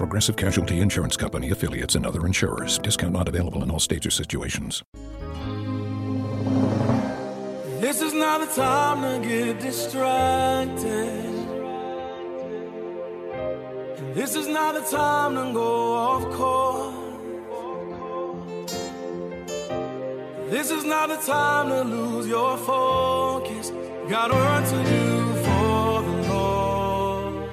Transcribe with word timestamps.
Progressive 0.00 0.34
Casualty 0.34 0.80
Insurance 0.80 1.14
Company 1.14 1.50
affiliates 1.50 1.94
and 1.94 2.06
other 2.06 2.24
insurers. 2.24 2.78
Discount 2.78 3.12
not 3.12 3.28
available 3.28 3.62
in 3.62 3.70
all 3.70 3.78
states 3.78 4.06
or 4.06 4.10
situations. 4.10 4.82
This 7.82 8.00
is 8.00 8.14
not 8.14 8.40
the 8.40 8.46
time 8.46 9.02
to 9.02 9.28
get 9.28 9.60
distracted. 9.60 10.86
And 13.98 14.14
this 14.14 14.36
is 14.36 14.48
not 14.48 14.72
the 14.72 14.80
time 14.90 15.34
to 15.34 15.52
go 15.52 15.92
off 15.92 16.22
course. 16.32 16.94
This 20.48 20.70
is 20.70 20.84
not 20.84 21.10
the 21.10 21.18
time 21.18 21.68
to 21.68 21.82
lose 21.82 22.26
your 22.26 22.56
focus. 22.56 23.70
Gotta 24.08 24.32
run 24.32 24.64
to 24.64 24.94
you. 24.94 25.29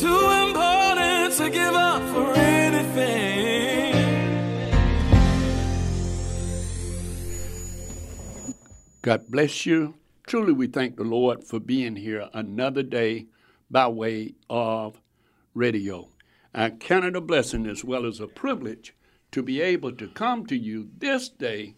Too 0.00 0.30
important 0.30 1.34
to 1.34 1.50
give 1.50 1.74
up 1.74 2.02
for 2.14 2.32
anything. 2.34 2.68
God 9.02 9.28
bless 9.28 9.66
you. 9.66 9.94
Truly, 10.26 10.52
we 10.52 10.68
thank 10.68 10.96
the 10.96 11.04
Lord 11.04 11.42
for 11.42 11.58
being 11.58 11.96
here 11.96 12.28
another 12.32 12.82
day 12.82 13.26
by 13.70 13.88
way 13.88 14.34
of 14.48 15.00
radio. 15.54 16.08
I 16.54 16.70
count 16.70 17.04
it 17.04 17.16
a 17.16 17.20
blessing 17.20 17.66
as 17.66 17.84
well 17.84 18.06
as 18.06 18.20
a 18.20 18.26
privilege 18.26 18.94
to 19.32 19.42
be 19.42 19.60
able 19.60 19.92
to 19.92 20.08
come 20.08 20.46
to 20.46 20.56
you 20.56 20.90
this 20.96 21.28
day 21.28 21.74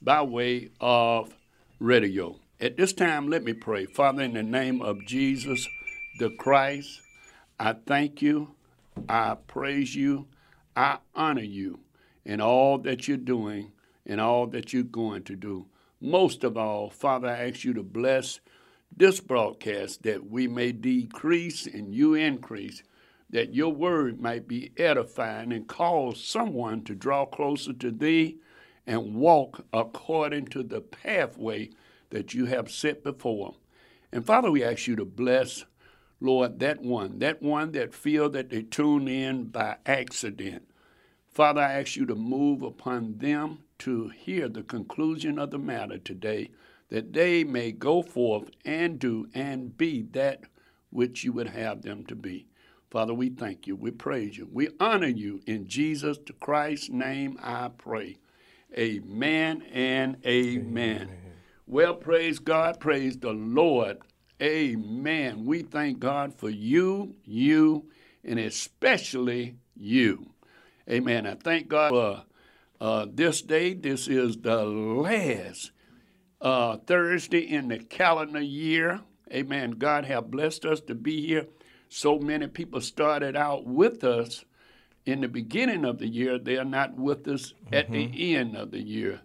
by 0.00 0.22
way 0.22 0.70
of 0.80 1.36
radio. 1.80 2.38
At 2.60 2.76
this 2.76 2.92
time, 2.92 3.28
let 3.28 3.42
me 3.42 3.52
pray. 3.52 3.86
Father, 3.86 4.22
in 4.22 4.34
the 4.34 4.42
name 4.42 4.80
of 4.80 5.04
Jesus 5.06 5.66
the 6.18 6.30
Christ, 6.30 7.00
I 7.58 7.74
thank 7.86 8.20
you, 8.20 8.54
I 9.08 9.36
praise 9.46 9.94
you, 9.94 10.26
I 10.76 10.98
honor 11.14 11.42
you 11.42 11.80
in 12.24 12.40
all 12.40 12.78
that 12.78 13.06
you're 13.06 13.16
doing 13.16 13.72
and 14.06 14.20
all 14.20 14.46
that 14.48 14.72
you're 14.72 14.82
going 14.82 15.22
to 15.24 15.36
do. 15.36 15.66
Most 16.00 16.44
of 16.44 16.56
all, 16.56 16.90
Father, 16.90 17.28
I 17.28 17.48
ask 17.48 17.64
you 17.64 17.72
to 17.74 17.82
bless 17.82 18.40
this 18.96 19.20
broadcast 19.20 20.02
that 20.02 20.28
we 20.30 20.46
may 20.46 20.72
decrease 20.72 21.66
and 21.66 21.94
you 21.94 22.14
increase, 22.14 22.82
that 23.30 23.54
your 23.54 23.72
word 23.72 24.20
might 24.20 24.46
be 24.46 24.72
edifying 24.76 25.52
and 25.52 25.66
cause 25.66 26.22
someone 26.22 26.82
to 26.84 26.94
draw 26.94 27.24
closer 27.24 27.72
to 27.72 27.90
thee 27.90 28.38
and 28.86 29.14
walk 29.14 29.64
according 29.72 30.46
to 30.46 30.62
the 30.62 30.80
pathway 30.80 31.70
that 32.10 32.34
you 32.34 32.46
have 32.46 32.70
set 32.70 33.02
before. 33.02 33.54
And 34.12 34.24
Father, 34.24 34.50
we 34.50 34.62
ask 34.62 34.86
you 34.86 34.94
to 34.96 35.04
bless, 35.04 35.64
Lord, 36.24 36.58
that 36.60 36.80
one, 36.80 37.18
that 37.18 37.42
one 37.42 37.72
that 37.72 37.94
feel 37.94 38.30
that 38.30 38.48
they 38.48 38.62
tune 38.62 39.08
in 39.08 39.44
by 39.44 39.76
accident. 39.84 40.66
Father, 41.28 41.60
I 41.60 41.80
ask 41.80 41.96
you 41.96 42.06
to 42.06 42.14
move 42.14 42.62
upon 42.62 43.18
them 43.18 43.58
to 43.80 44.08
hear 44.08 44.48
the 44.48 44.62
conclusion 44.62 45.38
of 45.38 45.50
the 45.50 45.58
matter 45.58 45.98
today, 45.98 46.50
that 46.88 47.12
they 47.12 47.44
may 47.44 47.72
go 47.72 48.02
forth 48.02 48.50
and 48.64 48.98
do 48.98 49.28
and 49.34 49.76
be 49.76 50.02
that 50.12 50.44
which 50.90 51.24
you 51.24 51.32
would 51.32 51.48
have 51.48 51.82
them 51.82 52.06
to 52.06 52.14
be. 52.14 52.46
Father, 52.90 53.12
we 53.12 53.28
thank 53.28 53.66
you. 53.66 53.76
We 53.76 53.90
praise 53.90 54.38
you. 54.38 54.48
We 54.50 54.68
honor 54.80 55.08
you. 55.08 55.40
In 55.46 55.66
Jesus 55.66 56.16
Christ's 56.40 56.88
name 56.88 57.36
I 57.42 57.68
pray. 57.76 58.16
Amen 58.78 59.62
and 59.72 60.16
amen. 60.24 61.10
Well, 61.66 61.94
praise 61.94 62.38
God. 62.38 62.80
Praise 62.80 63.18
the 63.18 63.32
Lord. 63.32 63.98
Amen. 64.42 65.44
We 65.44 65.62
thank 65.62 66.00
God 66.00 66.34
for 66.34 66.50
you, 66.50 67.14
you, 67.24 67.86
and 68.24 68.38
especially 68.38 69.56
you. 69.76 70.30
Amen. 70.90 71.26
I 71.26 71.34
thank 71.34 71.68
God 71.68 71.90
for 71.90 72.24
uh, 72.80 73.06
this 73.12 73.42
day. 73.42 73.74
This 73.74 74.08
is 74.08 74.36
the 74.36 74.64
last 74.64 75.70
uh, 76.40 76.78
Thursday 76.78 77.40
in 77.40 77.68
the 77.68 77.78
calendar 77.78 78.40
year. 78.40 79.00
Amen. 79.32 79.72
God 79.72 80.04
have 80.04 80.30
blessed 80.30 80.64
us 80.64 80.80
to 80.82 80.94
be 80.94 81.26
here. 81.26 81.46
So 81.88 82.18
many 82.18 82.48
people 82.48 82.80
started 82.80 83.36
out 83.36 83.66
with 83.66 84.04
us 84.04 84.44
in 85.06 85.20
the 85.20 85.28
beginning 85.28 85.84
of 85.84 85.98
the 85.98 86.08
year. 86.08 86.38
They 86.38 86.56
are 86.56 86.64
not 86.64 86.96
with 86.96 87.28
us 87.28 87.54
at 87.72 87.90
the 87.90 88.34
end 88.34 88.56
of 88.56 88.72
the 88.72 88.82
year. 88.82 89.20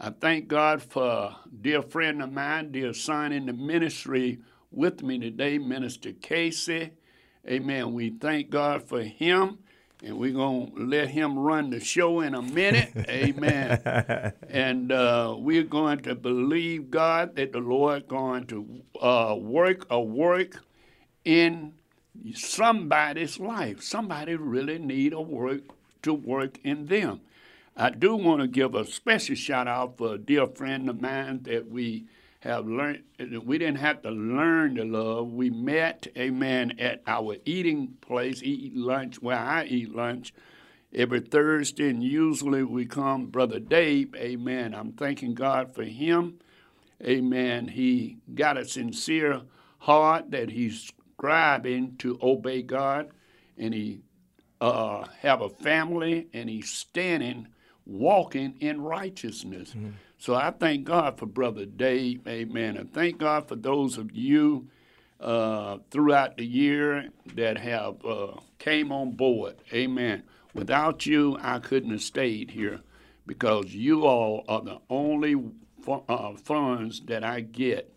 I 0.00 0.10
thank 0.10 0.46
God 0.46 0.80
for 0.80 1.04
a 1.04 1.36
dear 1.60 1.82
friend 1.82 2.22
of 2.22 2.32
mine, 2.32 2.70
dear 2.70 2.92
son 2.92 3.32
in 3.32 3.46
the 3.46 3.52
ministry 3.52 4.38
with 4.70 5.02
me 5.02 5.18
today, 5.18 5.58
Minister 5.58 6.12
Casey. 6.12 6.92
Amen. 7.48 7.94
We 7.94 8.10
thank 8.10 8.48
God 8.48 8.84
for 8.84 9.02
him, 9.02 9.58
and 10.04 10.16
we're 10.16 10.34
going 10.34 10.72
to 10.72 10.84
let 10.84 11.08
him 11.08 11.36
run 11.36 11.70
the 11.70 11.80
show 11.80 12.20
in 12.20 12.36
a 12.36 12.42
minute. 12.42 12.92
Amen. 13.08 14.32
and 14.48 14.92
uh, 14.92 15.34
we're 15.36 15.64
going 15.64 15.98
to 16.02 16.14
believe 16.14 16.92
God 16.92 17.34
that 17.34 17.50
the 17.52 17.58
Lord 17.58 18.06
going 18.06 18.46
to 18.46 18.82
uh, 19.00 19.34
work 19.36 19.84
a 19.90 20.00
work 20.00 20.62
in 21.24 21.72
somebody's 22.34 23.40
life. 23.40 23.82
Somebody 23.82 24.36
really 24.36 24.78
need 24.78 25.12
a 25.12 25.20
work 25.20 25.62
to 26.02 26.14
work 26.14 26.60
in 26.62 26.86
them. 26.86 27.20
I 27.80 27.90
do 27.90 28.16
want 28.16 28.40
to 28.40 28.48
give 28.48 28.74
a 28.74 28.84
special 28.84 29.36
shout 29.36 29.68
out 29.68 29.98
for 29.98 30.14
a 30.14 30.18
dear 30.18 30.48
friend 30.48 30.90
of 30.90 31.00
mine 31.00 31.44
that 31.44 31.70
we 31.70 32.06
have 32.40 32.66
learned. 32.66 33.04
We 33.44 33.56
didn't 33.56 33.78
have 33.78 34.02
to 34.02 34.10
learn 34.10 34.74
to 34.74 34.84
love. 34.84 35.32
We 35.32 35.50
met, 35.50 36.08
a 36.16 36.30
man 36.30 36.72
at 36.80 37.02
our 37.06 37.36
eating 37.44 37.96
place, 38.00 38.42
eat 38.42 38.74
lunch, 38.74 39.22
where 39.22 39.38
I 39.38 39.64
eat 39.66 39.94
lunch 39.94 40.34
every 40.92 41.20
Thursday, 41.20 41.88
and 41.90 42.02
usually 42.02 42.64
we 42.64 42.84
come, 42.84 43.26
Brother 43.26 43.60
Dave, 43.60 44.12
amen. 44.16 44.74
I'm 44.74 44.90
thanking 44.92 45.34
God 45.34 45.72
for 45.72 45.84
him, 45.84 46.40
amen. 47.00 47.68
He 47.68 48.16
got 48.34 48.58
a 48.58 48.64
sincere 48.64 49.42
heart 49.78 50.32
that 50.32 50.50
he's 50.50 50.92
striving 51.16 51.96
to 51.98 52.18
obey 52.20 52.62
God, 52.62 53.10
and 53.56 53.72
he 53.72 54.00
uh, 54.60 55.04
have 55.20 55.42
a 55.42 55.48
family, 55.48 56.26
and 56.32 56.48
he's 56.50 56.70
standing, 56.70 57.46
walking 57.88 58.54
in 58.60 58.80
righteousness. 58.82 59.74
So 60.18 60.34
I 60.34 60.50
thank 60.50 60.84
God 60.84 61.18
for 61.18 61.26
Brother 61.26 61.64
Dave, 61.64 62.26
amen. 62.28 62.76
And 62.76 62.92
thank 62.92 63.18
God 63.18 63.48
for 63.48 63.56
those 63.56 63.96
of 63.98 64.12
you 64.12 64.68
uh, 65.20 65.78
throughout 65.90 66.36
the 66.36 66.44
year 66.44 67.08
that 67.34 67.58
have 67.58 68.04
uh, 68.04 68.32
came 68.58 68.92
on 68.92 69.12
board, 69.12 69.56
amen. 69.72 70.22
Without 70.54 71.06
you, 71.06 71.38
I 71.40 71.58
couldn't 71.60 71.90
have 71.90 72.02
stayed 72.02 72.50
here 72.50 72.80
because 73.26 73.74
you 73.74 74.06
all 74.06 74.44
are 74.48 74.62
the 74.62 74.78
only 74.90 75.34
fu- 75.82 76.02
uh, 76.08 76.34
funds 76.36 77.00
that 77.06 77.22
I 77.24 77.40
get, 77.40 77.92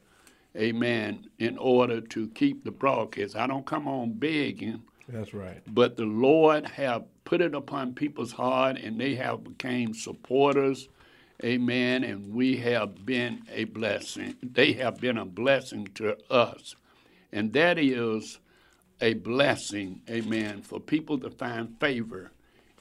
amen, 0.55 1.27
in 1.39 1.57
order 1.57 2.01
to 2.01 2.27
keep 2.29 2.63
the 2.63 2.71
broadcast. 2.71 3.35
I 3.35 3.47
don't 3.47 3.65
come 3.65 3.87
on 3.87 4.13
begging 4.13 4.83
That's 5.07 5.33
right. 5.33 5.61
but 5.67 5.95
the 5.97 6.05
Lord 6.05 6.65
have 6.67 7.05
put 7.25 7.41
it 7.41 7.55
upon 7.55 7.93
people's 7.93 8.31
heart, 8.31 8.77
and 8.77 8.99
they 8.99 9.15
have 9.15 9.43
became 9.43 9.93
supporters. 9.93 10.89
Amen. 11.43 12.03
And 12.03 12.33
we 12.33 12.57
have 12.57 13.05
been 13.05 13.43
a 13.51 13.63
blessing. 13.65 14.35
They 14.43 14.73
have 14.73 14.99
been 14.99 15.17
a 15.17 15.25
blessing 15.25 15.87
to 15.95 16.17
us. 16.31 16.75
And 17.31 17.53
that 17.53 17.79
is 17.79 18.39
a 18.99 19.15
blessing, 19.15 20.01
amen, 20.09 20.61
for 20.61 20.79
people 20.79 21.17
to 21.19 21.31
find 21.31 21.79
favor 21.79 22.31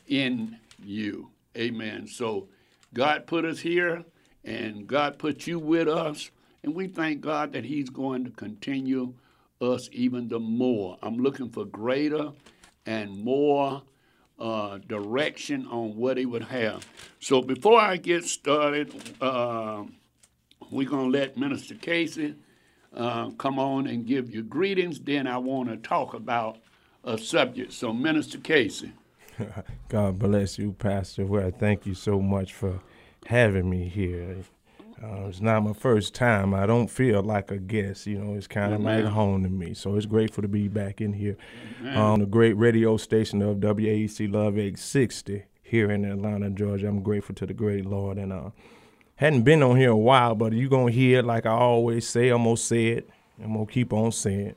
in 0.07 0.59
you. 0.83 1.31
Amen. 1.57 2.07
So 2.07 2.49
God 2.93 3.27
put 3.27 3.45
us 3.45 3.61
here 3.61 4.05
and 4.45 4.87
God 4.87 5.19
put 5.19 5.47
you 5.47 5.59
with 5.59 5.89
us. 5.89 6.31
And 6.63 6.75
we 6.75 6.89
thank 6.89 7.23
God 7.23 7.53
that 7.53 7.65
He's 7.65 7.89
going 7.89 8.25
to 8.25 8.31
continue 8.31 9.15
us 9.61 9.89
even 9.93 10.29
the 10.29 10.41
more. 10.41 10.99
I'm 11.03 11.19
looking 11.19 11.49
for 11.49 11.65
greater 11.65 12.33
and 12.87 13.17
more 13.25 13.83
uh, 14.41 14.79
direction 14.79 15.67
on 15.67 15.97
what 15.97 16.17
He 16.17 16.27
would 16.27 16.45
have. 16.45 16.87
So 17.21 17.43
before 17.43 17.81
I 17.81 17.97
get 17.97 18.25
started, 18.25 18.95
uh, 19.21 19.85
we're 20.71 20.89
going 20.89 21.13
to 21.13 21.19
let 21.19 21.37
Minister 21.37 21.75
Casey 21.75 22.35
uh, 22.95 23.31
come 23.31 23.59
on 23.59 23.87
and 23.87 24.07
give 24.07 24.35
you 24.35 24.43
greetings. 24.43 25.01
Then 25.01 25.27
I 25.27 25.39
want 25.39 25.69
to 25.69 25.77
talk 25.77 26.15
about 26.15 26.59
a 27.05 27.19
subject. 27.19 27.73
So, 27.73 27.93
Minister 27.93 28.39
Casey. 28.39 28.93
God 29.89 30.19
bless 30.19 30.59
you, 30.59 30.73
Pastor. 30.73 31.25
Well, 31.27 31.51
thank 31.51 31.87
you 31.87 31.95
so 31.95 32.21
much 32.21 32.53
for 32.53 32.81
having 33.27 33.69
me 33.69 33.89
here. 33.89 34.37
Uh, 35.03 35.29
it's 35.29 35.41
not 35.41 35.63
my 35.63 35.73
first 35.73 36.15
time. 36.15 36.53
I 36.53 36.67
don't 36.67 36.89
feel 36.89 37.23
like 37.23 37.51
a 37.51 37.59
guest. 37.59 38.07
You 38.07 38.19
know, 38.19 38.35
it's 38.35 38.47
kind 38.47 38.75
of 38.75 38.81
like 38.81 39.05
home 39.05 39.43
to 39.45 39.49
me. 39.49 39.73
So 39.73 39.97
it's 39.97 40.05
grateful 40.05 40.43
to 40.43 40.49
be 40.49 40.69
back 40.69 41.01
in 41.01 41.15
here 41.15 41.39
on 41.85 42.21
the 42.21 42.27
great 42.27 42.53
radio 42.55 42.97
station 42.99 43.41
of 43.41 43.59
WAEC 43.59 44.31
Love 44.31 44.59
860 44.59 45.45
here 45.63 45.91
in 45.91 46.05
Atlanta, 46.05 46.51
Georgia. 46.51 46.89
I'm 46.89 47.03
grateful 47.03 47.35
to 47.37 47.47
the 47.47 47.55
great 47.55 47.87
Lord. 47.87 48.19
And 48.19 48.31
uh, 48.33 48.51
hadn't 49.17 49.43
been 49.43 49.63
on 49.63 49.77
here 49.77 49.91
a 49.91 49.97
while, 49.97 50.35
but 50.35 50.53
you're 50.53 50.69
going 50.69 50.93
to 50.93 50.99
hear, 50.99 51.23
like 51.23 51.47
I 51.47 51.51
always 51.51 52.07
say, 52.07 52.29
I'm 52.29 52.45
going 52.45 52.57
to 52.57 52.63
say 52.63 52.89
it. 52.89 53.09
I'm 53.43 53.55
going 53.55 53.67
to 53.67 53.73
keep 53.73 53.93
on 53.93 54.13
saying 54.13 54.49
it. 54.49 54.57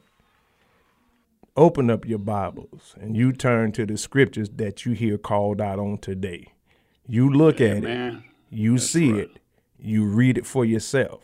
Open 1.56 1.90
up 1.92 2.06
your 2.06 2.20
Bibles 2.20 2.96
and 3.00 3.16
you 3.16 3.32
turn 3.32 3.72
to 3.74 3.86
the 3.86 3.96
scriptures 3.96 4.50
that 4.56 4.86
you 4.86 4.94
hear 4.94 5.18
called 5.20 5.62
out 5.62 5.80
on 5.80 6.00
today. 6.00 6.48
You 7.08 7.30
look 7.30 7.62
at 7.62 7.84
it, 7.84 8.16
you 8.50 8.78
see 8.80 9.12
right. 9.12 9.22
it, 9.22 9.40
you 9.84 10.06
read 10.06 10.38
it 10.38 10.46
for 10.46 10.64
yourself. 10.64 11.22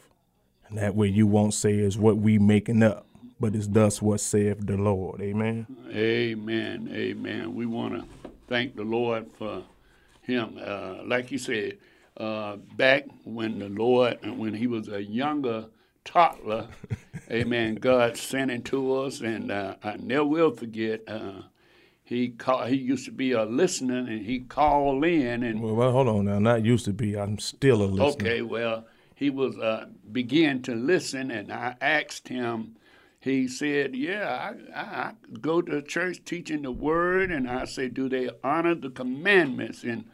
And 0.67 0.77
that 0.77 0.95
way 0.95 1.07
you 1.07 1.25
won't 1.25 1.53
say 1.53 1.79
is 1.79 1.97
what 1.97 2.17
we 2.17 2.37
making 2.37 2.83
up, 2.83 3.07
but 3.39 3.55
it's 3.55 3.67
thus 3.67 4.01
what 4.01 4.19
saith 4.19 4.65
the 4.65 4.77
Lord. 4.77 5.21
Amen. 5.21 5.65
Amen. 5.91 6.89
Amen. 6.93 7.55
We 7.55 7.65
want 7.65 7.95
to 7.95 8.29
thank 8.47 8.75
the 8.75 8.83
Lord 8.83 9.27
for 9.37 9.63
him. 10.21 10.59
Uh, 10.63 10.97
like 11.05 11.31
you 11.31 11.37
said, 11.37 11.77
uh, 12.17 12.57
back 12.75 13.05
when 13.23 13.59
the 13.59 13.69
Lord, 13.69 14.19
when 14.37 14.53
he 14.53 14.67
was 14.67 14.89
a 14.89 15.01
younger 15.01 15.65
toddler, 16.03 16.67
amen, 17.31 17.75
God 17.75 18.17
sent 18.17 18.51
him 18.51 18.61
to 18.63 18.95
us, 18.97 19.21
and 19.21 19.51
uh, 19.51 19.75
I 19.83 19.95
never 19.97 20.25
will 20.25 20.51
forget. 20.51 21.01
He 22.09 22.29
call, 22.29 22.65
he 22.65 22.75
used 22.75 23.05
to 23.05 23.11
be 23.11 23.33
a 23.33 23.43
listener, 23.43 23.99
and 23.99 24.25
he 24.25 24.39
called 24.39 25.05
in, 25.05 25.43
and 25.43 25.61
Well, 25.61 25.75
well, 25.75 25.91
hold 25.91 26.07
on 26.07 26.25
now. 26.25 26.39
Not 26.39 26.65
used 26.65 26.85
to 26.85 26.91
be. 26.91 27.15
I'm 27.15 27.37
still 27.37 27.83
a 27.83 27.85
listener. 27.85 28.27
Okay, 28.27 28.41
well, 28.41 28.87
he 29.13 29.29
was 29.29 29.55
uh, 29.59 29.85
began 30.11 30.63
to 30.63 30.73
listen, 30.73 31.29
and 31.29 31.53
I 31.53 31.75
asked 31.79 32.29
him. 32.29 32.77
He 33.19 33.47
said, 33.47 33.95
"Yeah, 33.95 34.55
I, 34.73 34.79
I 34.79 35.11
go 35.39 35.61
to 35.61 35.83
church 35.83 36.25
teaching 36.25 36.63
the 36.63 36.71
word," 36.71 37.29
and 37.29 37.47
I 37.47 37.65
said, 37.65 37.93
"Do 37.93 38.09
they 38.09 38.31
honor 38.43 38.73
the 38.73 38.89
commandments?" 38.89 39.83
And 39.83 40.05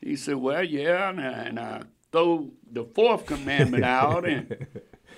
he 0.00 0.14
said, 0.14 0.36
"Well, 0.36 0.62
yeah," 0.62 1.10
and 1.10 1.20
I, 1.20 1.24
and 1.24 1.58
I 1.58 1.82
throw 2.12 2.52
the 2.70 2.84
fourth 2.84 3.26
commandment 3.26 3.84
out, 4.02 4.24
and 4.24 4.68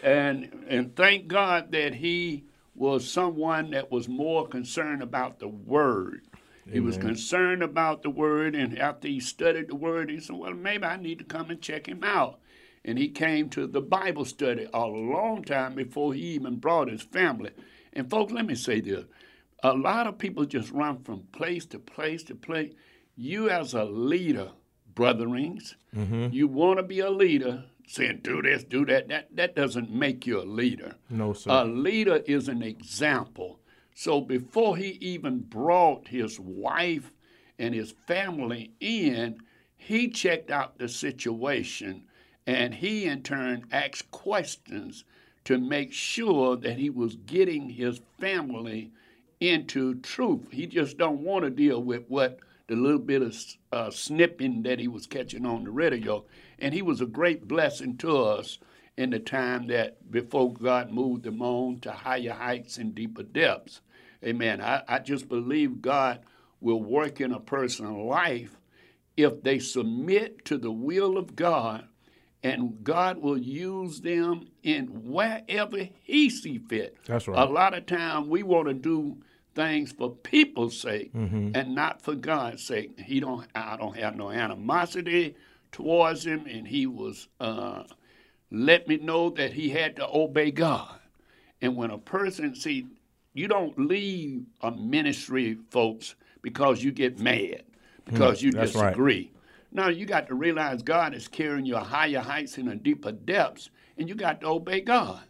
and 0.03 0.65
and 0.67 0.97
thank 0.97 1.27
God 1.27 1.73
that 1.73 1.97
he 1.97 2.45
was 2.83 3.09
someone 3.09 3.71
that 3.71 3.93
was 3.93 4.09
more 4.09 4.45
concerned 4.49 5.05
about 5.05 5.39
the 5.39 5.47
word. 5.47 6.27
He 6.69 6.81
was 6.81 6.97
concerned 6.97 7.63
about 7.63 8.03
the 8.03 8.11
word, 8.11 8.57
and 8.57 8.77
after 8.77 9.07
he 9.07 9.21
studied 9.21 9.69
the 9.69 9.77
word, 9.77 10.11
he 10.11 10.19
said, 10.19 10.35
"Well, 10.35 10.53
maybe 10.55 10.83
I 10.83 10.97
need 10.97 11.21
to 11.21 11.25
come 11.25 11.49
and 11.51 11.63
check 11.63 11.87
him 11.87 12.03
out." 12.03 12.41
And 12.85 12.99
he 12.99 13.09
came 13.09 13.49
to 13.51 13.69
the 13.69 13.81
Bible 13.81 14.25
study 14.25 14.67
a 14.75 14.85
long 14.85 15.45
time 15.45 15.77
before 15.77 16.13
he 16.13 16.23
even 16.35 16.57
brought 16.57 16.91
his 16.91 17.03
family. 17.03 17.51
And 17.93 18.11
folks, 18.11 18.33
let 18.33 18.47
me 18.47 18.57
say 18.57 18.81
this: 18.81 19.05
a 19.63 19.75
lot 19.75 20.09
of 20.09 20.19
people 20.19 20.45
just 20.45 20.73
run 20.73 21.05
from 21.05 21.29
place 21.31 21.65
to 21.67 21.79
place 21.79 22.25
to 22.25 22.35
place. 22.35 22.73
You, 23.15 23.49
as 23.49 23.75
a 23.75 23.85
leader, 23.85 24.51
brotherings, 24.93 25.77
mm-hmm. 25.95 26.29
you 26.33 26.49
want 26.49 26.81
to 26.81 26.83
be 26.83 26.99
a 26.99 27.11
leader, 27.11 27.65
saying 27.87 28.21
do 28.23 28.43
this, 28.43 28.65
do 28.65 28.85
that. 28.87 29.09
That 29.09 29.35
that 29.37 29.57
doesn't 29.57 29.91
make 29.91 30.27
you 30.27 30.41
a 30.41 30.45
leader. 30.45 30.97
No, 31.11 31.33
sir. 31.33 31.51
A 31.51 31.65
leader 31.65 32.23
is 32.27 32.49
an 32.49 32.63
example. 32.63 33.61
So 33.95 34.21
before 34.21 34.77
he 34.77 34.99
even 35.01 35.41
brought 35.41 36.09
his 36.09 36.41
wife 36.41 37.13
and 37.59 37.75
his 37.75 37.93
family 38.07 38.73
in, 38.81 39.39
he 39.77 40.09
checked 40.09 40.51
out 40.51 40.79
the 40.79 40.89
situation 40.89 42.05
and 42.47 42.75
he 42.75 43.05
in 43.05 43.23
turn 43.23 43.67
asked 43.71 44.11
questions 44.11 45.05
to 45.45 45.59
make 45.59 45.93
sure 45.93 46.57
that 46.57 46.79
he 46.79 46.91
was 46.91 47.17
getting 47.17 47.69
his 47.69 48.01
family 48.19 48.93
into 49.41 49.97
truth. 49.97 50.47
He 50.51 50.67
just 50.67 50.97
don't 50.97 51.21
want 51.21 51.45
to 51.45 51.51
deal 51.51 51.83
with 51.83 52.05
what 52.09 52.39
the 52.69 52.77
little 52.77 52.99
bit 52.99 53.23
of 53.23 53.37
uh, 53.73 53.91
snipping 53.91 54.63
that 54.63 54.79
he 54.79 54.89
was 54.89 55.07
catching 55.07 55.45
on 55.47 55.65
the 55.65 55.71
radio. 55.71 56.25
And 56.59 56.73
he 56.73 56.83
was 56.83 57.01
a 57.01 57.07
great 57.07 57.47
blessing 57.49 57.97
to 57.99 58.17
us 58.17 58.59
in 58.97 59.11
the 59.11 59.19
time 59.19 59.67
that 59.69 60.11
before 60.11 60.53
God 60.53 60.91
moved 60.91 61.27
him 61.27 61.43
on 61.43 61.81
to 61.81 61.93
higher 61.93 62.33
heights 62.33 62.79
and 62.79 62.95
deeper 62.95 63.23
depths. 63.23 63.81
Amen. 64.25 64.61
I, 64.61 64.83
I 64.87 64.99
just 64.99 65.29
believe 65.29 65.83
God 65.83 66.21
will 66.61 66.83
work 66.83 67.21
in 67.21 67.33
a 67.33 67.41
person's 67.41 67.97
life 67.97 68.57
if 69.17 69.43
they 69.43 69.59
submit 69.59 70.45
to 70.45 70.59
the 70.59 70.71
will 70.71 71.19
of 71.19 71.35
God 71.35 71.87
and 72.43 72.83
God 72.83 73.19
will 73.19 73.39
use 73.39 74.01
them 74.01 74.49
in 74.63 74.87
wherever 74.87 75.89
He 76.03 76.29
see 76.31 76.59
fit. 76.59 76.97
That's 77.07 77.29
right. 77.29 77.39
A 77.39 77.51
lot 77.51 77.75
of 77.75 77.87
time 77.87 78.29
we 78.29 78.43
want 78.43 78.69
to 78.69 78.75
do 78.75 79.19
things 79.55 79.93
for 79.93 80.11
people's 80.11 80.79
sake 80.79 81.13
Mm-hmm. 81.15 81.51
and 81.55 81.75
not 81.75 82.01
for 82.03 82.15
God's 82.15 82.63
sake. 82.65 82.99
He 83.01 83.21
don't. 83.21 83.47
I 83.55 83.77
don't 83.77 83.97
have 83.97 84.17
no 84.17 84.31
animosity 84.31 85.37
towards 85.71 86.25
him, 86.27 86.47
and 86.47 86.67
he 86.67 86.87
was 86.87 87.29
uh, 87.41 87.85
let 88.51 88.87
me 88.89 88.99
know 88.99 89.31
that 89.31 89.53
he 89.53 89.71
had 89.71 89.97
to 89.97 90.09
obey 90.13 90.51
God. 90.51 90.99
And 91.61 91.77
when 91.77 91.91
a 91.91 91.99
person 91.99 92.55
see, 92.55 92.87
you 93.35 93.49
don't 93.49 93.79
leave 93.79 94.45
a 94.61 94.71
ministry, 94.71 95.59
folks, 95.71 96.15
because 96.43 96.83
you 96.83 96.91
get 96.93 97.19
mad, 97.19 97.63
because 98.05 98.43
you 98.43 98.51
Hmm, 98.51 98.57
that's 98.57 98.75
right. 98.75 98.89
disagree. 98.93 99.31
No, 99.75 99.89
you 99.89 100.05
got 100.05 100.27
to 100.29 100.35
realize 100.35 100.83
God 100.83 101.15
is 101.15 101.29
carrying 101.29 101.65
you 101.65 101.77
higher 101.77 102.19
heights 102.21 102.59
and 102.59 102.69
a 102.69 102.75
deeper 102.77 103.13
depths, 103.13 103.71
and 103.97 104.09
you 104.09 104.15
got 104.15 104.41
to 104.43 104.49
obey 104.49 104.81
God. 104.83 105.23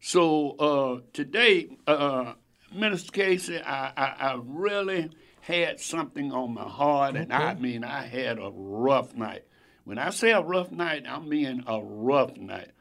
So 0.00 0.50
uh, 0.58 1.00
today, 1.12 1.76
uh, 1.86 2.34
Minister 2.72 3.12
Casey, 3.12 3.58
I, 3.58 3.92
I, 3.96 4.14
I 4.32 4.40
really 4.44 5.10
had 5.40 5.80
something 5.80 6.32
on 6.32 6.54
my 6.54 6.68
heart, 6.68 7.16
and 7.16 7.32
I 7.32 7.54
mean, 7.54 7.84
I 7.84 8.06
had 8.06 8.38
a 8.38 8.50
rough 8.52 9.14
night. 9.14 9.44
When 9.84 9.98
I 9.98 10.10
say 10.10 10.32
a 10.32 10.42
rough 10.42 10.70
night, 10.70 11.04
I 11.08 11.18
mean 11.20 11.64
a 11.66 11.80
rough 11.82 12.36
night. 12.36 12.72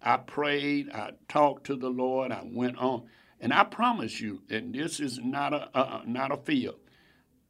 I 0.00 0.16
prayed, 0.16 0.90
I 0.90 1.12
talked 1.28 1.66
to 1.66 1.76
the 1.76 1.88
Lord, 1.88 2.30
I 2.32 2.42
went 2.44 2.78
on, 2.78 3.04
and 3.40 3.52
I 3.52 3.64
promise 3.64 4.20
you, 4.20 4.42
and 4.50 4.72
this 4.72 5.00
is 5.00 5.18
not 5.18 5.52
a 5.52 5.68
uh, 5.76 6.02
not 6.06 6.32
a 6.32 6.36
fear. 6.36 6.70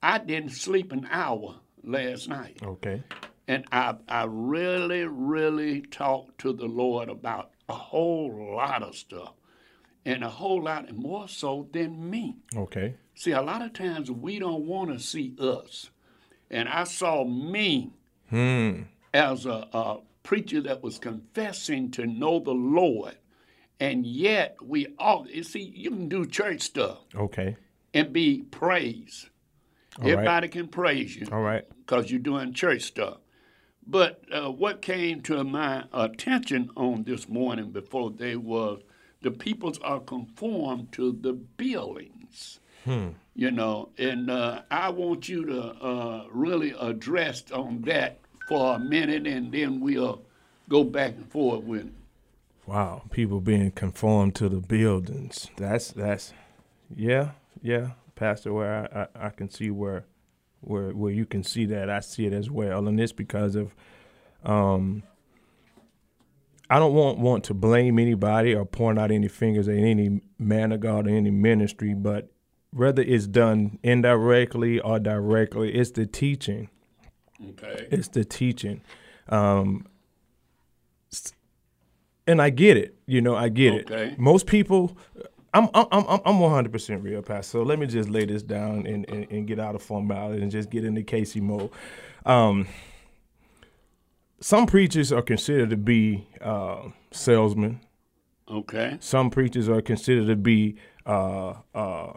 I 0.02 0.18
didn't 0.18 0.50
sleep 0.50 0.92
an 0.92 1.06
hour 1.10 1.60
last 1.84 2.28
night. 2.28 2.58
Okay. 2.62 3.02
And 3.46 3.64
I, 3.70 3.96
I 4.08 4.24
really, 4.26 5.04
really 5.04 5.82
talked 5.82 6.38
to 6.38 6.52
the 6.52 6.66
Lord 6.66 7.08
about 7.08 7.50
a 7.68 7.74
whole 7.74 8.54
lot 8.56 8.82
of 8.82 8.96
stuff. 8.96 9.34
And 10.04 10.24
a 10.24 10.28
whole 10.28 10.62
lot 10.62 10.92
more 10.96 11.28
so 11.28 11.68
than 11.72 12.10
me. 12.10 12.36
Okay. 12.56 12.94
See, 13.14 13.30
a 13.30 13.42
lot 13.42 13.62
of 13.62 13.72
times 13.72 14.10
we 14.10 14.38
don't 14.40 14.66
want 14.66 14.90
to 14.90 14.98
see 14.98 15.34
us. 15.38 15.90
And 16.50 16.68
I 16.68 16.84
saw 16.84 17.24
me 17.24 17.92
as 19.14 19.46
a, 19.46 19.68
a 19.72 19.98
preacher 20.22 20.60
that 20.62 20.82
was 20.82 20.98
confessing 20.98 21.90
to 21.92 22.06
know 22.06 22.40
the 22.40 22.50
Lord. 22.52 23.16
And 23.78 24.06
yet 24.06 24.56
we 24.62 24.88
all, 24.98 25.26
you 25.28 25.42
see, 25.42 25.62
you 25.74 25.90
can 25.90 26.08
do 26.08 26.24
church 26.26 26.62
stuff 26.62 26.98
Okay. 27.14 27.56
and 27.94 28.12
be 28.12 28.42
praised. 28.42 29.28
All 29.98 30.04
right. 30.04 30.12
Everybody 30.12 30.48
can 30.48 30.68
praise 30.68 31.14
you 31.16 31.26
All 31.30 31.42
right. 31.42 31.64
because 31.80 32.10
you're 32.10 32.20
doing 32.20 32.54
church 32.54 32.82
stuff. 32.82 33.18
But 33.86 34.22
uh, 34.32 34.50
what 34.50 34.80
came 34.82 35.20
to 35.22 35.42
my 35.44 35.84
attention 35.92 36.70
on 36.76 37.02
this 37.04 37.28
morning 37.28 37.70
before 37.72 38.10
they 38.10 38.36
was 38.36 38.80
the 39.22 39.30
peoples 39.30 39.78
are 39.80 40.00
conformed 40.00 40.92
to 40.92 41.12
the 41.12 41.32
buildings. 41.32 42.60
You 43.34 43.50
know, 43.52 43.90
and 43.96 44.28
uh, 44.28 44.62
I 44.70 44.88
want 44.90 45.28
you 45.28 45.46
to 45.46 45.62
uh, 45.62 46.26
really 46.32 46.74
address 46.78 47.44
on 47.52 47.82
that 47.82 48.18
for 48.48 48.74
a 48.74 48.78
minute, 48.78 49.26
and 49.26 49.52
then 49.52 49.80
we'll 49.80 50.22
go 50.68 50.82
back 50.82 51.14
and 51.14 51.30
forth 51.30 51.62
with 51.62 51.86
it. 51.86 51.92
Wow. 52.66 53.02
People 53.10 53.40
being 53.40 53.70
conformed 53.70 54.34
to 54.36 54.48
the 54.48 54.60
buildings. 54.60 55.48
That's 55.56 55.92
that's 55.92 56.32
yeah, 56.94 57.30
yeah, 57.62 57.92
Pastor, 58.14 58.52
where 58.52 58.88
I, 58.92 59.02
I, 59.02 59.26
I 59.26 59.30
can 59.30 59.48
see 59.48 59.70
where 59.70 60.04
where 60.60 60.90
where 60.90 61.12
you 61.12 61.24
can 61.24 61.44
see 61.44 61.64
that. 61.66 61.88
I 61.88 62.00
see 62.00 62.26
it 62.26 62.32
as 62.32 62.50
well, 62.50 62.86
and 62.88 63.00
it's 63.00 63.12
because 63.12 63.54
of 63.54 63.74
um, 64.44 65.02
I 66.72 66.78
don't 66.78 66.94
want 66.94 67.18
want 67.18 67.44
to 67.44 67.54
blame 67.54 67.98
anybody 67.98 68.54
or 68.54 68.64
point 68.64 68.98
out 68.98 69.10
any 69.10 69.28
fingers 69.28 69.68
at 69.68 69.76
any 69.76 70.22
man 70.38 70.72
of 70.72 70.80
God 70.80 71.06
or 71.06 71.10
any 71.10 71.30
ministry, 71.30 71.92
but 71.92 72.30
whether 72.72 73.02
it's 73.02 73.26
done 73.26 73.78
indirectly 73.82 74.80
or 74.80 74.98
directly, 74.98 75.74
it's 75.74 75.90
the 75.90 76.06
teaching. 76.06 76.70
Okay. 77.50 77.88
It's 77.90 78.08
the 78.08 78.24
teaching. 78.24 78.80
Um, 79.28 79.86
and 82.26 82.40
I 82.40 82.48
get 82.48 82.78
it. 82.78 82.94
You 83.04 83.20
know, 83.20 83.36
I 83.36 83.50
get 83.50 83.74
Okay. 83.90 84.08
it. 84.12 84.18
Most 84.18 84.46
people, 84.46 84.96
I'm 85.52 85.68
I'm 85.74 85.86
I'm 85.92 86.20
I'm 86.24 86.40
100 86.40 86.72
percent 86.72 87.02
real, 87.02 87.20
Pastor. 87.20 87.50
So 87.58 87.62
let 87.64 87.78
me 87.78 87.86
just 87.86 88.08
lay 88.08 88.24
this 88.24 88.42
down 88.42 88.86
and, 88.86 89.06
and, 89.10 89.30
and 89.30 89.46
get 89.46 89.60
out 89.60 89.74
of 89.74 89.82
formality 89.82 90.40
and 90.40 90.50
just 90.50 90.70
get 90.70 90.86
into 90.86 91.02
Casey 91.02 91.42
mode. 91.42 91.68
Um, 92.24 92.66
some 94.42 94.66
preachers 94.66 95.12
are 95.12 95.22
considered 95.22 95.70
to 95.70 95.76
be 95.76 96.26
uh, 96.40 96.88
salesmen. 97.12 97.80
Okay. 98.50 98.98
Some 99.00 99.30
preachers 99.30 99.68
are 99.68 99.80
considered 99.80 100.26
to 100.26 100.36
be 100.36 100.76
uh, 101.06 101.54
uh, 101.74 102.12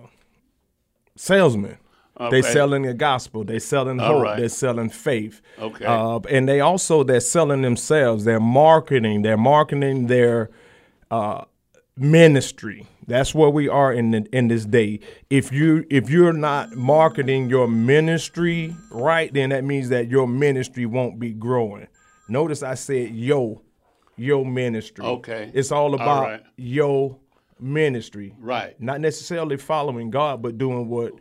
salesmen. 1.16 1.78
They 2.18 2.26
Okay. 2.40 2.42
selling 2.42 2.84
the 2.84 2.94
gospel. 2.94 3.44
They 3.44 3.60
selling 3.60 4.00
hope. 4.00 4.24
right. 4.24 4.40
They're 4.40 4.48
selling 4.50 4.90
faith. 4.90 5.42
Okay. 5.60 5.86
Uh, 5.86 6.20
and 6.30 6.48
they 6.48 6.62
also 6.62 7.04
they're 7.04 7.20
selling 7.20 7.62
themselves. 7.62 8.24
They're 8.24 8.40
marketing. 8.40 9.22
They're 9.22 9.38
marketing 9.38 10.08
their 10.08 10.50
uh, 11.12 11.44
ministry. 11.98 12.88
That's 13.08 13.36
where 13.36 13.50
we 13.50 13.68
are 13.70 13.94
in 13.94 14.12
the, 14.12 14.28
in 14.32 14.48
this 14.48 14.66
day. 14.66 15.02
If 15.30 15.52
you 15.52 15.86
if 15.90 16.10
you're 16.10 16.34
not 16.34 16.72
marketing 16.76 17.50
your 17.50 17.68
ministry 17.68 18.76
right, 18.92 19.32
then 19.34 19.50
that 19.50 19.64
means 19.64 19.90
that 19.90 20.08
your 20.10 20.28
ministry 20.28 20.86
won't 20.86 21.20
be 21.20 21.32
growing. 21.34 21.88
Notice 22.28 22.64
I 22.64 22.74
said 22.74 23.12
yo, 23.12 23.62
your 24.18 24.46
ministry. 24.46 25.06
Okay. 25.06 25.52
It's 25.54 25.72
all 25.72 25.94
about 25.94 26.24
right. 26.24 26.44
your 26.58 27.18
ministry. 27.60 28.34
Right. 28.40 28.80
Not 28.82 29.02
necessarily 29.02 29.58
following 29.58 30.10
God, 30.10 30.42
but 30.42 30.58
doing 30.58 30.90
what 30.90 31.14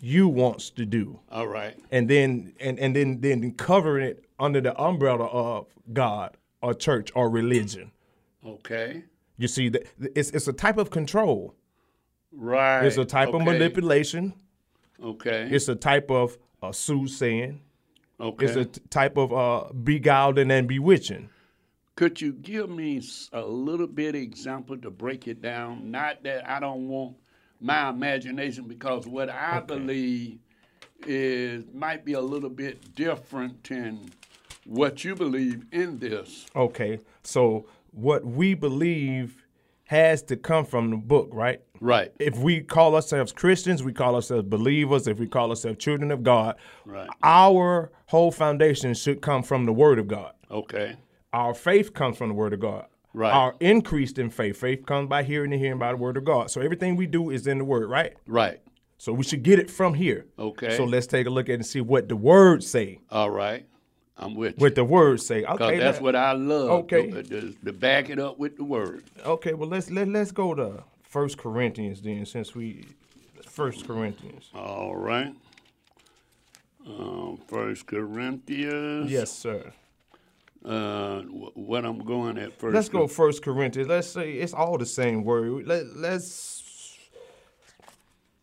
you 0.00 0.28
wants 0.28 0.70
to 0.70 0.86
do 0.86 1.18
All 1.30 1.48
right. 1.48 1.76
and 1.90 2.08
then 2.08 2.52
and, 2.60 2.78
and 2.78 2.94
then 2.94 3.20
then 3.20 3.50
covering 3.52 4.06
it 4.06 4.24
under 4.38 4.60
the 4.60 4.80
umbrella 4.80 5.26
of 5.26 5.66
God 5.92 6.36
or 6.62 6.74
church 6.74 7.10
or 7.14 7.28
religion. 7.28 7.90
Okay. 8.46 9.02
You 9.38 9.48
see, 9.48 9.68
that 9.70 9.86
it's 10.14 10.30
it's 10.30 10.48
a 10.48 10.52
type 10.52 10.78
of 10.78 10.90
control. 10.90 11.54
Right. 12.32 12.84
It's 12.84 12.96
a 12.96 13.04
type 13.04 13.30
of 13.34 13.42
manipulation. 13.42 14.34
Okay. 15.02 15.48
It's 15.50 15.68
a 15.68 15.74
type 15.74 16.10
of 16.10 16.38
uh, 16.62 16.72
soothsaying. 16.72 17.60
Okay. 18.20 18.46
It's 18.46 18.56
a 18.56 18.64
t- 18.64 18.80
type 18.90 19.16
of 19.16 19.32
uh, 19.32 19.72
beguiling 19.72 20.50
and 20.50 20.68
bewitching. 20.68 21.30
Could 21.96 22.20
you 22.20 22.32
give 22.32 22.70
me 22.70 23.02
a 23.32 23.42
little 23.42 23.88
bit 23.88 24.14
example 24.14 24.76
to 24.78 24.90
break 24.90 25.26
it 25.26 25.42
down? 25.42 25.90
Not 25.90 26.22
that 26.22 26.48
I 26.48 26.60
don't 26.60 26.88
want 26.88 27.16
my 27.60 27.88
imagination, 27.88 28.68
because 28.68 29.06
what 29.06 29.28
I 29.28 29.58
believe 29.60 30.38
is 31.06 31.64
might 31.74 32.04
be 32.04 32.12
a 32.12 32.20
little 32.20 32.50
bit 32.50 32.94
different 32.94 33.64
than 33.64 34.10
what 34.64 35.02
you 35.02 35.16
believe 35.16 35.64
in 35.72 35.98
this. 35.98 36.46
Okay, 36.54 37.00
so 37.22 37.66
what 37.92 38.24
we 38.24 38.54
believe 38.54 39.44
has 39.88 40.22
to 40.22 40.36
come 40.36 40.66
from 40.66 40.90
the 40.90 40.96
book, 40.98 41.30
right? 41.32 41.62
Right. 41.80 42.12
If 42.18 42.36
we 42.38 42.60
call 42.60 42.94
ourselves 42.94 43.32
Christians, 43.32 43.82
we 43.82 43.94
call 43.94 44.14
ourselves 44.16 44.46
believers. 44.46 45.06
If 45.06 45.18
we 45.18 45.26
call 45.26 45.48
ourselves 45.48 45.78
children 45.78 46.10
of 46.10 46.22
God, 46.22 46.56
Right. 46.84 47.08
our 47.22 47.90
whole 48.06 48.30
foundation 48.30 48.92
should 48.92 49.22
come 49.22 49.42
from 49.42 49.64
the 49.64 49.72
Word 49.72 49.98
of 49.98 50.06
God. 50.06 50.34
Okay. 50.50 50.96
Our 51.32 51.54
faith 51.54 51.94
comes 51.94 52.18
from 52.18 52.28
the 52.28 52.34
Word 52.34 52.52
of 52.52 52.60
God. 52.60 52.84
Right. 53.14 53.32
Our 53.32 53.56
increase 53.60 54.12
in 54.12 54.28
faith, 54.28 54.58
faith 54.58 54.84
comes 54.84 55.08
by 55.08 55.22
hearing 55.22 55.54
and 55.54 55.60
hearing 55.62 55.78
by 55.78 55.92
the 55.92 55.96
Word 55.96 56.18
of 56.18 56.24
God. 56.24 56.50
So 56.50 56.60
everything 56.60 56.94
we 56.94 57.06
do 57.06 57.30
is 57.30 57.46
in 57.46 57.56
the 57.56 57.64
Word, 57.64 57.88
right? 57.88 58.12
Right. 58.26 58.60
So 58.98 59.14
we 59.14 59.24
should 59.24 59.42
get 59.42 59.58
it 59.58 59.70
from 59.70 59.94
here. 59.94 60.26
Okay. 60.38 60.76
So 60.76 60.84
let's 60.84 61.06
take 61.06 61.26
a 61.26 61.30
look 61.30 61.48
at 61.48 61.54
and 61.54 61.64
see 61.66 61.80
what 61.80 62.10
the 62.10 62.16
Word 62.16 62.62
say. 62.62 62.98
All 63.10 63.30
right. 63.30 63.64
I'm 64.18 64.34
with 64.34 64.58
you. 64.58 64.62
What 64.62 64.74
the 64.74 64.84
Word 64.84 65.20
say. 65.20 65.44
Okay. 65.44 65.78
that's 65.78 66.00
what 66.00 66.16
I 66.16 66.32
love. 66.32 66.70
Okay. 66.84 67.10
To, 67.10 67.22
to, 67.22 67.52
to 67.64 67.72
back 67.72 68.10
it 68.10 68.18
up 68.18 68.38
with 68.38 68.56
the 68.56 68.64
word. 68.64 69.04
Okay. 69.24 69.54
Well, 69.54 69.68
let's 69.68 69.90
let 69.90 70.08
let's 70.08 70.32
go 70.32 70.54
to 70.54 70.82
First 71.02 71.38
Corinthians 71.38 72.02
then, 72.02 72.26
since 72.26 72.54
we 72.54 72.86
First 73.46 73.86
Corinthians. 73.86 74.50
All 74.54 74.96
right. 74.96 75.34
Um, 76.86 77.38
First 77.46 77.86
Corinthians. 77.86 79.10
Yes, 79.10 79.30
sir. 79.30 79.72
Uh, 80.64 81.20
what 81.22 81.84
I'm 81.84 82.00
going 82.00 82.36
at 82.38 82.58
first. 82.58 82.74
Let's 82.74 82.88
go 82.88 83.06
First 83.06 83.42
Corinthians. 83.42 83.88
Let's 83.88 84.08
say 84.08 84.32
it's 84.32 84.52
all 84.52 84.76
the 84.76 84.86
same 84.86 85.22
word. 85.22 85.66
Let, 85.66 85.96
let's. 85.96 86.57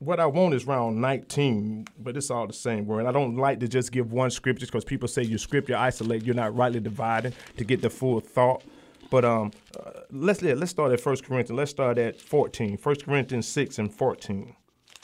What 0.06 0.20
I 0.20 0.28
want 0.28 0.54
is 0.54 0.68
round 0.68 1.02
19, 1.02 1.88
but 1.98 2.16
it's 2.16 2.30
all 2.30 2.46
the 2.46 2.54
same 2.54 2.86
word. 2.86 3.08
I 3.08 3.12
don't 3.12 3.38
like 3.38 3.60
to 3.62 3.68
just 3.68 3.92
give 3.92 4.12
one 4.12 4.30
scripture 4.30 4.68
because 4.68 4.86
people 4.86 5.08
say 5.08 5.24
you 5.24 5.40
scripture 5.40 5.76
isolate, 5.76 6.24
you're 6.24 6.36
not 6.36 6.56
rightly 6.56 6.80
dividing 6.80 7.34
to 7.58 7.64
get 7.64 7.82
the 7.82 7.90
full 7.90 8.20
thought. 8.20 8.64
But 9.10 9.26
um, 9.26 9.50
uh, 9.80 10.02
let's 10.12 10.44
yeah, 10.44 10.54
let's 10.54 10.70
start 10.70 10.92
at 10.92 11.00
First 11.00 11.26
Corinthians. 11.26 11.58
Let's 11.58 11.72
start 11.72 11.98
at 11.98 12.22
14. 12.22 12.78
First 12.78 13.04
Corinthians 13.04 13.48
6 13.48 13.80
and 13.80 13.92
14. 13.92 14.56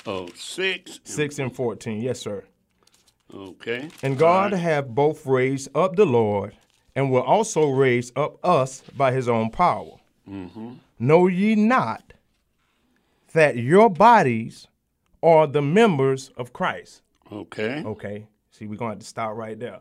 Oh, 0.05 0.29
six. 0.35 0.99
6 1.03 1.39
and 1.39 1.55
14. 1.55 1.99
Yes, 1.99 2.19
sir. 2.19 2.43
Okay. 3.33 3.89
And 4.03 4.19
God 4.19 4.51
right. 4.51 4.61
hath 4.61 4.87
both 4.87 5.25
raised 5.25 5.75
up 5.75 5.95
the 5.95 6.05
Lord, 6.05 6.55
and 6.95 7.09
will 7.09 7.23
also 7.23 7.67
raise 7.71 8.11
up 8.15 8.37
us 8.45 8.83
by 8.95 9.11
his 9.13 9.27
own 9.27 9.49
power. 9.49 9.97
Know 10.99 11.25
ye 11.25 11.55
not 11.55 12.13
that 13.33 13.57
your 13.57 13.89
bodies 13.89 14.67
are 15.23 15.47
the 15.47 15.61
members 15.61 16.31
of 16.37 16.53
Christ? 16.53 17.01
Okay. 17.31 17.83
Okay. 17.85 18.27
See, 18.51 18.67
we're 18.67 18.75
going 18.75 18.91
to 18.91 18.95
have 18.95 18.99
to 18.99 19.05
stop 19.05 19.35
right 19.35 19.59
there. 19.59 19.79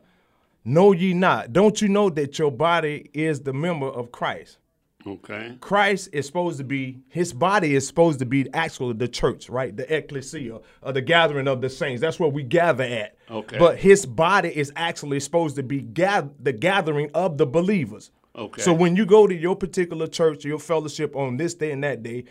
Know 0.64 0.92
ye 0.92 1.14
not? 1.14 1.52
Don't 1.52 1.80
you 1.80 1.88
know 1.88 2.10
that 2.10 2.38
your 2.38 2.52
body 2.52 3.10
is 3.14 3.40
the 3.40 3.52
member 3.52 3.86
of 3.86 4.12
Christ? 4.12 4.58
Okay. 5.06 5.56
Christ 5.60 6.10
is 6.12 6.26
supposed 6.26 6.58
to 6.58 6.64
be, 6.64 6.98
his 7.08 7.32
body 7.32 7.74
is 7.74 7.86
supposed 7.86 8.18
to 8.18 8.26
be 8.26 8.52
actually 8.52 8.92
the 8.92 9.08
church, 9.08 9.48
right? 9.48 9.74
The 9.74 9.92
ecclesia, 9.94 10.60
or 10.82 10.92
the 10.92 11.00
gathering 11.00 11.48
of 11.48 11.62
the 11.62 11.70
saints. 11.70 12.02
That's 12.02 12.20
where 12.20 12.28
we 12.28 12.42
gather 12.42 12.84
at. 12.84 13.16
Okay. 13.30 13.58
But 13.58 13.78
his 13.78 14.04
body 14.04 14.50
is 14.50 14.70
actually 14.76 15.20
supposed 15.20 15.56
to 15.56 15.62
be 15.62 15.80
gath- 15.80 16.28
the 16.38 16.52
gathering 16.52 17.10
of 17.14 17.38
the 17.38 17.46
believers. 17.46 18.10
Okay. 18.36 18.60
So 18.62 18.72
when 18.74 18.94
you 18.94 19.06
go 19.06 19.26
to 19.26 19.34
your 19.34 19.56
particular 19.56 20.06
church, 20.06 20.44
your 20.44 20.58
fellowship 20.58 21.16
on 21.16 21.38
this 21.38 21.54
day 21.54 21.72
and 21.72 21.82
that 21.82 22.02
day, 22.02 22.24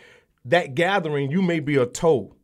that 0.44 0.74
gathering, 0.74 1.30
you 1.30 1.42
may 1.42 1.60
be 1.60 1.76
a 1.76 1.86
toe. 1.86 2.34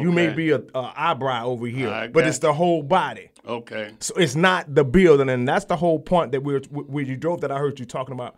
You 0.00 0.12
may 0.12 0.32
be 0.32 0.50
a, 0.50 0.62
a 0.74 0.92
eyebrow 0.96 1.46
over 1.46 1.66
here, 1.66 2.10
but 2.12 2.26
it's 2.26 2.38
the 2.38 2.52
whole 2.52 2.82
body. 2.82 3.30
Okay. 3.46 3.92
So 4.00 4.14
it's 4.16 4.34
not 4.34 4.74
the 4.74 4.84
building, 4.84 5.28
and 5.28 5.46
that's 5.46 5.66
the 5.66 5.76
whole 5.76 5.98
point 6.00 6.32
that 6.32 6.42
we're 6.42 6.60
where 6.70 7.04
you 7.04 7.16
drove 7.16 7.40
that 7.42 7.52
I 7.52 7.58
heard 7.58 7.78
you 7.78 7.86
talking 7.86 8.12
about 8.12 8.34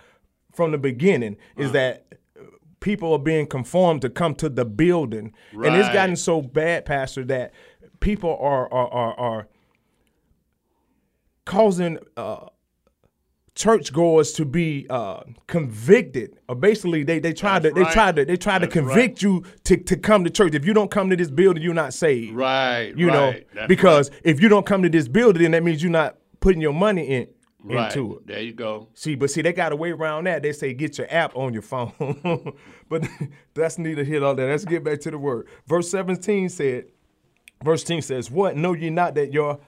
from 0.52 0.72
the 0.72 0.78
beginning 0.78 1.36
is 1.56 1.72
that 1.72 2.06
uh, 2.38 2.44
people 2.80 3.12
are 3.12 3.18
being 3.18 3.46
conformed 3.46 4.02
to 4.02 4.10
come 4.10 4.34
to 4.36 4.48
the 4.48 4.64
building, 4.64 5.32
and 5.52 5.74
it's 5.76 5.88
gotten 5.90 6.16
so 6.16 6.42
bad, 6.42 6.84
Pastor, 6.84 7.24
that 7.24 7.52
people 8.00 8.36
are 8.40 8.72
are 8.72 8.88
are, 8.88 9.14
are 9.18 9.48
causing. 11.44 11.98
Uh, 12.16 12.46
churchgoers 13.58 14.32
to 14.34 14.44
be 14.44 14.86
uh, 14.88 15.20
convicted 15.48 16.38
or 16.48 16.54
basically 16.54 17.02
they 17.02 17.18
they 17.18 17.32
try 17.32 17.58
to 17.58 17.64
That's 17.64 17.74
they 17.74 17.82
right. 17.82 17.92
try 17.92 18.12
to 18.12 18.24
they 18.24 18.36
try 18.36 18.56
to 18.60 18.66
That's 18.66 18.76
right. 18.76 18.86
convict 18.86 19.20
you 19.20 19.42
to, 19.64 19.76
to 19.76 19.96
come 19.96 20.22
to 20.22 20.30
church 20.30 20.54
if 20.54 20.64
you 20.64 20.72
don't 20.72 20.92
come 20.92 21.10
to 21.10 21.16
this 21.16 21.28
building 21.28 21.60
you're 21.62 21.74
not 21.74 21.92
saved 21.92 22.36
Right. 22.36 22.96
you 22.96 23.08
right. 23.08 23.14
know, 23.14 23.40
That's 23.54 23.66
because 23.66 24.12
if 24.22 24.40
you 24.40 24.48
don't 24.48 24.64
come 24.64 24.82
to 24.84 24.88
this 24.88 25.08
building, 25.08 25.42
then 25.42 25.50
that 25.50 25.64
means 25.64 25.82
you're 25.82 25.90
not 25.90 26.18
putting 26.38 26.60
your 26.60 26.72
money 26.72 27.02
in 27.08 27.26
right. 27.64 27.90
into 27.90 28.18
it. 28.18 28.28
There 28.28 28.40
you 28.40 28.52
go. 28.52 28.90
See, 28.94 29.16
but 29.16 29.28
see, 29.28 29.42
they 29.42 29.52
got 29.52 29.72
a 29.72 29.76
way 29.76 29.90
around 29.90 30.28
that. 30.28 30.44
They 30.44 30.52
say 30.52 30.72
get 30.72 30.96
your 30.96 31.08
app 31.10 31.34
on 31.36 31.52
your 31.52 31.62
phone, 31.62 32.54
but 32.88 33.08
that's 33.54 33.76
neither 33.76 34.04
here 34.04 34.20
nor 34.20 34.36
there. 34.36 34.50
Let's 34.50 34.64
get 34.64 34.84
back 34.84 35.00
to 35.00 35.10
the 35.10 35.18
word. 35.18 35.48
Verse 35.66 35.90
17 35.90 36.48
said, 36.48 36.84
verse 37.64 37.82
10 37.82 38.02
says, 38.02 38.30
"What 38.30 38.56
know 38.56 38.72
ye 38.74 38.88
not 38.90 39.16
that 39.16 39.32
your 39.32 39.58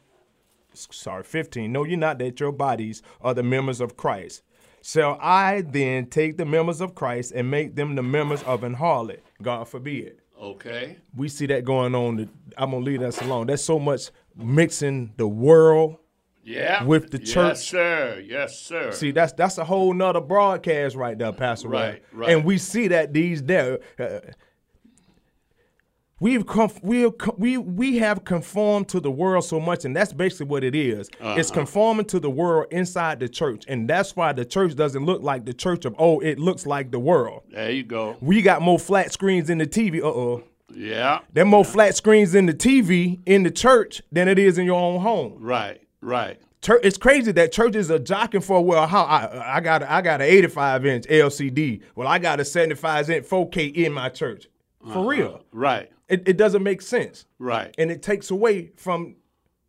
sorry 0.74 1.24
15 1.24 1.70
know 1.72 1.84
ye 1.84 1.96
not 1.96 2.18
that 2.18 2.40
your 2.40 2.52
bodies 2.52 3.02
are 3.20 3.34
the 3.34 3.42
members 3.42 3.80
of 3.80 3.96
Christ." 3.96 4.42
Shall 4.82 5.18
I 5.20 5.60
then 5.60 6.06
take 6.06 6.38
the 6.38 6.46
members 6.46 6.80
of 6.80 6.94
Christ 6.94 7.32
and 7.34 7.50
make 7.50 7.76
them 7.76 7.96
the 7.96 8.02
members 8.02 8.42
of 8.44 8.64
an 8.64 8.76
harlot? 8.76 9.18
God 9.42 9.68
forbid 9.68 10.16
Okay. 10.40 10.96
we 11.14 11.28
see 11.28 11.46
that 11.46 11.64
going 11.64 11.94
on. 11.94 12.30
I'm 12.56 12.70
gonna 12.70 12.84
leave 12.84 13.00
that 13.00 13.20
alone. 13.20 13.46
That's 13.48 13.62
so 13.62 13.78
much 13.78 14.10
mixing 14.34 15.12
the 15.16 15.28
world. 15.28 15.96
Yeah. 16.42 16.82
With 16.84 17.10
the 17.10 17.18
church. 17.18 17.58
Yes, 17.58 17.68
sir. 17.68 18.24
Yes, 18.26 18.58
sir. 18.58 18.92
See, 18.92 19.10
that's 19.10 19.34
that's 19.34 19.58
a 19.58 19.64
whole 19.64 19.92
nother 19.92 20.22
broadcast 20.22 20.96
right 20.96 21.16
there, 21.18 21.32
Pastor. 21.32 21.68
Ray. 21.68 21.78
Right, 21.78 22.02
right. 22.12 22.30
And 22.30 22.44
we 22.44 22.56
see 22.56 22.88
that 22.88 23.12
these 23.12 23.42
there. 23.42 23.80
Uh, 23.98 24.20
We've 26.20 26.46
conf- 26.46 26.82
we 26.82 27.10
we 27.38 27.56
we 27.56 27.96
have 27.98 28.24
conformed 28.24 28.88
to 28.90 29.00
the 29.00 29.10
world 29.10 29.44
so 29.44 29.58
much, 29.58 29.86
and 29.86 29.96
that's 29.96 30.12
basically 30.12 30.46
what 30.46 30.62
it 30.62 30.74
is. 30.74 31.08
It's 31.18 31.50
conforming 31.50 32.04
to 32.06 32.20
the 32.20 32.28
world 32.28 32.66
inside 32.70 33.20
the 33.20 33.28
church, 33.28 33.64
and 33.66 33.88
that's 33.88 34.14
why 34.14 34.34
the 34.34 34.44
church 34.44 34.76
doesn't 34.76 35.04
look 35.06 35.22
like 35.22 35.46
the 35.46 35.54
church 35.54 35.86
of 35.86 35.94
old. 35.98 36.22
It 36.22 36.38
looks 36.38 36.66
like 36.66 36.90
the 36.90 36.98
world. 36.98 37.42
There 37.50 37.70
you 37.70 37.84
go. 37.84 38.18
We 38.20 38.42
got 38.42 38.60
more 38.60 38.78
flat 38.78 39.12
screens 39.12 39.48
in 39.48 39.58
the 39.58 39.66
TV. 39.66 40.00
Uh 40.02 40.06
oh. 40.08 40.44
Yeah. 40.74 41.20
There 41.32 41.44
more 41.44 41.64
flat 41.64 41.96
screens 41.96 42.34
in 42.34 42.46
the 42.46 42.54
TV 42.54 43.20
in 43.26 43.42
the 43.42 43.50
church 43.50 44.02
than 44.12 44.28
it 44.28 44.38
is 44.38 44.58
in 44.58 44.66
your 44.66 44.80
own 44.80 45.00
home. 45.00 45.36
Right. 45.38 45.80
Right. 46.00 46.40
It's 46.82 46.98
crazy 46.98 47.32
that 47.32 47.50
churches 47.52 47.90
are 47.90 47.98
jockeying 47.98 48.42
for 48.42 48.62
well, 48.62 48.86
how 48.86 49.04
I 49.04 49.56
I 49.56 49.60
got 49.60 49.82
a, 49.82 49.90
I 49.90 50.02
got 50.02 50.20
an 50.20 50.28
85 50.28 50.86
inch 50.86 51.06
LCD. 51.06 51.80
Well, 51.94 52.06
I 52.06 52.18
got 52.18 52.40
a 52.40 52.44
75 52.44 53.08
inch 53.08 53.26
4K 53.26 53.74
in 53.74 53.92
my 53.92 54.10
church. 54.10 54.48
For 54.92 55.06
real, 55.06 55.42
Right. 55.52 55.90
It, 56.10 56.28
it 56.28 56.36
doesn't 56.36 56.62
make 56.62 56.82
sense, 56.82 57.24
Right. 57.38 57.74
and 57.78 57.90
it 57.90 58.02
takes 58.02 58.30
away 58.30 58.72
from 58.76 59.16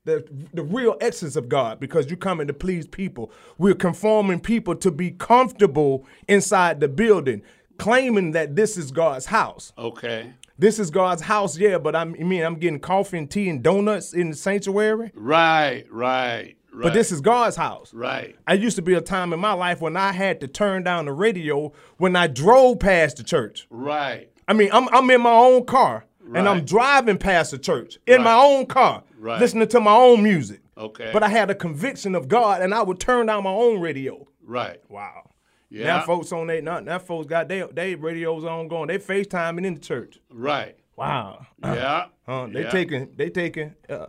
the 0.03 0.25
the 0.53 0.63
real 0.63 0.98
essence 1.00 1.36
of 1.36 1.48
God 1.48 1.79
because 1.79 2.07
you're 2.10 2.17
coming 2.17 2.48
to 2.48 2.53
please 2.53 2.88
people. 2.88 3.31
We're 3.57 3.75
conforming 3.75 4.39
people 4.39 4.75
to 4.77 4.89
be 4.91 5.12
comfortable 5.12 6.05
inside 6.27 6.79
the 6.79 6.88
building, 6.88 7.43
claiming 7.77 8.31
that 8.31 8.55
this 8.55 8.77
is 8.77 8.91
God's 8.91 9.27
house. 9.27 9.71
Okay. 9.77 10.33
This 10.57 10.77
is 10.79 10.89
God's 10.91 11.24
house, 11.24 11.57
yeah, 11.57 11.77
but 11.79 11.95
I'm, 11.95 12.15
I 12.19 12.24
mean 12.24 12.43
I'm 12.43 12.55
getting 12.55 12.79
coffee 12.79 13.17
and 13.17 13.29
tea 13.29 13.50
and 13.50 13.63
donuts 13.63 14.13
in 14.13 14.31
the 14.31 14.36
sanctuary. 14.36 15.12
Right. 15.15 15.86
Right. 15.91 16.55
Right. 16.74 16.83
But 16.83 16.93
this 16.93 17.12
is 17.12 17.19
God's 17.19 17.55
house. 17.57 17.93
right. 17.93 18.36
I 18.48 18.53
used 18.53 18.77
to 18.77 18.81
be 18.81 18.93
a 18.93 19.01
time 19.01 19.33
in 19.33 19.39
my 19.39 19.51
life 19.53 19.81
when 19.81 19.98
I 19.98 20.13
had 20.13 20.39
to 20.41 20.48
turn 20.48 20.83
down 20.83 21.05
the 21.05 21.12
radio 21.12 21.74
when 21.98 22.15
I 22.15 22.27
drove 22.27 22.79
past 22.79 23.17
the 23.17 23.24
church. 23.24 23.67
Right. 23.69 24.29
I 24.48 24.53
mean, 24.53 24.69
I'm 24.71 24.88
I'm 24.89 25.10
in 25.12 25.21
my 25.21 25.33
own 25.33 25.65
car 25.65 26.05
and 26.35 26.47
I'm 26.50 26.65
driving 26.65 27.17
past 27.17 27.51
the 27.51 27.57
church 27.57 27.97
in 28.07 28.23
my 28.23 28.33
own 28.35 28.65
car, 28.65 29.03
Right. 29.17 29.39
listening 29.39 29.67
to 29.69 29.79
my 29.79 29.93
own 29.95 30.23
music. 30.23 30.61
Okay. 30.77 31.09
But 31.13 31.23
I 31.23 31.29
had 31.29 31.50
a 31.50 31.55
conviction 31.55 32.15
of 32.15 32.27
God 32.27 32.61
and 32.61 32.73
I 32.73 32.81
would 32.81 33.00
turn 33.00 33.27
down 33.27 33.43
my 33.43 33.51
own 33.51 33.79
radio. 33.81 34.27
Right. 34.43 34.79
Wow. 34.89 35.29
Yeah. 35.69 35.88
Now 35.88 36.01
folks 36.05 36.31
on 36.31 36.47
they 36.47 36.59
not 36.61 36.83
now 36.85 37.00
folks 37.00 37.27
got 37.27 37.47
they 37.47 37.61
they 37.71 37.95
radios 37.95 38.43
on 38.43 38.67
going. 38.67 38.88
They 38.88 38.97
FaceTiming 38.97 39.65
in 39.65 39.75
the 39.75 39.79
church. 39.79 40.19
Right. 40.31 40.75
Wow. 40.95 41.45
Yeah. 41.63 42.05
Uh, 42.27 42.47
they 42.47 42.61
yeah. 42.61 42.69
taking 42.69 43.09
they 43.17 43.29
taking 43.29 43.73
uh, 43.89 44.05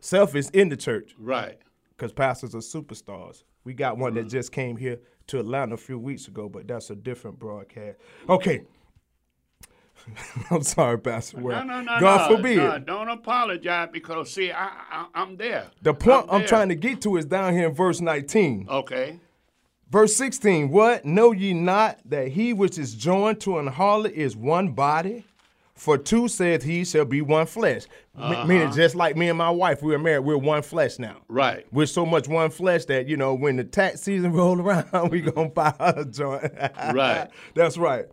selfies 0.00 0.50
in 0.54 0.68
the 0.70 0.76
church. 0.76 1.14
Right. 1.18 1.58
because 1.96 2.12
pastors 2.12 2.54
are 2.54 2.58
superstars. 2.58 3.42
We 3.64 3.74
got 3.74 3.98
one 3.98 4.12
Mm-hmm. 4.12 4.22
that 4.24 4.28
just 4.30 4.52
came 4.52 4.76
here 4.76 4.98
to 5.26 5.40
Atlanta 5.40 5.74
a 5.74 5.76
few 5.78 5.98
weeks 5.98 6.28
ago, 6.28 6.48
but 6.48 6.66
that's 6.66 6.88
a 6.90 6.96
different 6.96 7.38
broadcast. 7.38 7.98
Okay. 8.28 8.62
I'm 10.50 10.62
sorry, 10.62 10.98
Pastor. 10.98 11.40
Ware. 11.40 11.64
No, 11.64 11.80
no, 11.80 11.80
no, 11.82 12.00
God 12.00 12.30
no, 12.30 12.36
forbid. 12.36 12.56
no, 12.56 12.78
don't 12.78 13.08
apologize 13.08 13.88
because 13.92 14.30
see, 14.30 14.50
I, 14.50 14.68
I 14.90 15.06
I'm 15.14 15.36
there. 15.36 15.66
The 15.82 15.94
point 15.94 16.26
I'm, 16.30 16.40
there. 16.40 16.48
trying 16.48 16.68
to 16.68 16.74
get 16.74 17.00
to 17.02 17.16
is 17.16 17.24
down 17.24 17.52
here 17.52 17.68
in 17.68 17.74
verse 17.74 18.00
19. 18.00 18.66
Okay. 18.68 19.20
Verse 19.90 20.14
16, 20.16 20.70
what? 20.70 21.04
Know 21.06 21.32
ye 21.32 21.54
not 21.54 21.98
that 22.04 22.28
he 22.28 22.52
which 22.52 22.78
is 22.78 22.94
joined 22.94 23.40
to 23.40 23.58
an 23.58 23.68
harlot 23.68 24.12
is 24.12 24.36
one 24.36 24.72
body? 24.72 25.24
For 25.74 25.96
two 25.96 26.26
saith 26.26 26.64
he 26.64 26.84
shall 26.84 27.04
be 27.04 27.22
one 27.22 27.46
flesh. 27.46 27.84
Uh-huh. 28.16 28.44
Meaning 28.44 28.72
just 28.72 28.96
like 28.96 29.16
me 29.16 29.28
and 29.28 29.38
my 29.38 29.48
wife, 29.48 29.80
we're 29.80 29.96
married, 29.98 30.24
we're 30.24 30.36
one 30.36 30.62
flesh 30.62 30.98
now. 30.98 31.18
Right. 31.28 31.64
We're 31.70 31.86
so 31.86 32.04
much 32.04 32.26
one 32.26 32.50
flesh 32.50 32.84
that, 32.86 33.06
you 33.06 33.16
know, 33.16 33.32
when 33.32 33.56
the 33.56 33.64
tax 33.64 34.02
season 34.02 34.32
roll 34.34 34.60
around, 34.60 35.10
we 35.10 35.20
gonna 35.20 35.48
buy 35.48 35.72
a 35.78 36.04
joint. 36.04 36.52
Right. 36.92 37.28
That's 37.54 37.78
right. 37.78 38.06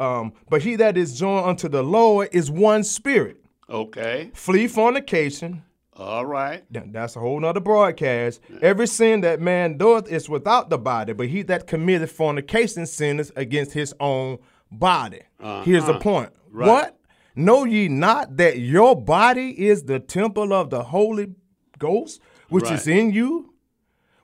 Um, 0.00 0.32
but 0.48 0.62
he 0.62 0.76
that 0.76 0.96
is 0.96 1.18
joined 1.18 1.46
unto 1.46 1.68
the 1.68 1.82
Lord 1.82 2.30
is 2.32 2.50
one 2.50 2.82
spirit. 2.84 3.36
Okay. 3.68 4.30
Flee 4.34 4.66
fornication. 4.66 5.62
All 5.94 6.24
right. 6.24 6.64
That's 6.70 7.14
a 7.16 7.20
whole 7.20 7.38
nother 7.38 7.60
broadcast. 7.60 8.40
Every 8.62 8.86
sin 8.86 9.20
that 9.20 9.40
man 9.40 9.76
doeth 9.76 10.10
is 10.10 10.28
without 10.28 10.70
the 10.70 10.78
body, 10.78 11.12
but 11.12 11.28
he 11.28 11.42
that 11.42 11.66
committeth 11.66 12.10
fornication 12.10 12.86
sinneth 12.86 13.30
against 13.36 13.72
his 13.72 13.94
own 14.00 14.38
body. 14.72 15.20
Here's 15.64 15.84
the 15.84 15.98
point. 15.98 16.30
Right. 16.50 16.66
What? 16.66 16.96
Know 17.36 17.64
ye 17.64 17.88
not 17.88 18.38
that 18.38 18.58
your 18.58 18.96
body 19.00 19.50
is 19.66 19.84
the 19.84 20.00
temple 20.00 20.52
of 20.52 20.70
the 20.70 20.82
Holy 20.84 21.34
Ghost, 21.78 22.20
which 22.48 22.70
is 22.70 22.88
in 22.88 23.12
you, 23.12 23.52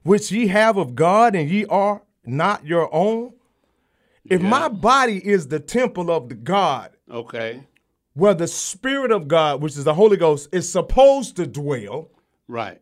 which 0.03 0.33
ye 0.33 0.47
have 0.47 0.77
of 0.79 0.95
God, 0.95 1.37
and 1.37 1.49
ye 1.51 1.67
are 1.67 2.03
not 2.25 2.67
your 2.67 2.93
own? 2.95 3.35
If 4.31 4.43
my 4.43 4.69
body 4.69 5.25
is 5.27 5.49
the 5.49 5.61
temple 5.61 6.11
of 6.11 6.29
the 6.29 6.35
God, 6.35 6.93
Okay. 7.11 7.65
where 8.15 8.35
the 8.35 8.49
Spirit 8.49 9.11
of 9.13 9.29
God, 9.29 9.63
which 9.63 9.77
is 9.77 9.85
the 9.85 9.95
Holy 9.95 10.17
Ghost, 10.17 10.49
is 10.53 10.71
supposed 10.71 11.37
to 11.37 11.47
dwell, 11.47 12.11
Right. 12.49 12.81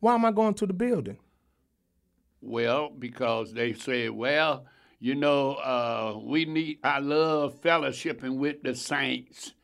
why 0.00 0.14
am 0.14 0.24
I 0.24 0.32
going 0.32 0.54
to 0.54 0.66
the 0.66 0.72
building? 0.72 1.18
Well, 2.40 2.90
because 2.90 3.52
they 3.54 3.72
say, 3.72 4.10
well, 4.10 4.66
you 5.00 5.14
know, 5.14 5.54
uh, 5.54 6.18
we 6.22 6.44
need. 6.44 6.78
I 6.84 6.98
love 6.98 7.60
fellowshipping 7.60 8.36
with 8.36 8.62
the 8.62 8.74
saints. 8.74 9.54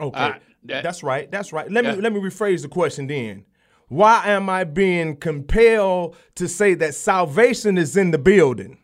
Okay, 0.00 0.18
Uh, 0.18 0.32
that- 0.64 0.82
that's 0.82 1.02
right. 1.02 1.30
That's 1.30 1.52
right. 1.52 1.70
Let 1.70 1.84
me 1.84 1.92
let 2.00 2.12
me 2.12 2.20
rephrase 2.20 2.62
the 2.62 2.68
question 2.68 3.06
then. 3.06 3.44
Why 3.88 4.26
am 4.28 4.48
I 4.48 4.64
being 4.64 5.16
compelled 5.16 6.16
to 6.36 6.48
say 6.48 6.74
that 6.74 6.94
salvation 6.94 7.78
is 7.78 7.96
in 7.96 8.10
the 8.10 8.18
building? 8.18 8.78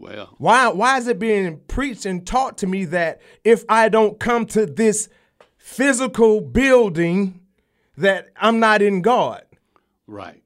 Well, 0.00 0.34
Why 0.38 0.68
why 0.68 0.96
is 0.96 1.06
it 1.08 1.18
being 1.18 1.60
preached 1.68 2.06
and 2.06 2.26
taught 2.26 2.56
to 2.58 2.66
me 2.66 2.86
that 2.86 3.20
if 3.44 3.64
I 3.68 3.90
don't 3.90 4.18
come 4.18 4.46
to 4.46 4.64
this 4.64 5.10
physical 5.58 6.40
building 6.40 7.40
that 7.98 8.28
I'm 8.36 8.58
not 8.60 8.82
in 8.82 9.02
God? 9.02 9.44
right. 10.06 10.42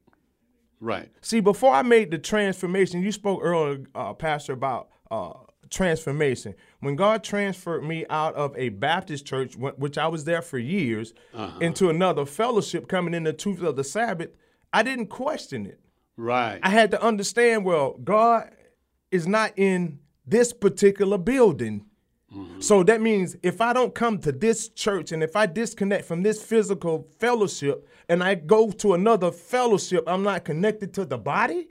Right. 0.81 1.09
See, 1.21 1.39
before 1.39 1.73
I 1.73 1.81
made 1.81 2.11
the 2.11 2.17
transformation, 2.19 3.01
you 3.01 3.11
spoke 3.11 3.39
earlier, 3.41 3.85
uh, 3.95 4.13
Pastor, 4.13 4.53
about 4.53 4.89
uh, 5.09 5.31
transformation. 5.69 6.53
When 6.81 6.95
God 6.95 7.23
transferred 7.23 7.83
me 7.83 8.05
out 8.09 8.35
of 8.35 8.55
a 8.57 8.69
Baptist 8.69 9.25
church, 9.25 9.55
which 9.55 9.97
I 9.97 10.07
was 10.07 10.25
there 10.25 10.41
for 10.43 10.59
years, 10.59 11.13
into 11.61 11.89
another 11.89 12.25
fellowship 12.25 12.87
coming 12.87 13.13
in 13.13 13.23
the 13.23 13.33
truth 13.33 13.63
of 13.63 13.77
the 13.77 13.83
Sabbath, 13.83 14.31
I 14.73 14.83
didn't 14.83 15.07
question 15.07 15.65
it. 15.65 15.79
Right. 16.17 16.59
I 16.61 16.69
had 16.69 16.91
to 16.91 17.01
understand, 17.01 17.65
well, 17.65 17.97
God 18.03 18.54
is 19.15 19.27
not 19.27 19.53
in 19.55 19.99
this 20.27 20.53
particular 20.53 21.17
building. 21.17 21.85
So 22.59 22.83
that 22.83 22.99
means 22.99 23.37
if 23.43 23.61
I 23.61 23.71
don't 23.71 23.95
come 23.95 24.17
to 24.19 24.31
this 24.33 24.67
church 24.67 25.13
and 25.13 25.23
if 25.23 25.37
I 25.37 25.45
disconnect 25.45 26.03
from 26.03 26.21
this 26.21 26.43
physical 26.43 27.07
fellowship 27.17 27.87
and 28.09 28.21
I 28.21 28.35
go 28.35 28.71
to 28.71 28.93
another 28.93 29.31
fellowship, 29.31 30.03
I'm 30.05 30.23
not 30.23 30.43
connected 30.43 30.93
to 30.95 31.05
the 31.05 31.17
body. 31.17 31.69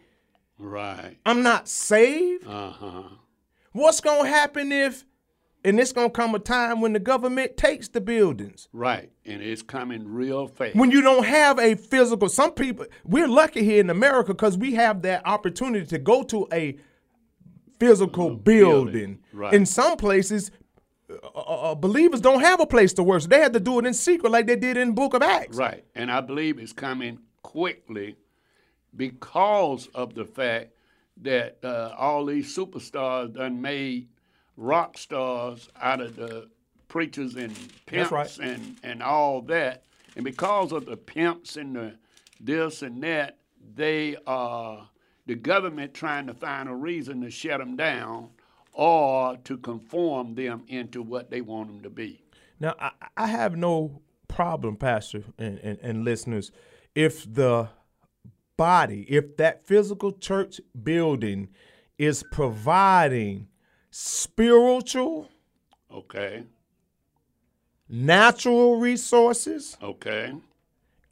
right. 0.59 1.19
I'm 1.27 1.43
not 1.43 1.69
saved. 1.69 2.47
Uh 2.47 2.71
huh. 2.71 3.03
What's 3.73 4.01
going 4.01 4.25
to 4.25 4.31
happen 4.31 4.73
if, 4.73 5.05
and 5.67 5.79
it's 5.79 5.93
going 5.93 6.09
to 6.09 6.13
come 6.15 6.35
a 6.35 6.39
time 6.39 6.81
when 6.81 6.95
the 6.95 6.99
government 6.99 7.59
takes 7.59 7.89
the 7.89 8.01
buildings? 8.01 8.69
Right. 8.73 9.11
And 9.27 9.43
it's 9.43 9.61
coming 9.61 10.09
real 10.09 10.47
fast. 10.47 10.77
When 10.77 10.91
you 10.91 11.03
don't 11.03 11.27
have 11.27 11.59
a 11.59 11.75
physical, 11.75 12.31
some 12.31 12.53
people, 12.53 12.87
we're 13.05 13.29
lucky 13.29 13.63
here 13.65 13.81
in 13.81 13.91
America 13.91 14.33
because 14.33 14.57
we 14.57 14.73
have 14.77 15.03
that 15.03 15.27
opportunity 15.27 15.85
to 15.87 15.99
go 15.99 16.23
to 16.23 16.49
a 16.55 16.79
physical 17.79 18.31
building. 18.31 18.93
building, 18.93 19.19
right. 19.33 19.55
In 19.55 19.67
some 19.67 19.97
places, 19.97 20.51
uh, 21.11 21.39
uh, 21.39 21.75
believers 21.75 22.21
don't 22.21 22.41
have 22.41 22.61
a 22.61 22.67
place 22.67 22.93
to 22.95 23.03
worship. 23.03 23.31
They 23.31 23.41
had 23.41 23.53
to 23.53 23.61
do 23.61 23.79
it 23.79 23.87
in 23.87 23.95
secret, 23.95 24.31
like 24.31 24.47
they 24.47 24.57
did 24.57 24.77
in 24.77 24.89
the 24.89 24.95
Book 24.95 25.15
of 25.15 25.23
Acts. 25.23 25.57
Right. 25.57 25.85
And 25.95 26.11
I 26.11 26.21
believe 26.21 26.59
it's 26.59 26.73
coming 26.73 27.19
quickly 27.43 28.17
because 28.97 29.89
of 29.95 30.15
the 30.15 30.25
fact 30.25 30.71
that 31.23 31.59
uh, 31.63 31.95
all 31.99 32.25
these 32.27 32.57
superstars 32.57 33.35
done 33.35 33.61
made 33.61 34.09
rock 34.57 34.99
stars 34.99 35.69
out 35.81 36.01
of 36.01 36.17
the 36.17 36.49
preachers 36.89 37.35
and 37.37 37.57
pimps 37.87 38.13
right. 38.13 38.39
and, 38.39 38.77
and 38.83 39.03
all 39.03 39.43
that. 39.43 39.85
And 40.17 40.25
because 40.25 40.73
of 40.73 40.87
the 40.87 40.97
pimps 40.97 41.57
and 41.57 41.75
the 41.75 41.95
this 42.41 42.83
and 42.83 43.03
that, 43.03 43.39
they 43.75 44.17
are 44.27 44.89
the 45.27 45.35
government 45.35 45.95
trying 45.95 46.27
to 46.27 46.35
find 46.35 46.69
a 46.69 46.75
reason 46.75 47.21
to 47.23 47.31
shut 47.31 47.59
them 47.59 47.77
down 47.77 48.29
or 48.73 49.37
to 49.45 49.57
conform 49.59 50.35
them 50.35 50.63
into 50.69 51.03
what 51.03 51.31
they 51.31 51.41
want 51.41 51.69
them 51.69 51.83
to 51.83 51.91
be. 51.91 52.23
Now, 52.61 52.75
I, 52.79 52.91
I 53.17 53.27
have 53.29 53.57
no 53.57 54.03
problem, 54.29 54.77
Pastor 54.77 55.23
and, 55.39 55.59
and, 55.61 55.79
and 55.81 56.05
listeners, 56.05 56.51
if 56.95 57.33
the 57.33 57.69
body, 58.57 59.03
if 59.09 59.37
that 59.37 59.67
physical 59.67 60.13
church 60.13 60.61
building 60.83 61.49
is 61.99 62.25
providing 62.31 63.49
spiritual, 63.91 65.29
Okay. 65.93 66.43
natural 67.89 68.81
resources, 68.81 69.77
Okay. 69.81 70.35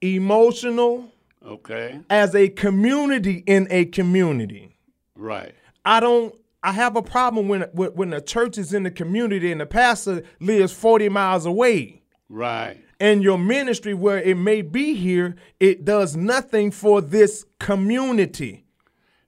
emotional, 0.00 1.12
Okay. 1.44 2.00
as 2.08 2.34
a 2.34 2.48
community 2.48 3.42
in 3.46 3.66
a 3.70 3.84
community. 3.86 4.76
Right. 5.16 5.54
I 5.84 6.00
don't 6.00 6.34
I 6.62 6.72
have 6.72 6.96
a 6.96 7.02
problem 7.02 7.48
when 7.48 7.62
when 7.72 8.10
the 8.10 8.20
church 8.20 8.58
is 8.58 8.72
in 8.72 8.84
the 8.84 8.90
community 8.90 9.50
and 9.50 9.60
the 9.60 9.66
pastor 9.66 10.22
lives 10.40 10.72
40 10.72 11.08
miles 11.08 11.46
away. 11.46 12.02
Right. 12.28 12.78
And 13.00 13.22
your 13.22 13.36
ministry, 13.36 13.94
where 13.94 14.22
it 14.22 14.36
may 14.36 14.62
be 14.62 14.94
here, 14.94 15.34
it 15.58 15.84
does 15.84 16.14
nothing 16.14 16.70
for 16.70 17.00
this 17.00 17.44
community. 17.58 18.64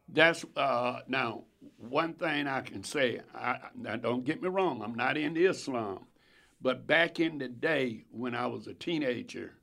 That's 0.09 0.45
uh, 0.57 1.01
now 1.09 1.43
one 1.77 2.15
thing 2.15 2.47
I 2.47 2.61
can 2.61 2.85
say. 2.85 3.21
I, 3.35 3.59
now, 3.75 3.97
don't 3.97 4.25
get 4.25 4.41
me 4.41 4.49
wrong. 4.49 4.81
I'm 4.83 4.95
not 4.95 5.17
in 5.17 5.37
Islam, 5.37 6.07
but 6.63 6.87
back 6.87 7.19
in 7.19 7.39
the 7.39 7.49
day 7.49 8.05
when 8.11 8.35
I 8.35 8.47
was 8.47 8.69
a 8.69 8.75
teenager, 8.75 9.55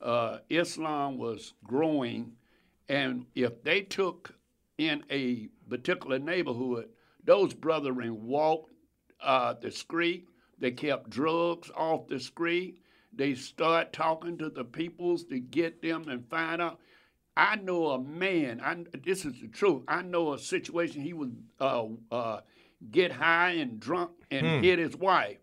uh, 0.00 0.38
Islam 0.48 1.18
was 1.18 1.54
growing, 1.64 2.32
and 2.88 3.26
if 3.34 3.62
they 3.62 3.82
took 3.82 4.34
in 4.78 5.04
a 5.10 5.48
particular 5.68 6.18
neighborhood, 6.18 6.88
those 7.24 7.54
brethren 7.54 8.26
walked 8.26 8.72
uh, 9.22 9.54
the 9.60 9.70
street. 9.70 10.26
They 10.58 10.70
kept 10.70 11.10
drugs 11.10 11.70
off 11.76 12.08
the 12.08 12.18
street. 12.18 12.82
They 13.12 13.34
start 13.34 13.92
talking 13.92 14.38
to 14.38 14.50
the 14.50 14.64
peoples 14.64 15.24
to 15.24 15.40
get 15.40 15.82
them 15.82 16.08
and 16.08 16.28
find 16.28 16.62
out. 16.62 16.80
I 17.36 17.56
know 17.56 17.88
a 17.88 18.00
man. 18.00 18.60
I, 18.62 18.84
this 19.04 19.24
is 19.24 19.40
the 19.40 19.48
truth. 19.48 19.82
I 19.88 20.02
know 20.02 20.34
a 20.34 20.38
situation. 20.38 21.02
He 21.02 21.12
would 21.12 21.36
uh, 21.60 21.86
uh, 22.10 22.40
get 22.90 23.12
high 23.12 23.52
and 23.52 23.80
drunk 23.80 24.10
and 24.30 24.64
hit 24.64 24.78
his 24.78 24.96
wife. 24.96 25.38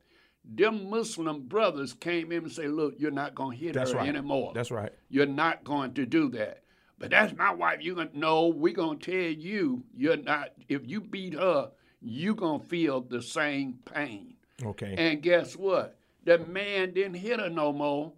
Them 0.49 0.89
Muslim 0.89 1.41
brothers 1.47 1.93
came 1.93 2.31
in 2.31 2.43
and 2.43 2.51
say, 2.51 2.67
"Look, 2.67 2.95
you're 2.97 3.11
not 3.11 3.35
gonna 3.35 3.55
hit 3.55 3.73
That's 3.73 3.91
her 3.91 3.97
right. 3.97 4.07
anymore. 4.07 4.53
That's 4.55 4.71
right. 4.71 4.91
You're 5.09 5.25
not 5.25 5.63
going 5.63 5.93
to 5.95 6.05
do 6.05 6.29
that." 6.29 6.63
But 6.97 7.11
that's 7.11 7.35
my 7.35 7.53
wife. 7.53 7.83
You 7.83 7.95
gonna 7.95 8.09
no? 8.13 8.47
We 8.47 8.73
gonna 8.73 8.97
tell 8.97 9.13
you 9.13 9.83
you're 9.95 10.17
not. 10.17 10.53
If 10.67 10.87
you 10.87 11.01
beat 11.01 11.33
her, 11.33 11.71
you're 12.01 12.35
gonna 12.35 12.63
feel 12.63 13.01
the 13.01 13.21
same 13.21 13.79
pain. 13.85 14.35
Okay. 14.63 14.95
And 14.97 15.21
guess 15.21 15.55
what? 15.55 15.99
The 16.23 16.39
man 16.39 16.93
didn't 16.93 17.15
hit 17.15 17.39
her 17.39 17.49
no 17.49 17.71
more. 17.71 18.13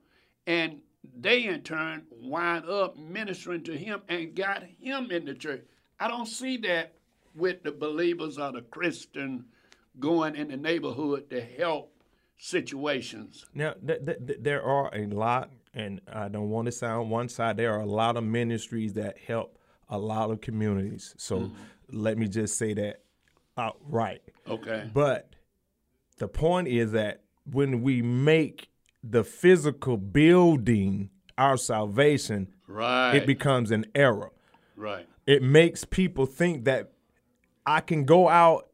And 0.48 0.82
they 1.18 1.46
in 1.46 1.62
turn 1.62 2.04
wind 2.12 2.65
up 2.65 2.98
ministering 2.98 3.63
to 3.63 3.78
him 3.78 4.02
and 4.08 4.36
got 4.36 4.63
him 4.63 5.12
in 5.12 5.26
the 5.26 5.34
church. 5.34 5.63
I 6.00 6.08
don't 6.08 6.28
see 6.28 6.58
that 6.58 6.94
with 7.36 7.63
the 7.63 7.72
believers 7.72 8.38
or 8.38 8.52
the 8.52 8.62
Christian 8.62 9.46
going 10.00 10.36
in 10.36 10.48
the 10.50 10.58
neighborhood 10.58 11.30
to 11.30 11.42
help 11.42 11.94
situations. 12.39 13.45
Now, 13.54 13.73
th- 13.86 14.06
th- 14.06 14.17
th- 14.25 14.39
there 14.41 14.63
are 14.63 14.89
a 14.95 15.06
lot, 15.08 15.52
and 15.73 16.02
I 16.12 16.30
don't 16.30 16.49
want 16.49 16.65
to 16.67 16.71
sound 16.71 17.12
one 17.12 17.30
side. 17.30 17.58
There 17.58 17.73
are 17.73 17.82
a 17.82 17.86
lot 17.86 18.17
of 18.17 18.23
ministries 18.23 18.93
that 18.93 19.17
help 19.19 19.58
a 19.89 19.97
lot 19.99 20.32
of 20.32 20.39
communities. 20.41 21.13
So 21.17 21.39
mm-hmm. 21.41 21.56
let 21.91 22.17
me 22.17 22.28
just 22.28 22.58
say 22.58 22.73
that 22.75 23.02
outright. 23.58 24.21
Okay. 24.47 24.89
But 24.93 25.36
the 26.17 26.28
point 26.28 26.67
is 26.69 26.93
that 26.93 27.23
when 27.52 27.82
we 27.82 28.02
make 28.02 28.69
the 29.04 29.23
physical 29.23 29.97
building 29.97 31.10
our 31.38 31.58
salvation, 31.58 32.47
Right. 32.67 33.15
it 33.15 33.25
becomes 33.28 33.71
an 33.71 33.86
error. 33.93 34.32
right. 34.75 35.06
It 35.25 35.43
makes 35.43 35.84
people 35.86 36.25
think 36.25 36.65
that 36.65 36.91
I 37.65 37.82
can 37.82 38.06
go 38.06 38.30
out 38.30 38.69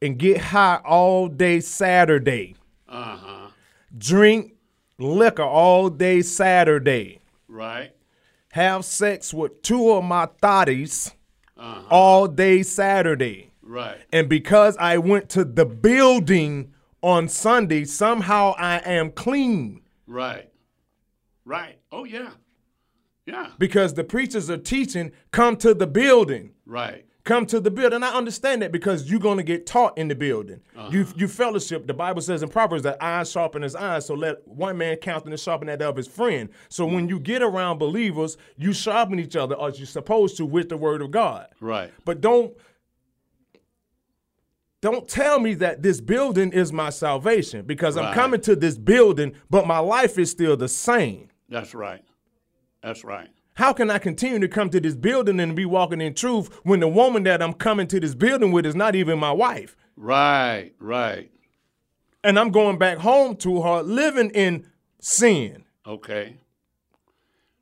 and 0.00 0.18
get 0.18 0.38
high 0.38 0.80
all 0.86 1.28
day 1.28 1.60
Saturday, 1.60 2.56
Uh 2.88 3.16
huh. 3.16 3.48
drink 3.96 4.54
liquor 4.98 5.42
all 5.42 5.88
day 5.90 6.22
Saturday, 6.22 7.20
Right. 7.48 7.92
have 8.52 8.84
sex 8.84 9.34
with 9.34 9.62
two 9.62 9.90
of 9.90 10.04
my 10.04 10.26
thotties 10.42 11.12
uh-huh. 11.56 11.82
all 11.90 12.28
day 12.28 12.62
Saturday. 12.62 13.50
Right. 13.62 13.98
And 14.12 14.28
because 14.28 14.76
I 14.78 14.98
went 14.98 15.28
to 15.30 15.44
the 15.44 15.64
building 15.66 16.72
on 17.02 17.28
Sunday, 17.28 17.84
somehow 17.84 18.54
I 18.56 18.78
am 18.78 19.10
clean. 19.10 19.82
Right. 20.06 20.48
Right. 21.44 21.78
Oh 21.90 22.04
yeah. 22.04 22.30
Yeah. 23.26 23.48
Because 23.58 23.94
the 23.94 24.04
preachers 24.04 24.48
are 24.50 24.56
teaching, 24.56 25.10
come 25.32 25.56
to 25.56 25.74
the 25.74 25.86
building. 25.88 26.52
Right. 26.64 27.05
Come 27.26 27.44
to 27.46 27.58
the 27.58 27.72
building. 27.72 28.04
I 28.04 28.10
understand 28.10 28.62
that 28.62 28.70
because 28.70 29.10
you're 29.10 29.18
going 29.18 29.38
to 29.38 29.42
get 29.42 29.66
taught 29.66 29.98
in 29.98 30.06
the 30.06 30.14
building. 30.14 30.60
Uh-huh. 30.76 30.90
You 30.92 31.06
you 31.16 31.26
fellowship. 31.26 31.88
The 31.88 31.92
Bible 31.92 32.22
says 32.22 32.44
in 32.44 32.48
Proverbs 32.48 32.84
that 32.84 33.02
eyes 33.02 33.32
sharpen 33.32 33.62
his 33.62 33.74
eyes, 33.74 34.06
so 34.06 34.14
let 34.14 34.46
one 34.46 34.78
man 34.78 34.96
count 34.98 35.26
and 35.26 35.38
sharpen 35.38 35.66
that 35.66 35.82
of 35.82 35.96
his 35.96 36.06
friend. 36.06 36.48
So 36.68 36.86
when 36.86 37.08
you 37.08 37.18
get 37.18 37.42
around 37.42 37.78
believers, 37.78 38.36
you 38.56 38.72
sharpen 38.72 39.18
each 39.18 39.34
other 39.34 39.60
as 39.60 39.80
you're 39.80 39.88
supposed 39.88 40.36
to 40.36 40.46
with 40.46 40.68
the 40.68 40.76
word 40.76 41.02
of 41.02 41.10
God. 41.10 41.48
Right. 41.60 41.92
But 42.04 42.20
don't 42.20 42.56
don't 44.80 45.08
tell 45.08 45.40
me 45.40 45.54
that 45.54 45.82
this 45.82 46.00
building 46.00 46.52
is 46.52 46.72
my 46.72 46.90
salvation 46.90 47.66
because 47.66 47.96
I'm 47.96 48.14
coming 48.14 48.40
to 48.42 48.54
this 48.54 48.78
building, 48.78 49.34
but 49.50 49.66
my 49.66 49.80
life 49.80 50.16
is 50.16 50.30
still 50.30 50.56
the 50.56 50.68
same. 50.68 51.26
That's 51.48 51.74
right. 51.74 52.04
That's 52.84 53.02
right. 53.02 53.30
How 53.56 53.72
can 53.72 53.90
I 53.90 53.98
continue 53.98 54.38
to 54.38 54.48
come 54.48 54.68
to 54.68 54.80
this 54.80 54.94
building 54.94 55.40
and 55.40 55.56
be 55.56 55.64
walking 55.64 56.02
in 56.02 56.12
truth 56.12 56.60
when 56.62 56.80
the 56.80 56.88
woman 56.88 57.22
that 57.22 57.42
I'm 57.42 57.54
coming 57.54 57.86
to 57.88 57.98
this 57.98 58.14
building 58.14 58.52
with 58.52 58.66
is 58.66 58.74
not 58.74 58.94
even 58.94 59.18
my 59.18 59.32
wife? 59.32 59.76
Right. 59.96 60.72
Right. 60.78 61.30
And 62.22 62.38
I'm 62.38 62.50
going 62.50 62.76
back 62.76 62.98
home 62.98 63.34
to 63.36 63.62
her 63.62 63.82
living 63.82 64.28
in 64.30 64.66
sin. 65.00 65.64
Okay. 65.86 66.36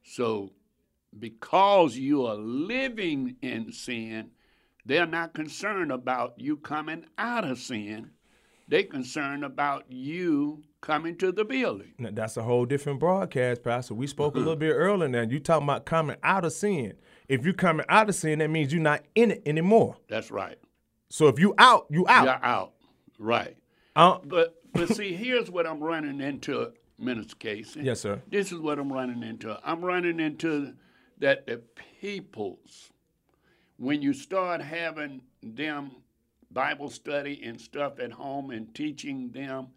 So, 0.02 0.50
because 1.16 1.96
you 1.96 2.26
are 2.26 2.35
living 2.35 3.37
in 3.40 3.70
sin, 3.70 4.30
they're 4.85 5.07
not 5.07 5.33
concerned 5.33 5.92
about 5.92 6.35
you 6.38 6.57
coming 6.57 7.04
out 7.18 7.44
of 7.44 7.59
sin. 7.59 8.11
They're 8.66 8.83
concerned 8.83 9.44
about 9.44 9.85
you 9.88 10.64
coming 10.85 11.16
to 11.16 11.33
the 11.33 11.44
building. 11.44 11.94
Now, 11.99 12.11
that's 12.12 12.37
a 12.37 12.42
whole 12.42 12.66
different 12.66 13.01
broadcast, 13.01 13.62
Pastor. 13.62 13.94
We 13.94 14.07
spoke 14.07 14.35
a 14.37 14.38
little 14.38 14.55
bit 14.55 14.73
earlier 14.73 15.09
now. 15.09 15.23
You 15.23 15.40
talking 15.40 15.64
about 15.66 15.87
coming 15.87 16.16
out 16.23 16.44
of 16.44 16.53
sin. 16.53 16.92
If 17.27 17.44
you're 17.44 17.55
coming 17.55 17.87
out 17.88 18.11
of 18.11 18.14
sin, 18.14 18.40
that 18.40 18.51
means 18.51 18.73
you're 18.73 18.83
not 18.83 19.03
in 19.14 19.31
it 19.31 19.42
anymore. 19.47 19.97
That's 20.09 20.31
right. 20.31 20.59
So 21.09 21.29
if 21.29 21.38
you 21.38 21.55
out, 21.57 21.87
you 21.88 22.07
out. 22.07 22.25
You're 22.25 22.44
out. 22.44 22.73
Right. 23.18 23.57
Uh, 23.97 24.18
But 24.25 24.57
but 24.75 24.94
see, 24.94 25.14
here's 25.14 25.51
what 25.51 25.66
I'm 25.66 25.83
running 25.83 26.20
into, 26.20 26.73
Minister 26.99 27.37
Casey. 27.37 27.81
Yes, 27.83 28.01
sir. 28.01 28.20
This 28.29 28.53
is 28.53 28.59
what 28.59 28.79
I'm 28.79 28.92
running 28.92 29.23
into. 29.23 29.59
I'm 29.64 29.83
running 29.83 30.20
into 30.20 30.75
that 31.18 31.47
the 31.47 31.62
peoples, 32.01 32.90
when 33.79 34.03
you 34.03 34.12
start 34.12 34.61
having 34.61 35.23
them 35.42 35.92
Bible 36.51 36.90
study 36.90 37.40
and 37.42 37.59
stuff 37.59 37.99
at 38.01 38.12
home 38.12 38.51
and 38.51 38.75
teaching 38.75 39.31
them, 39.31 39.68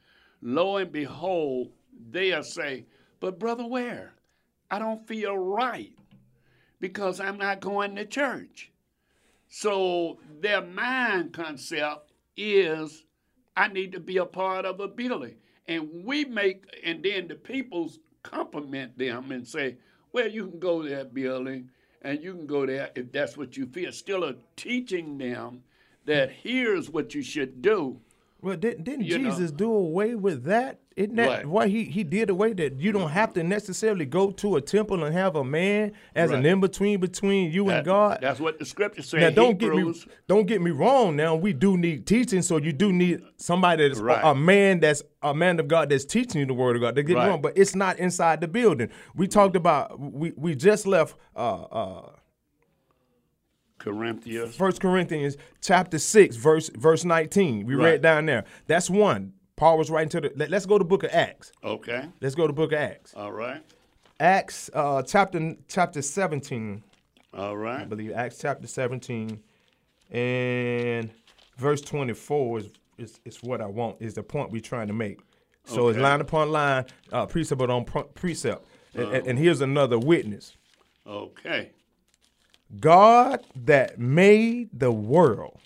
lo 0.41 0.77
and 0.77 0.91
behold, 0.91 1.71
they'll 2.09 2.43
say, 2.43 2.85
But 3.19 3.39
brother, 3.39 3.65
Ware? 3.65 4.13
I 4.69 4.79
don't 4.79 5.07
feel 5.07 5.37
right 5.37 5.93
because 6.79 7.19
I'm 7.19 7.37
not 7.37 7.61
going 7.61 7.95
to 7.95 8.05
church. 8.05 8.71
So 9.47 10.19
their 10.41 10.61
mind 10.61 11.33
concept 11.33 12.11
is 12.35 13.05
I 13.55 13.69
need 13.69 13.93
to 13.93 13.99
be 13.99 14.17
a 14.17 14.25
part 14.25 14.65
of 14.65 14.79
a 14.79 14.87
building. 14.87 15.35
And 15.67 16.03
we 16.05 16.25
make, 16.25 16.65
and 16.83 17.03
then 17.03 17.27
the 17.27 17.35
peoples 17.35 17.99
compliment 18.23 18.97
them 18.97 19.31
and 19.31 19.47
say, 19.47 19.77
well, 20.11 20.27
you 20.27 20.47
can 20.47 20.59
go 20.59 20.81
to 20.81 20.89
that 20.89 21.13
building 21.13 21.69
and 22.01 22.21
you 22.21 22.33
can 22.33 22.45
go 22.45 22.65
there 22.65 22.91
if 22.95 23.11
that's 23.11 23.37
what 23.37 23.57
you 23.57 23.65
feel. 23.67 23.91
Still 23.91 24.23
a 24.23 24.35
teaching 24.55 25.17
them 25.17 25.63
that 26.05 26.31
here's 26.31 26.89
what 26.89 27.13
you 27.13 27.21
should 27.21 27.61
do. 27.61 27.99
Well, 28.41 28.55
didn't, 28.55 28.83
didn't 28.83 29.05
You 29.05 29.17
know. 29.17 29.29
Jesus 29.31 29.51
do 29.51 29.71
away 29.73 30.15
with 30.15 30.43
that? 30.45 30.79
Isn't 30.95 31.15
that 31.17 31.29
Right. 31.29 31.45
why 31.45 31.67
he, 31.67 31.83
he 31.83 32.03
did 32.03 32.29
away 32.31 32.53
that 32.53 32.79
you 32.81 32.91
don't 32.91 33.09
have 33.09 33.31
to 33.33 33.43
necessarily 33.43 34.05
go 34.05 34.31
to 34.31 34.55
a 34.55 34.61
temple 34.61 35.03
and 35.03 35.13
have 35.13 35.35
a 35.35 35.43
man 35.43 35.91
as 36.15 36.31
an 36.31 36.43
in 36.45 36.59
between 36.59 36.99
between 36.99 37.51
you 37.51 37.65
That- 37.65 37.77
and 37.77 37.85
God? 37.85 38.19
That's 38.21 38.39
what 38.39 38.57
the 38.57 38.65
scripture 38.65 39.03
says. 39.03 39.21
Now 39.21 39.29
don't 39.29 39.57
get 39.59 39.73
me 39.73 39.93
don't 40.27 40.47
get 40.47 40.59
me 40.61 40.71
wrong. 40.71 41.15
Now 41.15 41.35
we 41.35 41.53
do 41.53 41.77
need 41.77 42.07
teaching, 42.07 42.41
so 42.41 42.57
you 42.57 42.73
do 42.73 42.91
need 42.91 43.21
somebody 43.37 43.87
that's 43.87 43.99
Right. 43.99 44.23
a, 44.23 44.29
a 44.29 44.35
man 44.35 44.79
that's 44.79 45.03
a 45.21 45.33
man 45.35 45.59
of 45.59 45.67
God 45.67 45.89
that's 45.89 46.05
teaching 46.05 46.39
you 46.39 46.47
the 46.47 46.53
word 46.55 46.75
of 46.75 46.81
God. 46.81 46.95
Don't 46.95 47.05
get 47.05 47.17
me 47.17 47.23
wrong, 47.25 47.41
but 47.41 47.53
it's 47.57 47.75
not 47.75 47.99
inside 47.99 48.41
the 48.41 48.47
building. 48.47 48.89
We 49.15 49.27
talked 49.27 49.55
about 49.55 49.99
we 49.99 50.31
we 50.35 50.55
just 50.55 50.87
left 50.87 51.15
uh 51.35 51.39
uh 51.63 52.09
Corinthians. 53.77 54.55
First 54.55 54.81
Corinthians 54.81 55.37
chapter 55.61 55.99
six, 55.99 56.35
verse 56.35 56.69
verse 56.69 57.05
nineteen. 57.05 57.65
We 57.65 57.75
Right. 57.75 57.83
read 57.91 58.01
down 58.01 58.25
there. 58.25 58.45
That's 58.67 58.89
one. 58.89 59.33
Paul 59.55 59.77
was 59.77 59.89
writing 59.89 60.09
to 60.09 60.21
the. 60.21 60.31
Let, 60.35 60.53
us 60.53 60.65
go 60.65 60.77
to 60.77 60.83
the 60.83 60.87
Book 60.87 61.03
of 61.03 61.09
Acts. 61.11 61.51
Okay. 61.63 62.05
Let's 62.21 62.35
go 62.35 62.45
to 62.47 62.53
Book 62.53 62.71
of 62.73 62.79
Acts. 62.79 63.13
All 63.15 63.31
right. 63.31 63.63
Acts 64.19 64.69
uh, 64.73 65.01
chapter 65.03 65.55
chapter 65.67 66.01
seventeen. 66.01 66.83
All 67.33 67.57
right. 67.57 67.81
I 67.81 67.85
believe 67.85 68.13
Acts 68.13 68.39
chapter 68.39 68.65
17 68.65 69.39
and 70.11 71.11
verse 71.57 71.81
24 71.81 72.59
is, 72.59 72.69
is, 72.97 73.19
is 73.25 73.43
what 73.43 73.61
I 73.61 73.65
want, 73.67 73.97
is 73.99 74.13
the 74.15 74.23
point 74.23 74.49
we're 74.51 74.61
trying 74.61 74.87
to 74.87 74.93
make. 74.93 75.19
So 75.65 75.89
it's 75.89 75.99
line 75.99 76.21
upon 76.21 76.51
line, 76.51 76.85
uh, 77.11 77.25
precept 77.25 77.61
upon 77.61 77.85
precept. 78.15 78.65
And- 78.95 79.11
and, 79.13 79.27
and 79.27 79.37
here's 79.39 79.61
another 79.61 79.99
witness 79.99 80.55
Okay. 81.05 81.71
God 82.79 83.43
that 83.55 83.99
made 83.99 84.69
the 84.73 84.91
world 84.91 85.57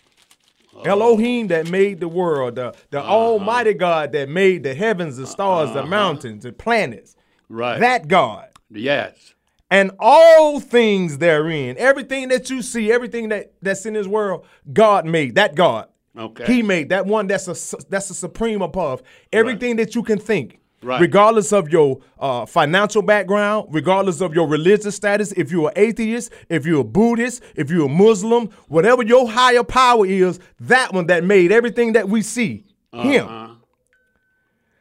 Elohim 0.86 1.48
that 1.48 1.70
made 1.70 2.00
the 2.00 2.08
world, 2.08 2.56
the, 2.56 2.74
the 2.90 3.00
Uh-huh. 3.00 3.12
Almighty 3.14 3.74
God 3.74 4.12
that 4.14 4.30
made 4.30 4.64
the 4.64 4.74
heavens, 4.74 5.18
the 5.18 5.28
stars, 5.28 5.72
the 5.74 5.86
mountains, 5.86 6.44
the 6.44 6.52
planets. 6.52 7.16
Right. 7.50 7.80
That 7.80 8.08
God. 8.08 8.48
Yes. 8.70 9.34
And 9.70 9.92
all 10.00 10.60
things 10.60 11.18
therein, 11.20 11.78
everything 11.78 12.30
that 12.30 12.50
you 12.50 12.62
see, 12.62 12.92
everything 12.92 13.30
that, 13.30 13.54
that's 13.62 13.86
in 13.86 13.94
this 13.94 14.08
world, 14.08 14.46
God 14.72 15.06
made. 15.06 15.36
That 15.36 15.56
God. 15.56 15.88
Okay. 16.18 16.46
He 16.46 16.62
made 16.62 16.90
that 16.90 17.06
one 17.06 17.28
that's 17.28 17.48
a 17.48 17.78
that's 17.90 18.10
a 18.10 18.14
supreme 18.14 18.62
above 18.62 19.02
everything 19.32 19.78
that 19.78 19.96
you 19.96 20.04
can 20.04 20.20
think. 20.20 20.60
Right. 20.84 21.00
Regardless 21.00 21.54
of 21.54 21.70
your 21.70 22.00
uh, 22.18 22.48
financial 22.48 23.04
background, 23.04 23.68
regardless 23.70 24.20
of 24.20 24.34
your 24.34 24.48
religious 24.48 24.96
status, 24.96 25.32
if 25.34 25.52
you're 25.52 25.68
an 25.68 25.74
atheist, 25.76 26.32
if 26.50 26.66
you're 26.66 26.82
a 26.82 26.84
Buddhist, 26.84 27.44
if 27.56 27.70
you're 27.70 27.86
a 27.86 27.90
Muslim, 27.90 28.50
whatever 28.68 29.04
your 29.04 29.30
higher 29.30 29.64
power 29.64 30.08
is, 30.08 30.40
that 30.60 30.92
one 30.92 31.06
that 31.08 31.24
made 31.24 31.52
everything 31.52 31.94
that 31.94 32.10
we 32.10 32.24
see, 32.24 32.66
him. 32.94 33.28
Uh-huh. 33.28 33.54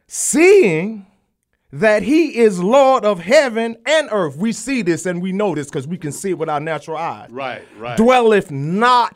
Seeing 0.07 1.05
that 1.71 2.03
he 2.03 2.37
is 2.37 2.59
Lord 2.59 3.05
of 3.05 3.19
heaven 3.19 3.77
and 3.85 4.09
earth. 4.11 4.35
We 4.35 4.51
see 4.51 4.81
this 4.81 5.05
and 5.05 5.21
we 5.21 5.31
know 5.31 5.55
this 5.55 5.67
because 5.67 5.87
we 5.87 5.97
can 5.97 6.11
see 6.11 6.31
it 6.31 6.37
with 6.37 6.49
our 6.49 6.59
natural 6.59 6.97
eyes. 6.97 7.29
Right. 7.29 7.61
Right. 7.77 7.95
Dwelleth 7.95 8.51
not, 8.51 9.15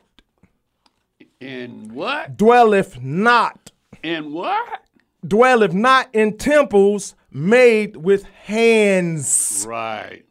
In 1.41 1.93
what? 1.93 2.37
dwelleth 2.37 3.01
not 3.01 3.71
In 4.03 4.31
what? 4.31 4.84
Dwelleth 5.27 5.73
not 5.73 6.13
in 6.13 6.38
temples 6.38 7.15
made 7.31 7.95
with 7.97 8.23
hands. 8.25 9.65
Right. 9.67 10.25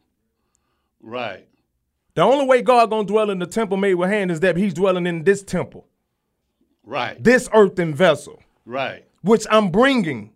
Right. 1.01 1.47
The 2.15 2.21
only 2.21 2.45
way 2.45 2.61
God 2.61 2.89
gonna 2.89 3.07
dwell 3.07 3.29
in 3.29 3.39
the 3.39 3.45
temple 3.45 3.77
made 3.77 3.95
with 3.95 4.09
hands 4.09 4.33
is 4.33 4.39
that 4.41 4.57
He's 4.57 4.73
dwelling 4.73 5.05
in 5.05 5.23
this 5.23 5.43
temple, 5.43 5.87
Right. 6.83 7.21
this 7.21 7.49
earthen 7.53 7.93
vessel, 7.93 8.41
Right. 8.65 9.05
which 9.21 9.45
I'm 9.51 9.69
bringing. 9.69 10.31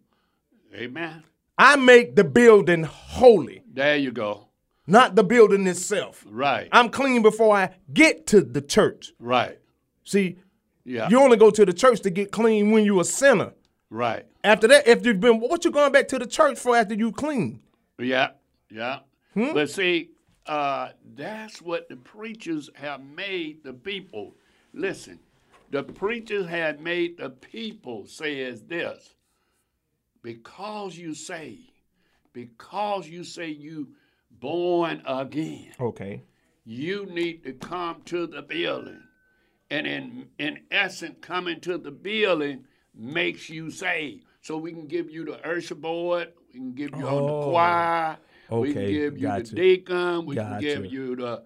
Amen. 0.75 1.23
I 1.57 1.75
make 1.75 2.15
the 2.15 2.23
building 2.23 2.83
holy, 2.83 3.63
There 3.73 3.95
you 3.97 4.11
go. 4.11 4.47
not 4.87 5.15
the 5.15 5.23
building 5.23 5.65
itself. 5.67 6.25
Right. 6.29 6.67
I'm 6.71 6.89
clean 6.89 7.21
before 7.21 7.55
I 7.55 7.75
get 7.93 8.27
to 8.27 8.41
the 8.41 8.61
church. 8.61 9.13
right. 9.19 9.57
See, 10.03 10.37
Yeah. 10.85 11.07
you 11.09 11.19
only 11.19 11.37
go 11.37 11.49
to 11.51 11.65
the 11.65 11.73
church 11.73 12.01
to 12.01 12.09
get 12.09 12.31
clean 12.31 12.71
when 12.71 12.83
you're 12.85 13.01
a 13.01 13.05
sinner. 13.05 13.53
right. 13.89 14.25
After 14.43 14.67
that, 14.69 14.87
if 14.87 15.05
you've 15.05 15.19
been, 15.19 15.39
what 15.39 15.65
you 15.65 15.71
going 15.71 15.91
back 15.91 16.07
to 16.09 16.19
the 16.19 16.25
church 16.27 16.57
for 16.59 16.75
after 16.75 16.93
you 16.93 17.11
clean? 17.11 17.61
Yeah. 17.99 18.31
Yeah. 18.71 18.99
Hmm? 19.33 19.53
But 19.53 19.69
see, 19.69 20.11
uh, 20.47 20.89
that's 21.15 21.61
what 21.61 21.89
the 21.89 21.97
preachers 21.97 22.69
have 22.75 23.01
made 23.03 23.63
the 23.63 23.73
people. 23.73 24.35
Listen, 24.73 25.19
the 25.71 25.83
preachers 25.83 26.47
had 26.47 26.79
made 26.81 27.17
the 27.17 27.29
people 27.29 28.05
say 28.07 28.39
is 28.39 28.63
this 28.63 29.15
because 30.23 30.97
you 30.97 31.13
say, 31.13 31.57
because 32.33 33.07
you 33.07 33.23
say 33.23 33.47
you 33.49 33.89
born 34.31 35.01
again. 35.05 35.73
Okay. 35.79 36.23
you 36.65 37.05
need 37.07 37.43
to 37.43 37.53
come 37.53 38.01
to 38.05 38.27
the 38.27 38.41
building. 38.41 39.01
And 39.71 39.85
in 39.87 40.27
in 40.39 40.59
essence, 40.71 41.17
coming 41.21 41.59
to 41.61 41.77
the 41.77 41.91
building 41.91 42.65
makes 42.95 43.49
you 43.49 43.69
saved. 43.71 44.25
So 44.49 44.57
we 44.57 44.71
can 44.71 44.87
give 44.87 45.11
you 45.11 45.25
the 45.25 45.47
usher 45.47 45.75
board, 45.75 46.29
we 46.47 46.59
can 46.59 46.71
give 46.73 46.89
you 46.97 47.07
on 47.07 47.27
the 47.27 47.33
Oh, 47.33 47.51
choir, 47.51 48.17
we 48.49 48.73
can 48.73 48.87
give 48.87 49.15
you 49.15 49.27
gotcha. 49.27 49.43
the 49.53 49.55
deacon, 49.61 50.25
we 50.25 50.35
can 50.37 50.59
give 50.59 50.87
you 50.87 51.15
the 51.15 51.43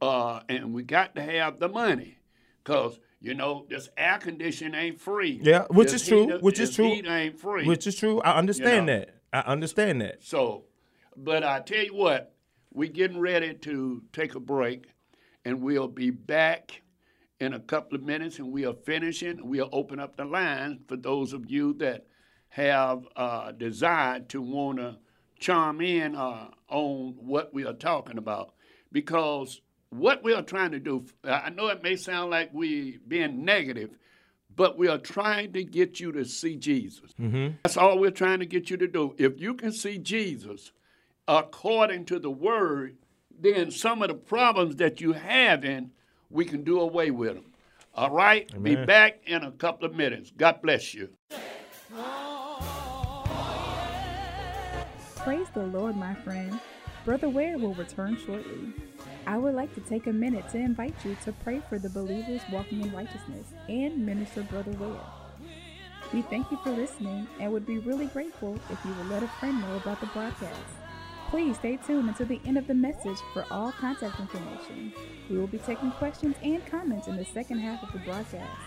uh 0.00 0.38
and 0.48 0.72
we 0.72 0.84
got 0.84 1.16
to 1.16 1.20
have 1.22 1.58
the 1.58 1.68
money. 1.68 2.16
Cause 2.62 3.00
you 3.20 3.34
know, 3.34 3.66
this 3.68 3.88
air 3.96 4.18
conditioning 4.18 4.76
ain't 4.76 5.00
free. 5.00 5.40
Yeah, 5.42 5.64
which 5.68 5.90
This 5.90 6.02
is 6.02 6.08
true, 6.08 6.28
heat- 6.28 6.42
which 6.42 6.60
is 6.60 6.76
true. 6.76 6.94
Heat 6.94 7.08
ain't 7.08 7.40
free. 7.40 7.66
Which 7.66 7.88
is 7.88 7.96
true. 7.96 8.20
I 8.20 8.38
understand 8.38 8.86
know. 8.86 8.98
that. 9.00 9.16
I 9.32 9.40
understand 9.40 10.00
that. 10.02 10.22
So, 10.22 10.66
but 11.16 11.42
I 11.42 11.58
tell 11.58 11.82
you 11.82 11.96
what, 11.96 12.36
we're 12.72 12.88
getting 12.88 13.18
ready 13.18 13.52
to 13.54 14.00
take 14.12 14.36
a 14.36 14.40
break, 14.40 14.86
and 15.44 15.60
we'll 15.60 15.88
be 15.88 16.10
back 16.10 16.82
in 17.40 17.52
a 17.54 17.58
couple 17.58 17.96
of 17.96 18.04
minutes, 18.04 18.38
and 18.38 18.52
we 18.52 18.64
are 18.64 18.74
finishing. 18.74 19.40
We'll 19.42 19.70
open 19.72 19.98
up 19.98 20.16
the 20.16 20.24
lines 20.24 20.78
for 20.86 20.94
those 20.96 21.32
of 21.32 21.50
you 21.50 21.72
that 21.78 22.06
have 22.54 23.04
uh, 23.16 23.50
desired 23.50 24.28
to 24.28 24.40
want 24.40 24.78
to 24.78 24.96
chime 25.40 25.80
in 25.80 26.14
uh, 26.14 26.46
on 26.68 27.16
what 27.18 27.52
we 27.52 27.66
are 27.66 27.72
talking 27.72 28.16
about, 28.16 28.54
because 28.92 29.60
what 29.90 30.22
we 30.22 30.32
are 30.32 30.42
trying 30.42 30.70
to 30.70 30.78
do. 30.78 31.04
I 31.24 31.50
know 31.50 31.66
it 31.66 31.82
may 31.82 31.96
sound 31.96 32.30
like 32.30 32.50
we 32.54 32.98
being 33.08 33.44
negative, 33.44 33.98
but 34.54 34.78
we 34.78 34.86
are 34.86 34.98
trying 34.98 35.52
to 35.54 35.64
get 35.64 35.98
you 35.98 36.12
to 36.12 36.24
see 36.24 36.54
Jesus. 36.54 37.10
Mm-hmm. 37.20 37.56
That's 37.64 37.76
all 37.76 37.98
we're 37.98 38.12
trying 38.12 38.38
to 38.38 38.46
get 38.46 38.70
you 38.70 38.76
to 38.76 38.86
do. 38.86 39.16
If 39.18 39.40
you 39.40 39.54
can 39.54 39.72
see 39.72 39.98
Jesus 39.98 40.70
according 41.26 42.04
to 42.04 42.20
the 42.20 42.30
word, 42.30 42.98
then 43.36 43.72
some 43.72 44.00
of 44.00 44.08
the 44.08 44.14
problems 44.14 44.76
that 44.76 45.00
you 45.00 45.12
have 45.12 45.64
in, 45.64 45.90
we 46.30 46.44
can 46.44 46.62
do 46.62 46.80
away 46.80 47.10
with 47.10 47.34
them. 47.34 47.46
All 47.96 48.10
right? 48.10 48.48
Be 48.62 48.76
back 48.76 49.22
in 49.26 49.42
a 49.42 49.50
couple 49.50 49.88
of 49.88 49.96
minutes. 49.96 50.32
God 50.36 50.62
bless 50.62 50.94
you. 50.94 51.08
Praise 55.24 55.48
the 55.54 55.62
Lord, 55.62 55.96
my 55.96 56.14
friend. 56.16 56.60
Brother 57.06 57.30
Ware 57.30 57.56
will 57.56 57.72
return 57.72 58.14
shortly. 58.26 58.74
I 59.26 59.38
would 59.38 59.54
like 59.54 59.74
to 59.74 59.80
take 59.80 60.06
a 60.06 60.12
minute 60.12 60.46
to 60.50 60.58
invite 60.58 60.94
you 61.02 61.16
to 61.24 61.32
pray 61.32 61.62
for 61.66 61.78
the 61.78 61.88
believers 61.88 62.42
walking 62.52 62.82
in 62.82 62.92
righteousness 62.92 63.54
and 63.66 64.04
minister 64.04 64.42
Brother 64.42 64.72
Ware. 64.72 65.00
We 66.12 66.20
thank 66.20 66.50
you 66.50 66.58
for 66.62 66.72
listening 66.72 67.26
and 67.40 67.50
would 67.50 67.64
be 67.64 67.78
really 67.78 68.04
grateful 68.04 68.58
if 68.68 68.84
you 68.84 68.92
would 68.92 69.08
let 69.08 69.22
a 69.22 69.28
friend 69.40 69.62
know 69.62 69.76
about 69.76 69.98
the 70.00 70.08
broadcast. 70.08 70.60
Please 71.30 71.56
stay 71.56 71.78
tuned 71.78 72.10
until 72.10 72.26
the 72.26 72.40
end 72.44 72.58
of 72.58 72.66
the 72.66 72.74
message 72.74 73.16
for 73.32 73.46
all 73.50 73.72
contact 73.72 74.20
information. 74.20 74.92
We 75.30 75.38
will 75.38 75.46
be 75.46 75.56
taking 75.56 75.90
questions 75.92 76.36
and 76.42 76.66
comments 76.66 77.08
in 77.08 77.16
the 77.16 77.24
second 77.24 77.60
half 77.60 77.82
of 77.82 77.92
the 77.94 77.98
broadcast. 78.00 78.60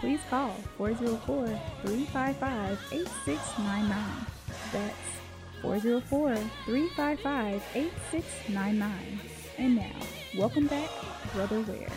Please 0.00 0.20
call 0.30 0.52
404 0.78 1.46
355 1.84 2.78
8699. 2.92 4.26
That's 4.72 5.17
404 5.62 6.36
355 6.66 7.62
8699. 7.74 9.20
And 9.58 9.76
now, 9.76 9.96
welcome 10.36 10.66
back, 10.66 10.88
Brother 11.34 11.60
Ware. 11.62 11.88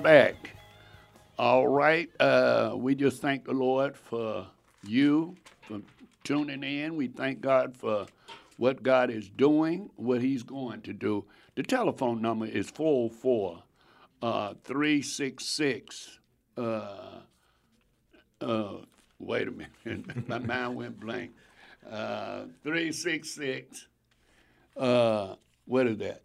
Back. 0.00 0.50
All 1.38 1.68
right. 1.68 2.08
Uh, 2.18 2.72
we 2.76 2.94
just 2.94 3.20
thank 3.20 3.44
the 3.44 3.52
Lord 3.52 3.96
for 3.96 4.46
you 4.86 5.36
for 5.62 5.80
tuning 6.24 6.62
in. 6.62 6.96
We 6.96 7.08
thank 7.08 7.40
God 7.40 7.76
for 7.76 8.06
what 8.56 8.82
God 8.82 9.10
is 9.10 9.28
doing, 9.28 9.90
what 9.96 10.22
He's 10.22 10.42
going 10.42 10.80
to 10.82 10.92
do. 10.92 11.24
The 11.54 11.62
telephone 11.62 12.22
number 12.22 12.46
is 12.46 12.70
404 12.70 13.62
uh, 14.22 14.54
366. 14.64 16.18
Uh, 16.56 17.20
uh, 18.40 18.72
wait 19.18 19.48
a 19.48 19.50
minute. 19.50 20.28
My 20.28 20.38
mind 20.38 20.76
went 20.76 20.98
blank. 21.00 21.32
Uh, 21.88 22.44
366. 22.64 23.88
Uh, 24.76 25.34
what 25.66 25.86
is 25.86 25.98
that? 25.98 26.22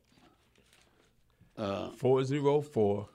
404 1.57 3.07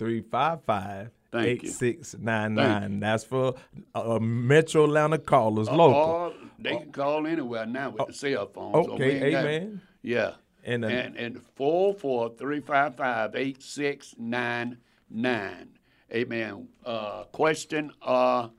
355 0.00 1.10
8699. 1.34 3.00
That's 3.00 3.22
for 3.24 3.54
uh, 3.94 4.18
Metro 4.18 4.84
Atlanta 4.84 5.18
callers, 5.18 5.68
local. 5.68 5.94
Or 5.94 6.32
they 6.58 6.70
can 6.76 6.90
call 6.90 7.26
anywhere 7.26 7.66
now 7.66 7.90
with 7.90 8.06
the 8.08 8.12
cell 8.14 8.46
phone. 8.46 8.72
so 8.84 8.94
we 8.96 9.04
Okay, 9.04 9.30
got- 9.30 9.44
amen. 9.44 9.80
yeah. 10.02 10.32
And, 10.64 10.84
uh, 10.84 10.88
and 10.88 11.16
and 11.16 11.42
four 11.54 11.94
four 11.94 12.30
three 12.36 12.60
five 12.60 12.94
five 12.96 13.34
eight 13.34 13.62
six 13.62 14.14
nine 14.18 14.76
nine. 15.10 15.70
Amen. 16.12 16.68
Uh, 16.84 17.24
question 17.32 17.92
or 18.06 18.50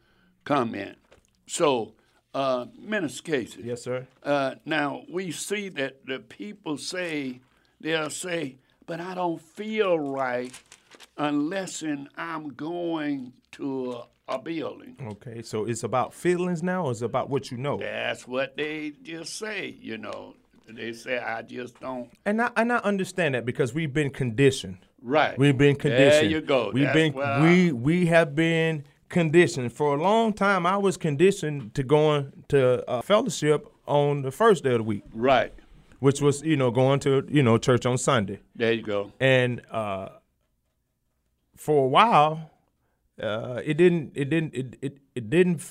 comment. 0.44 0.98
So, 1.46 1.94
uh, 2.34 2.66
Minister 2.80 3.22
Casey. 3.24 3.62
yes, 3.66 3.84
sir. 3.84 4.08
Uh, 4.24 4.56
now 4.66 5.04
we 5.12 5.32
see 5.32 5.70
that 5.70 6.06
the 6.08 6.20
people 6.20 6.78
say 6.78 7.42
they'll 7.80 8.10
say, 8.10 8.58
"But 8.88 9.00
I 9.00 9.14
don't 9.14 9.40
feel 9.42 10.00
right 10.00 10.52
unless 11.26 11.84
in 11.84 12.10
I'm 12.18 12.50
going 12.54 13.34
to 13.54 13.92
a, 14.28 14.36
a 14.36 14.40
building." 14.40 14.96
Okay, 15.14 15.42
so 15.42 15.66
it's 15.66 15.84
about 15.84 16.14
feelings 16.14 16.62
now, 16.64 16.86
or 16.86 16.92
it's 16.92 17.02
about 17.02 17.30
what 17.30 17.52
you 17.52 17.58
know? 17.58 17.78
That's 17.78 18.28
what 18.28 18.58
they 18.58 18.94
just 19.04 19.38
say. 19.38 19.76
You 19.82 19.98
know, 19.98 20.36
they 20.68 20.94
say, 20.94 21.18
"I 21.20 21.42
just 21.44 21.80
don't." 21.80 22.10
And 22.26 22.42
I 22.42 22.52
and 22.56 22.72
I 22.74 22.78
understand 22.78 23.36
that 23.36 23.46
because 23.46 23.74
we've 23.74 23.94
been 23.94 24.10
conditioned. 24.10 24.80
Right. 25.04 25.38
We've 25.38 25.58
been 25.58 25.76
conditioned. 25.76 26.12
There 26.32 26.40
you 26.40 26.42
go. 26.42 26.72
We've 26.74 26.84
That's 26.84 26.94
been 26.96 27.44
we 27.44 27.72
we 27.72 28.06
have 28.08 28.36
been 28.36 28.84
conditioned 29.10 29.74
for 29.74 29.96
a 29.96 30.02
long 30.02 30.32
time. 30.34 30.66
I 30.66 30.78
was 30.78 30.96
conditioned 30.98 31.74
to 31.76 31.84
going 31.84 32.32
to 32.50 32.88
uh, 32.90 33.02
fellowship 33.02 33.68
on 33.88 34.22
the 34.22 34.32
first 34.32 34.64
day 34.64 34.72
of 34.72 34.78
the 34.78 34.84
week, 34.84 35.04
Right. 35.14 35.54
which 36.00 36.22
was 36.22 36.44
you 36.44 36.56
know 36.56 36.70
going 36.72 37.00
to 37.02 37.26
you 37.30 37.42
know 37.44 37.58
church 37.58 37.86
on 37.86 37.98
Sunday. 37.98 38.40
There 38.56 38.72
you 38.72 38.84
go. 38.84 39.12
and 39.20 39.62
uh, 39.72 40.10
for 41.62 41.86
a 41.86 41.88
while, 41.88 42.52
uh, 43.22 43.62
it 43.64 43.76
didn't. 43.78 44.14
It 44.16 44.30
didn't. 44.30 44.54
It, 44.56 44.76
it 44.82 44.98
it 45.16 45.30
didn't. 45.30 45.62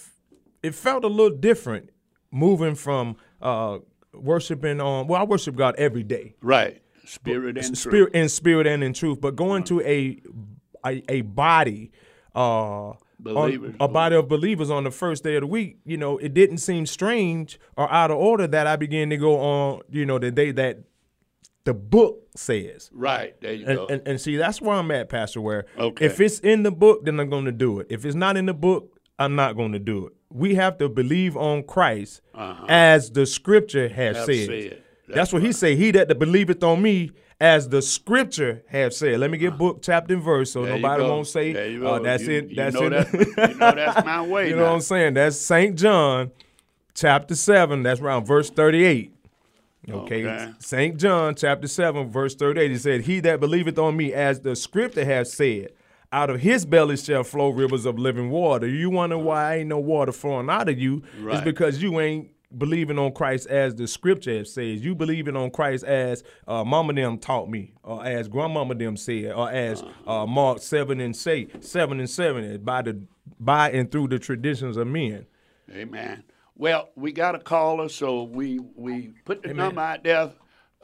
It 0.63 0.75
felt 0.75 1.05
a 1.05 1.09
little 1.09 1.37
different 1.37 1.91
moving 2.31 2.75
from 2.77 3.17
uh, 3.43 3.79
worshiping 4.15 4.81
on. 4.81 5.07
Well, 5.09 5.21
I 5.21 5.25
worship 5.25 5.57
God 5.57 5.75
every 5.79 6.03
day, 6.05 6.35
Right. 6.43 6.81
Spirit 7.05 7.59
and 7.59 7.77
spirit 7.77 8.13
truth. 8.13 8.15
in 8.23 8.29
spirit 8.29 8.67
and 8.69 8.85
in 8.85 8.93
truth. 8.93 9.21
But 9.21 9.35
going 9.35 9.65
to 9.65 9.81
a 9.81 10.21
a, 10.87 11.03
a 11.09 11.21
body. 11.23 11.91
Uh, 12.35 12.93
Believers. 13.19 13.75
on, 13.81 13.87
a 13.87 13.89
body 13.89 14.17
of 14.17 14.29
believers 14.29 14.71
on 14.71 14.85
the 14.85 14.91
first 14.91 15.25
day 15.25 15.35
of 15.37 15.43
the 15.43 15.47
week, 15.47 15.79
you 15.85 15.99
know, 15.99 16.17
it 16.19 16.33
didn't 16.33 16.57
seem 16.59 16.87
strange 16.87 17.59
or 17.77 17.91
out 17.93 18.11
of 18.11 18.17
order 18.17 18.47
that 18.47 18.67
I 18.67 18.77
began 18.77 19.11
to 19.11 19.19
go 19.19 19.39
on, 19.39 19.81
you 19.91 20.07
know, 20.07 20.19
the 20.19 20.31
day 20.31 20.53
that 20.53 20.79
the 21.65 21.75
book 21.75 22.19
says. 22.37 22.91
Right. 22.93 23.39
There 23.41 23.53
you 23.53 23.67
And, 23.67 23.77
go. 23.77 23.87
and, 23.87 24.03
and 24.07 24.21
see, 24.21 24.37
that's 24.37 24.61
where 24.61 24.77
I'm 24.77 24.91
at, 24.91 25.09
Pastor 25.09 25.41
Ware. 25.41 25.67
Okay. 25.79 26.07
If 26.07 26.21
it's 26.21 26.39
in 26.41 26.63
the 26.63 26.71
book, 26.71 27.05
then 27.05 27.21
I'm 27.21 27.29
going 27.31 27.45
to 27.45 27.53
do 27.53 27.81
it. 27.81 27.87
If 27.91 28.05
it's 28.05 28.15
not 28.15 28.37
in 28.37 28.47
the 28.47 28.55
book, 28.55 28.99
I'm 29.19 29.35
not 29.37 29.57
going 29.57 29.73
to 29.73 29.79
do 29.79 30.07
it. 30.07 30.13
We 30.33 30.55
have 30.55 30.79
to 30.79 30.89
believe 30.89 31.37
on 31.37 31.65
Christ 31.65 32.23
as 32.69 33.11
the 33.11 33.27
scripture 33.27 33.89
has 33.89 34.17
Uh-huh. 34.17 34.27
Have 34.27 34.37
said. 34.37 34.47
said. 34.49 34.83
That's, 35.07 35.17
That's 35.17 35.33
what 35.33 35.43
he 35.43 35.53
say. 35.53 35.75
He 35.77 35.91
that 35.91 36.19
believeth 36.19 36.63
on 36.63 36.81
me 36.81 37.11
as 37.41 37.69
the 37.69 37.83
scripture 37.83 38.63
have 38.69 38.95
said. 38.95 39.19
Let 39.19 39.31
me 39.31 39.39
get 39.39 39.59
book, 39.59 39.81
chapter, 39.83 40.15
and 40.15 40.23
verse 40.23 40.53
so 40.53 40.61
Uh-huh. 40.63 40.69
There 40.73 40.79
nobody 40.81 41.03
won't 41.03 41.27
say 41.27 41.73
you 41.73 41.87
uh, 41.87 41.99
that's 41.99 42.23
You- 42.23 42.33
it. 42.39 42.51
you 42.51 42.57
That's 42.57 42.75
know 42.75 42.87
it. 42.87 42.91
that- 42.91 43.13
you 43.51 43.55
know 43.59 43.73
that's 43.73 44.05
my 44.07 44.23
way 44.27 44.49
you 44.49 44.55
know 44.57 44.63
now. 44.63 44.69
what 44.69 44.75
I'm 44.77 44.81
saying? 44.81 45.15
That's 45.15 45.37
St. 45.37 45.77
John 45.77 46.31
chapter 46.95 47.35
7. 47.35 47.83
That's 47.83 48.01
around 48.01 48.25
verse 48.27 48.51
38. 48.51 49.13
Okay. 49.89 50.27
Okay. 50.27 50.53
St. 50.59 50.99
John 50.99 51.35
chapter 51.35 51.67
7, 51.67 52.11
verse 52.11 52.35
38. 52.35 52.71
He 52.71 52.77
said, 52.77 53.01
He 53.03 53.21
that 53.21 53.41
believeth 53.41 53.79
on 53.79 53.97
me, 53.97 54.13
as 54.13 54.41
the 54.41 54.55
scripture 54.55 55.05
has 55.05 55.33
said, 55.33 55.71
out 56.13 56.29
of 56.29 56.41
his 56.41 56.67
belly 56.67 56.97
shall 56.97 57.25
flow 57.25 57.51
rivers 57.51 57.87
of 57.87 57.99
living 57.99 58.31
water. 58.31 58.67
You 58.67 58.91
wonder 58.91 59.17
why 59.17 59.57
ain't 59.57 59.69
no 59.69 59.79
water 59.79 60.13
flowing 60.13 60.51
out 60.51 60.69
of 60.69 60.79
you? 60.79 61.03
It's 61.21 61.41
because 61.43 61.83
you 61.83 62.01
ain't 62.01 62.31
believing 62.57 62.99
on 62.99 63.13
Christ 63.13 63.47
as 63.47 63.77
the 63.77 63.87
scripture 63.87 64.45
says. 64.45 64.85
You 64.85 64.95
believing 64.95 65.37
on 65.37 65.51
Christ 65.51 65.85
as 65.85 66.25
uh, 66.49 66.65
mama 66.65 66.95
them 66.95 67.19
taught 67.19 67.49
me, 67.49 67.75
or 67.85 68.05
as 68.05 68.29
grandmama 68.29 68.75
them 68.75 68.97
said, 68.97 69.33
or 69.33 69.51
as 69.51 69.85
uh, 70.07 70.27
Mark 70.27 70.61
7 70.61 71.01
and 71.01 71.15
say, 71.15 71.47
7 71.61 72.01
and 72.01 72.11
7, 72.11 72.63
by 72.65 72.83
the 72.83 73.01
by 73.39 73.71
and 73.71 73.91
through 73.91 74.09
the 74.09 74.19
traditions 74.19 74.77
of 74.77 74.87
men. 74.89 75.27
Amen. 75.73 76.25
Well, 76.61 76.91
we 76.95 77.11
got 77.13 77.35
a 77.35 77.39
caller, 77.39 77.89
so 77.89 78.25
we 78.25 78.61
we 78.77 79.15
put 79.25 79.43
the 79.43 79.55
number 79.55 79.81
out 79.81 80.05
there, 80.05 80.33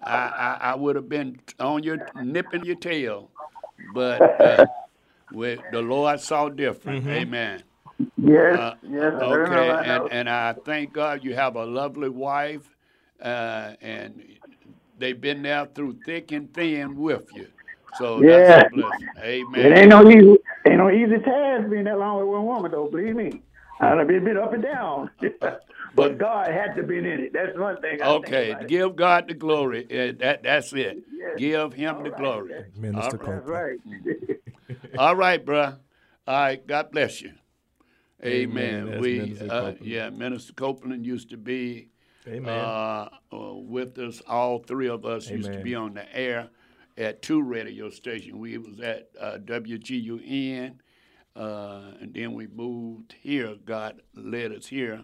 I, 0.03 0.17
I, 0.17 0.59
I 0.71 0.75
would 0.75 0.97
have 0.97 1.09
been 1.09 1.41
on 1.59 1.83
your 1.83 1.99
nipping 2.15 2.65
your 2.65 2.77
tail, 2.77 3.31
but 3.79 4.21
uh, 4.41 4.67
with 5.31 5.61
the 5.71 5.81
Lord 5.83 6.21
saw 6.21 6.49
different. 6.49 7.07
Amen. 7.09 7.63
Yes. 8.17 8.59
Uh, 8.59 8.75
yes. 8.83 9.13
Okay, 9.21 9.45
remember 9.49 9.83
and, 9.83 10.09
and 10.11 10.31
I 10.31 10.55
thank 10.65 10.93
God 10.93 11.25
you 11.25 11.35
have 11.35 11.57
a 11.57 11.65
lovely 11.65 12.11
wife, 12.11 12.77
uh, 13.23 13.75
and 13.81 14.23
they've 14.99 15.21
been 15.21 15.43
there 15.43 15.67
through 15.67 15.99
thick 16.05 16.33
and 16.33 16.53
thin 16.55 16.97
with 16.97 17.35
you. 17.35 17.49
So 17.93 18.23
Yeah. 18.23 18.25
that's 18.25 18.57
a 18.57 18.63
blessing. 18.63 19.11
Amen. 19.19 19.73
It 19.73 19.79
ain't 19.79 19.91
no 19.91 20.09
easy, 20.11 20.37
ain't 20.67 20.79
no 20.79 20.91
easy 20.91 21.19
task 21.25 21.71
being 21.71 21.85
that 21.85 21.99
long 21.99 22.19
with 22.21 22.29
one 22.29 22.47
woman, 22.47 22.73
though. 22.73 22.89
Believe 22.89 23.17
me, 23.17 23.43
I've 23.81 24.07
been 24.09 24.25
been 24.25 24.39
up 24.39 24.53
and 24.55 24.63
down, 24.63 25.11
but 25.97 26.19
God 26.19 26.49
had 26.49 26.75
to 26.77 26.83
be 26.85 26.99
in 26.99 27.07
it. 27.07 27.33
That's 27.35 27.59
one 27.59 27.81
thing. 27.83 28.01
I 28.03 28.15
think 28.23 28.27
Okay, 28.27 28.45
about 28.45 28.65
it. 28.65 28.69
give 28.69 28.97
God 28.97 29.29
the 29.29 29.35
glory. 29.35 29.85
Uh, 29.87 30.13
that 30.21 30.43
that's 30.45 30.73
it. 30.75 31.01
Give 31.37 31.73
Him 31.75 32.03
the 32.05 32.11
glory. 32.11 32.55
Minister 32.77 33.19
That's 33.19 33.47
right. 33.47 33.79
All 34.97 35.17
right, 35.17 35.45
bruh. 35.45 35.79
All 36.27 36.35
right, 36.41 36.67
God 36.67 36.91
bless 36.93 37.23
you. 37.23 37.33
Amen. 38.25 38.89
Amen. 38.89 39.01
We, 39.01 39.19
Minister 39.19 39.53
uh, 39.53 39.75
yeah, 39.81 40.11
Minister 40.11 40.53
Copeland 40.55 41.05
used 41.05 41.31
to 41.31 41.37
be 41.37 41.91
Amen. 42.27 42.49
uh, 42.49 43.09
uh, 43.33 43.55
with 43.55 43.99
us. 43.99 44.23
All 44.27 44.59
three 44.59 44.89
of 44.89 45.05
us 45.05 45.29
used 45.29 45.53
to 45.53 45.61
be 45.61 45.75
on 45.75 45.95
the 45.95 46.17
air 46.17 46.49
at 46.97 47.23
two 47.23 47.43
radio 47.43 47.91
stations. 47.91 48.35
We 48.35 48.57
was 48.59 48.81
at 48.81 49.11
uh, 49.21 49.39
WGUN, 49.45 50.77
uh, 51.37 51.81
and 52.01 52.15
then 52.15 52.33
we 52.33 52.47
moved 52.47 53.15
here. 53.21 53.57
God 53.65 54.01
led 54.15 54.53
us 54.53 54.67
here, 54.67 55.03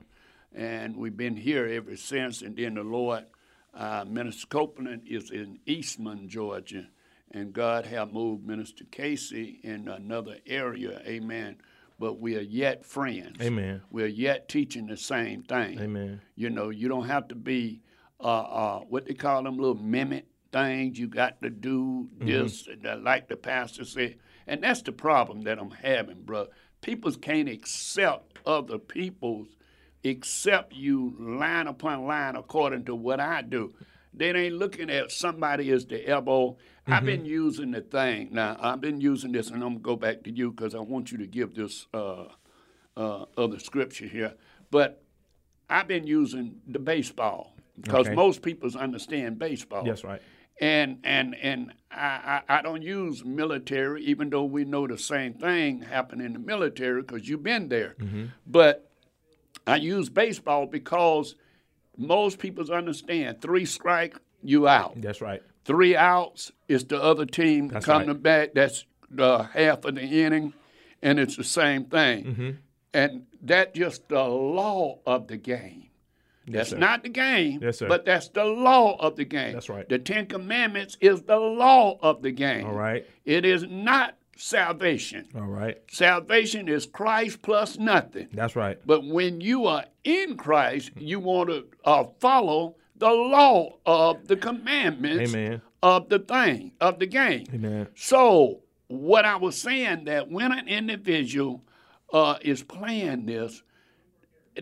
and 0.54 0.96
we've 0.96 1.16
been 1.16 1.36
here 1.36 1.66
ever 1.66 1.96
since. 1.96 2.42
And 2.42 2.56
then 2.56 2.74
the 2.74 2.82
Lord, 2.84 3.26
uh, 3.74 4.04
Minister 4.08 4.46
Copeland 4.46 5.02
is 5.06 5.30
in 5.30 5.58
Eastman, 5.66 6.28
Georgia, 6.28 6.86
and 7.32 7.52
God 7.52 7.84
have 7.86 8.12
moved 8.12 8.46
Minister 8.46 8.84
Casey 8.90 9.60
in 9.62 9.88
another 9.88 10.36
area. 10.46 11.02
Amen. 11.06 11.56
But 12.00 12.18
we 12.18 12.34
are 12.36 12.40
yet 12.40 12.86
friends. 12.86 13.36
Amen. 13.42 13.82
We're 13.90 14.06
yet 14.06 14.48
teaching 14.48 14.86
the 14.86 14.96
same 14.96 15.42
thing. 15.42 15.78
Amen. 15.78 16.22
You 16.34 16.48
know, 16.48 16.70
you 16.70 16.88
don't 16.88 17.06
have 17.06 17.28
to 17.28 17.34
be 17.34 17.82
uh, 18.18 18.24
uh, 18.24 18.80
what 18.80 19.04
they 19.06 19.12
call 19.12 19.42
them 19.42 19.58
little 19.58 19.74
mimic 19.74 20.24
things. 20.50 20.98
You 20.98 21.08
got 21.08 21.42
to 21.42 21.50
do 21.50 22.08
this, 22.18 22.66
and 22.66 22.82
that, 22.84 23.02
like 23.02 23.28
the 23.28 23.36
pastor 23.36 23.84
said. 23.84 24.16
And 24.46 24.62
that's 24.62 24.80
the 24.80 24.92
problem 24.92 25.42
that 25.42 25.58
I'm 25.58 25.70
having, 25.70 26.22
bro. 26.22 26.46
People 26.80 27.12
can't 27.12 27.50
accept 27.50 28.38
other 28.46 28.78
people's, 28.78 29.48
except 30.02 30.72
you 30.72 31.14
line 31.20 31.66
upon 31.66 32.06
line 32.06 32.34
according 32.34 32.86
to 32.86 32.94
what 32.94 33.20
I 33.20 33.42
do. 33.42 33.74
They 34.14 34.32
ain't 34.32 34.54
looking 34.54 34.88
at 34.88 35.12
somebody 35.12 35.70
as 35.70 35.84
the 35.84 36.08
elbow 36.08 36.56
I've 36.92 37.04
been 37.04 37.24
using 37.24 37.70
the 37.70 37.80
thing. 37.80 38.28
Now, 38.32 38.56
I've 38.60 38.80
been 38.80 39.00
using 39.00 39.32
this, 39.32 39.48
and 39.48 39.56
I'm 39.62 39.70
going 39.70 39.74
to 39.76 39.82
go 39.82 39.96
back 39.96 40.22
to 40.24 40.30
you 40.30 40.50
because 40.50 40.74
I 40.74 40.80
want 40.80 41.12
you 41.12 41.18
to 41.18 41.26
give 41.26 41.54
this 41.54 41.86
uh, 41.94 42.24
uh, 42.96 43.24
other 43.36 43.58
scripture 43.58 44.06
here. 44.06 44.34
But 44.70 45.02
I've 45.68 45.88
been 45.88 46.06
using 46.06 46.60
the 46.66 46.78
baseball 46.78 47.54
because 47.80 48.06
Okay. 48.06 48.14
most 48.14 48.42
people 48.42 48.70
understand 48.76 49.38
baseball. 49.38 49.86
Yes, 49.86 50.04
right. 50.04 50.20
And 50.60 50.98
and 51.04 51.34
and 51.36 51.72
I, 51.90 52.42
I, 52.48 52.58
I 52.58 52.62
don't 52.62 52.82
use 52.82 53.24
military, 53.24 54.04
even 54.04 54.28
though 54.28 54.44
we 54.44 54.64
know 54.64 54.86
the 54.86 54.98
same 54.98 55.32
thing 55.34 55.80
happened 55.80 56.20
in 56.20 56.34
the 56.34 56.38
military 56.38 57.00
because 57.00 57.26
you've 57.26 57.42
been 57.42 57.68
there. 57.68 57.96
But 58.46 58.90
I 59.66 59.76
use 59.76 60.10
baseball 60.10 60.66
because 60.66 61.34
most 61.96 62.38
people 62.38 62.70
understand 62.72 63.40
three 63.40 63.64
strike, 63.64 64.16
you 64.42 64.68
out. 64.68 65.00
That's 65.00 65.20
right. 65.22 65.42
Three 65.64 65.94
outs 65.96 66.52
is 66.68 66.84
the 66.84 67.02
other 67.02 67.26
team 67.26 67.68
That's 67.68 67.84
coming 67.84 68.08
right. 68.08 68.22
back. 68.22 68.54
That's 68.54 68.84
the 69.10 69.42
half 69.42 69.84
of 69.84 69.96
the 69.96 70.02
inning, 70.02 70.54
and 71.02 71.18
it's 71.18 71.36
the 71.36 71.44
same 71.44 71.84
thing. 71.84 72.24
Mm-hmm. 72.24 72.50
And 72.92 73.26
that's 73.42 73.76
just 73.76 74.08
the 74.08 74.24
law 74.24 74.98
of 75.06 75.28
the 75.28 75.36
game. 75.36 75.90
That's 76.48 76.70
sir. 76.70 76.78
not 76.78 77.02
the 77.02 77.08
game, 77.08 77.60
Yes, 77.62 77.80
but 77.86 78.04
that's 78.04 78.28
the 78.28 78.44
law 78.44 78.96
of 78.98 79.14
the 79.16 79.24
game. 79.24 79.52
That's 79.52 79.68
right. 79.68 79.88
The 79.88 79.98
Ten 79.98 80.26
Commandments 80.26 80.96
is 81.00 81.22
the 81.22 81.36
law 81.38 81.98
of 82.02 82.22
the 82.22 82.32
game. 82.32 82.66
All 82.66 82.72
right. 82.72 83.06
It 83.24 83.44
is 83.44 83.64
not 83.68 84.16
salvation. 84.36 85.28
All 85.36 85.42
right. 85.42 85.78
Salvation 85.90 86.66
is 86.66 86.86
Christ 86.86 87.42
plus 87.42 87.78
nothing. 87.78 88.28
That's 88.32 88.56
right. 88.56 88.78
But 88.84 89.06
when 89.06 89.40
you 89.40 89.66
are 89.66 89.84
in 90.02 90.36
Christ, 90.36 90.90
you 90.96 91.20
want 91.20 91.50
to 91.50 91.66
uh, 91.84 92.04
follow 92.18 92.76
the 93.00 93.10
law 93.10 93.78
of 93.84 94.28
the 94.28 94.36
commandments 94.36 95.34
Amen. 95.34 95.62
of 95.82 96.08
the 96.08 96.20
thing, 96.20 96.72
of 96.80 96.98
the 97.00 97.06
game. 97.06 97.46
Amen. 97.52 97.88
So, 97.96 98.60
what 98.86 99.24
I 99.24 99.36
was 99.36 99.60
saying 99.60 100.04
that 100.04 100.30
when 100.30 100.52
an 100.52 100.68
individual 100.68 101.64
uh, 102.12 102.36
is 102.42 102.62
playing 102.62 103.26
this, 103.26 103.62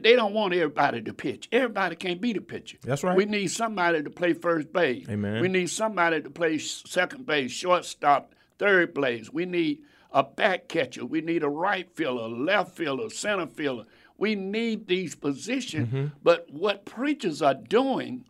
they 0.00 0.14
don't 0.14 0.34
want 0.34 0.54
everybody 0.54 1.02
to 1.02 1.12
pitch. 1.12 1.48
Everybody 1.50 1.96
can't 1.96 2.20
be 2.20 2.32
the 2.32 2.40
pitcher. 2.40 2.78
That's 2.82 3.02
right. 3.02 3.16
We 3.16 3.24
need 3.24 3.48
somebody 3.48 4.02
to 4.02 4.10
play 4.10 4.34
first 4.34 4.72
base. 4.72 5.08
Amen. 5.08 5.40
We 5.40 5.48
need 5.48 5.70
somebody 5.70 6.22
to 6.22 6.30
play 6.30 6.58
second 6.58 7.26
base, 7.26 7.50
shortstop, 7.50 8.34
third 8.58 8.94
base. 8.94 9.32
We 9.32 9.46
need 9.46 9.80
a 10.12 10.22
back 10.22 10.68
catcher. 10.68 11.04
We 11.04 11.22
need 11.22 11.42
a 11.42 11.48
right 11.48 11.88
fielder, 11.96 12.28
left 12.28 12.76
fielder, 12.76 13.10
center 13.10 13.46
fielder. 13.46 13.84
We 14.18 14.34
need 14.34 14.86
these 14.88 15.14
positions. 15.14 15.88
Mm-hmm. 15.88 16.06
But 16.22 16.46
what 16.50 16.84
preachers 16.84 17.40
are 17.40 17.54
doing, 17.54 18.24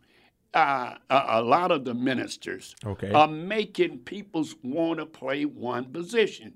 uh, 0.53 0.95
a, 1.09 1.23
a 1.27 1.41
lot 1.41 1.71
of 1.71 1.83
the 1.85 1.93
ministers 1.93 2.75
Okay. 2.85 3.11
are 3.11 3.27
making 3.27 3.99
people 3.99 4.45
want 4.63 4.99
to 4.99 5.05
play 5.05 5.45
one 5.45 5.85
position. 5.85 6.53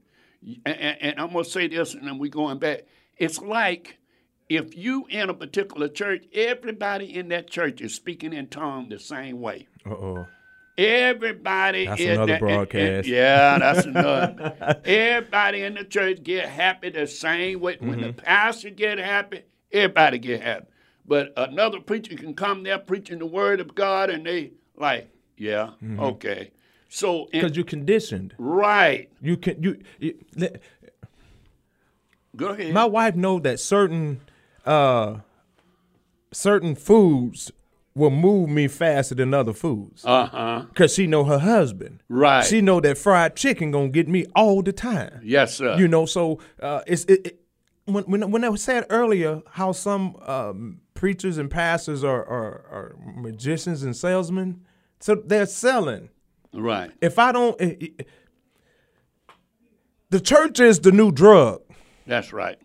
And, 0.66 0.78
and, 0.78 0.98
and 1.02 1.20
I'm 1.20 1.32
going 1.32 1.46
to 1.46 1.50
say 1.50 1.68
this, 1.68 1.94
and 1.94 2.08
then 2.08 2.18
we're 2.20 2.30
going 2.30 2.60
back. 2.60 2.82
It's 3.18 3.40
like 3.42 3.98
if 4.50 4.76
you 4.78 5.06
in 5.10 5.30
a 5.30 5.34
particular 5.34 5.88
church, 5.88 6.26
everybody 6.34 7.16
in 7.16 7.30
that 7.30 7.50
church 7.50 7.82
is 7.82 7.96
speaking 7.96 8.34
in 8.34 8.48
tongues 8.48 8.90
the 8.90 9.00
same 9.00 9.40
way. 9.42 9.68
Uh 9.86 9.92
oh. 9.92 10.26
Everybody 10.78 11.86
That's 11.86 12.02
is 12.02 12.18
another 12.18 12.34
and- 12.34 12.40
broadcast. 12.40 13.08
yeah, 13.08 13.60
that's 13.60 13.86
another. 13.86 14.82
everybody 14.86 15.62
in 15.64 15.76
the 15.76 15.84
church 15.84 16.24
get 16.24 16.50
happy 16.50 16.90
the 16.90 17.06
same 17.08 17.60
way. 17.60 17.78
When 17.80 18.02
the 18.02 18.08
Mm-hmm. 18.08 18.20
pastor 18.20 18.70
get 18.72 18.98
happy, 18.98 19.44
everybody 19.72 20.18
get 20.20 20.42
happy. 20.42 20.66
But 21.06 21.34
another 21.38 21.80
preacher 21.80 22.16
can 22.16 22.34
come 22.34 22.64
there 22.64 22.80
preaching 22.80 23.20
the 23.20 23.26
word 23.26 23.60
of 23.60 23.76
God, 23.76 24.10
and 24.10 24.26
they 24.26 24.54
like, 24.76 25.10
yeah, 25.38 25.72
Mm-hmm. 25.84 26.00
okay. 26.00 26.52
So 26.90 27.28
Because 27.32 27.56
you're 27.56 27.66
conditioned. 27.66 28.34
right, 28.38 29.10
You 29.22 29.38
can 29.38 29.62
you, 29.62 29.80
you 30.00 30.16
let- 30.36 30.60
go 32.36 32.50
ahead. 32.50 32.74
my 32.74 32.86
wife 32.86 33.16
know 33.16 33.40
that 33.40 33.60
certain 33.60 34.22
uh 34.66 35.18
certain 36.32 36.74
foods 36.76 37.52
will 37.96 38.10
move 38.10 38.50
me 38.50 38.68
faster 38.68 39.14
than 39.16 39.34
other 39.34 39.54
foods. 39.54 40.04
uh 40.06 40.26
huh. 40.26 40.66
Cause 40.74 40.94
she 40.94 41.06
know 41.08 41.24
her 41.26 41.40
husband. 41.40 42.02
Right. 42.10 42.44
She 42.46 42.60
know 42.62 42.80
that 42.82 42.98
fried 42.98 43.36
chicken 43.36 43.72
gonna 43.72 43.90
get 43.90 44.08
me 44.08 44.26
all 44.36 44.62
the 44.64 44.74
time. 44.74 45.20
Yes, 45.24 45.56
sir. 45.56 45.76
You 45.78 45.88
know, 45.88 46.06
so 46.06 46.40
uh, 46.62 46.82
it's 46.88 47.06
it, 47.06 47.28
it, 47.28 47.40
when 47.86 48.04
when 48.06 48.32
when 48.32 48.44
I 48.44 48.50
was 48.50 48.64
said 48.64 48.86
earlier 48.90 49.42
how 49.52 49.72
some 49.74 50.16
um, 50.26 50.80
preachers 50.96 51.38
and 51.38 51.52
pastors 51.52 52.04
are, 52.04 52.22
are 52.26 52.66
are 52.72 52.96
magicians 53.16 53.84
and 53.84 53.96
salesmen, 53.96 54.66
so 55.00 55.16
they're 55.16 55.46
selling. 55.46 56.10
right. 56.54 56.92
If 57.02 57.20
I 57.20 57.32
don't, 57.32 57.62
i- 57.62 57.78
i- 58.00 58.06
the 60.10 60.20
church 60.20 60.60
is 60.60 60.80
the 60.80 60.92
new 60.92 61.12
drug. 61.12 61.62
That's 62.08 62.34
right. 62.34 62.58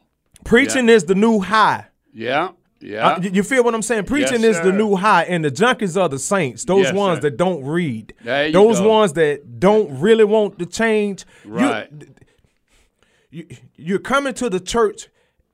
Preaching 0.44 0.88
is 0.88 1.04
the 1.04 1.14
new 1.14 1.40
high. 1.40 1.86
Yeah. 2.12 2.50
Yeah. 2.80 3.08
Uh, 3.08 3.20
you- 3.20 3.30
you 3.34 3.42
feel 3.42 3.64
what 3.64 3.74
I'm 3.74 3.82
saying? 3.82 4.04
Preaching 4.04 4.42
Yes, 4.42 4.56
is 4.58 4.60
the 4.62 4.72
new 4.72 4.94
high, 4.96 5.24
and 5.24 5.44
the 5.44 5.50
junkies 5.50 6.00
are 6.00 6.08
the 6.08 6.18
saints. 6.18 6.64
Those 6.64 6.84
Yes, 6.86 6.94
ones 6.94 7.16
sir. 7.18 7.22
that 7.22 7.36
don't 7.36 7.64
read. 7.64 8.14
You 8.24 8.52
Those 8.52 8.78
go. 8.80 8.88
ones 8.88 9.12
that 9.14 9.58
don't 9.58 9.98
really 10.00 10.24
want 10.24 10.58
to 10.60 10.66
change. 10.66 11.24
You- 11.44 11.52
Right. 11.54 11.90
You, 13.30 13.46
you're 13.76 13.98
coming 13.98 14.32
to 14.34 14.48
the 14.48 14.60
church 14.60 15.08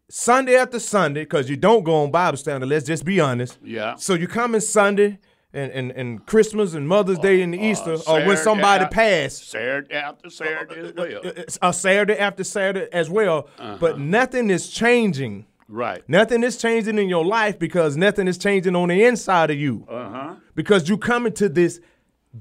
Sunday 0.09 0.55
after 0.55 0.79
Sunday 0.79 1.23
because 1.23 1.51
you 1.51 1.57
don't 1.57 1.83
go 1.83 1.95
on 2.05 2.11
Bible 2.11 2.37
study. 2.39 2.65
Let's 2.65 2.87
just 2.87 3.05
be 3.05 3.19
honest. 3.21 3.59
Yeah. 3.65 3.97
So 3.97 4.15
you 4.15 4.29
come 4.29 4.55
in 4.55 4.61
Sunday 4.61 5.19
and, 5.53 5.73
and, 5.73 5.91
and 5.93 6.25
Christmas 6.27 6.75
and 6.75 6.87
Mother's 6.87 7.19
Day 7.19 7.43
and 7.43 7.53
uh, 7.55 7.59
Easter, 7.59 7.95
uh, 7.95 8.13
or 8.13 8.25
when 8.27 8.37
somebody 8.37 8.87
passed. 8.87 9.51
Saturday 9.51 9.95
after 9.95 10.31
Saturday 10.31 10.81
as 10.89 10.93
well. 10.95 11.23
A 11.63 11.73
Saturday 11.73 12.17
after 12.19 12.45
Saturday 12.45 12.89
as 12.93 13.11
well, 13.11 13.49
Uh-huh. 13.59 13.77
but 13.81 13.99
nothing 13.99 14.51
is 14.51 14.69
changing. 14.71 15.47
Right. 15.69 16.03
Nothing 16.09 16.43
is 16.43 16.57
changing 16.57 16.99
in 16.99 17.09
your 17.09 17.25
life 17.25 17.59
because 17.59 17.97
nothing 17.97 18.29
is 18.29 18.39
changing 18.39 18.77
on 18.77 18.89
the 18.89 19.05
inside 19.05 19.51
of 19.51 19.59
you. 19.59 19.87
Uh 19.89 20.11
huh. 20.11 20.35
Because 20.55 20.89
you 20.89 20.99
come 20.99 21.27
into 21.27 21.49
this 21.49 21.81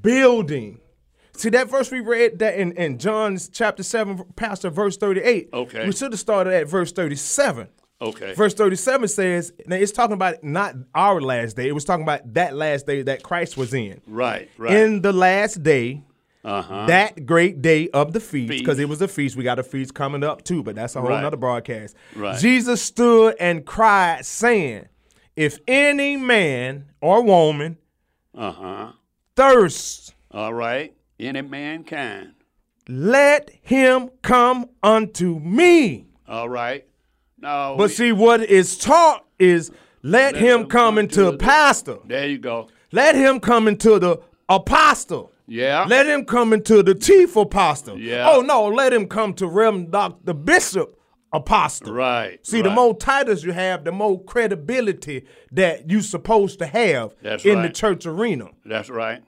building. 0.01 0.79
See 1.35 1.49
that 1.49 1.69
verse 1.69 1.89
we 1.91 1.99
read 1.99 2.39
that 2.39 2.55
in, 2.59 2.73
in 2.73 2.99
John's 2.99 3.49
chapter 3.49 3.81
7, 3.81 4.23
Pastor, 4.35 4.69
verse 4.69 4.97
38. 4.97 5.49
Okay. 5.51 5.85
We 5.85 5.91
should 5.91 6.11
have 6.11 6.19
started 6.19 6.53
at 6.53 6.67
verse 6.67 6.91
37. 6.91 7.69
Okay. 8.01 8.33
Verse 8.33 8.53
37 8.53 9.07
says, 9.07 9.53
now 9.65 9.77
it's 9.77 9.91
talking 9.93 10.13
about 10.13 10.43
not 10.43 10.75
our 10.93 11.21
last 11.21 11.55
day, 11.55 11.67
it 11.67 11.71
was 11.71 11.85
talking 11.85 12.03
about 12.03 12.33
that 12.33 12.53
last 12.53 12.85
day 12.85 13.01
that 13.03 13.23
Christ 13.23 13.55
was 13.55 13.73
in. 13.73 14.01
right. 14.05 14.49
Right. 14.57 14.73
In 14.73 15.01
the 15.01 15.13
last 15.13 15.63
day, 15.63 16.03
uh 16.45 16.61
huh. 16.61 16.85
that 16.87 17.25
great 17.25 17.61
day 17.61 17.87
of 17.89 18.11
the 18.13 18.19
feast, 18.19 18.49
because 18.49 18.79
it 18.79 18.89
was 18.89 19.01
a 19.01 19.07
feast. 19.07 19.35
We 19.35 19.43
got 19.43 19.59
a 19.59 19.63
feast 19.63 19.93
coming 19.93 20.23
up 20.23 20.43
too, 20.43 20.61
but 20.63 20.75
that's 20.75 20.95
a 20.95 21.01
whole 21.01 21.09
Right. 21.11 21.21
nother 21.21 21.37
broadcast. 21.37 21.95
Right. 22.15 22.37
Jesus 22.39 22.81
stood 22.81 23.35
and 23.39 23.65
cried, 23.65 24.25
saying, 24.25 24.87
If 25.35 25.59
any 25.67 26.17
man 26.17 26.85
or 27.01 27.23
woman 27.23 27.77
Uh 28.35 28.51
huh. 28.51 28.91
thirsts, 29.35 30.13
All 30.31 30.53
right. 30.53 30.93
Any 31.19 31.41
mankind. 31.41 32.33
let 32.89 33.49
him 33.61 34.09
come 34.21 34.69
unto 34.81 35.39
me. 35.39 36.07
All 36.27 36.49
right. 36.49 36.85
Now. 37.39 37.75
But 37.77 37.89
we- 37.89 37.93
see, 37.95 38.11
what 38.11 38.41
is 38.41 38.77
taught 38.77 39.25
is 39.39 39.71
let, 40.01 40.35
him 40.35 40.65
come 40.67 40.97
into 40.97 41.23
the- 41.31 41.37
pastor. 41.37 41.97
There 42.05 42.27
you 42.27 42.37
go. 42.37 42.67
Let 42.91 43.15
him 43.15 43.39
come 43.39 43.67
into 43.67 43.99
the 43.99 44.17
apostle. 44.49 45.31
Yeah. 45.53 45.85
Let 45.87 46.07
him 46.07 46.25
come 46.25 46.51
into 46.51 46.81
the 46.81 46.95
chief 46.95 47.35
apostle. 47.35 47.99
Yeah. 47.99 48.27
Oh 48.27 48.41
no, 48.41 48.65
let 48.65 48.91
him 48.91 49.07
come 49.07 49.35
to 49.35 49.45
Reverend 49.47 49.91
Doctor 49.91 50.17
the 50.23 50.33
Bishop 50.33 50.99
apostle. 51.31 51.93
right. 51.93 52.43
See, 52.45 52.61
the 52.63 52.71
more 52.71 52.95
titles 52.97 53.43
you 53.43 53.51
have, 53.51 53.83
the 53.83 53.91
more 53.91 54.23
credibility 54.23 55.27
that 55.51 55.91
you're 55.91 56.01
supposed 56.01 56.57
to 56.59 56.65
have 56.65 57.13
That's 57.21 57.45
in 57.45 57.61
the 57.61 57.69
church 57.69 58.07
arena. 58.07 58.49
That's 58.65 58.89
right. 58.89 59.21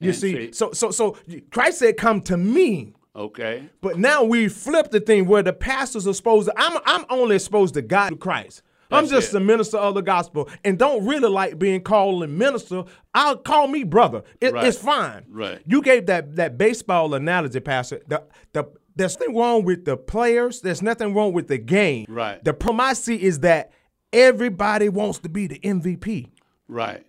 You 0.00 0.12
see, 0.12 0.32
see- 0.48 0.52
so 0.52 0.72
so 0.72 0.90
so 0.90 1.16
Christ 1.50 1.78
said, 1.78 1.96
"Come 1.96 2.20
to 2.22 2.36
me." 2.36 2.92
Okay. 3.14 3.70
But 3.80 3.98
now 3.98 4.22
we 4.22 4.48
flip 4.48 4.90
the 4.90 5.00
thing 5.00 5.24
where 5.26 5.42
the 5.42 5.54
pastors 5.54 6.06
are 6.06 6.12
supposed 6.12 6.48
to. 6.48 6.54
I'm 6.58 6.78
I'm 6.84 7.06
only 7.08 7.38
supposed 7.38 7.72
to 7.74 7.82
guide 7.82 8.10
to 8.10 8.16
Christ. 8.16 8.60
I'm 8.90 9.06
just 9.08 9.34
it. 9.34 9.36
a 9.36 9.40
minister 9.40 9.76
of 9.78 9.94
the 9.94 10.02
gospel 10.02 10.48
and 10.64 10.78
don't 10.78 11.04
really 11.06 11.28
like 11.28 11.58
being 11.58 11.80
called 11.80 12.22
a 12.22 12.26
minister. 12.28 12.84
I'll 13.14 13.36
call 13.36 13.68
me 13.68 13.84
brother. 13.84 14.22
It- 14.40 14.52
Right. 14.52 14.64
It's 14.66 14.78
fine. 14.78 15.24
Right. 15.28 15.60
You 15.66 15.82
gave 15.82 16.06
that 16.06 16.36
that 16.36 16.56
baseball 16.58 17.14
analogy, 17.14 17.60
Pastor. 17.60 18.00
The 18.06 18.22
the 18.52 18.64
there's 18.94 19.18
nothing 19.20 19.36
wrong 19.36 19.64
with 19.64 19.84
the 19.84 19.96
players. 19.96 20.60
There's 20.62 20.80
nothing 20.82 21.12
wrong 21.14 21.32
with 21.32 21.48
the 21.48 21.58
game. 21.58 22.06
Right. 22.08 22.42
The 22.42 22.54
problem 22.54 22.80
I 22.80 22.94
see 22.94 23.22
is 23.22 23.40
that 23.40 23.72
everybody 24.12 24.88
wants 24.88 25.18
to 25.20 25.28
be 25.28 25.46
the 25.46 25.58
MVP. 25.58 26.28
Right. 26.68 27.04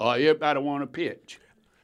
Or 0.00 0.14
everybody 0.16 0.58
want 0.60 0.82
to 0.82 0.86
pitch. 0.86 1.38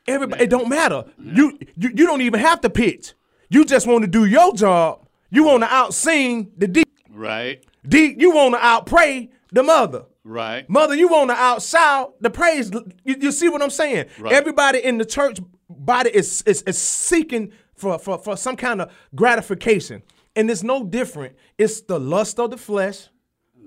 Everybody, 0.07 0.45
it 0.45 0.51
don't 0.51 0.69
matter. 0.69 1.05
You, 1.19 1.57
you 1.77 1.91
you 1.95 2.07
don't 2.07 2.23
even 2.23 2.41
have 2.41 2.61
to 2.63 2.71
pitch. 2.71 3.15
You 3.49 3.65
just 3.65 3.87
want 3.87 4.03
to 4.03 4.09
do 4.09 4.25
your 4.25 4.53
job. 4.55 5.07
You 5.31 5.45
want 5.45 5.63
to 5.63 5.73
out 5.73 5.95
sing 5.95 6.51
the 6.57 6.67
D. 6.67 6.83
Right. 7.09 7.65
D. 7.87 8.15
You 8.19 8.35
want 8.35 8.55
to 8.55 8.65
out 8.65 8.87
pray 8.87 9.31
the 9.53 9.63
mother. 9.63 10.05
Right. 10.23 10.69
Mother, 10.69 10.95
you 10.95 11.09
want 11.09 11.31
to 11.31 11.35
out 11.37 11.63
shout 11.63 12.15
the 12.21 12.31
praise. 12.31 12.71
You, 13.05 13.17
you 13.21 13.33
see 13.33 13.49
what 13.49 13.63
I'm 13.63 13.71
saying? 13.71 14.07
Right. 14.19 14.33
Everybody 14.33 14.79
in 14.85 14.99
the 14.99 15.05
church 15.05 15.39
body 15.69 16.11
is 16.11 16.43
is, 16.43 16.63
is 16.63 16.77
seeking 16.79 17.53
for, 17.75 17.99
for 17.99 18.19
for 18.19 18.37
some 18.37 18.57
kind 18.57 18.83
of 18.83 18.93
gratification, 19.15 20.03
and 20.37 20.51
it's 20.51 20.63
no 20.63 20.85
different. 20.85 21.37
It's 21.57 21.81
the 21.81 21.99
lust 21.99 22.39
of 22.39 22.51
the 22.51 22.59
flesh, 22.59 23.09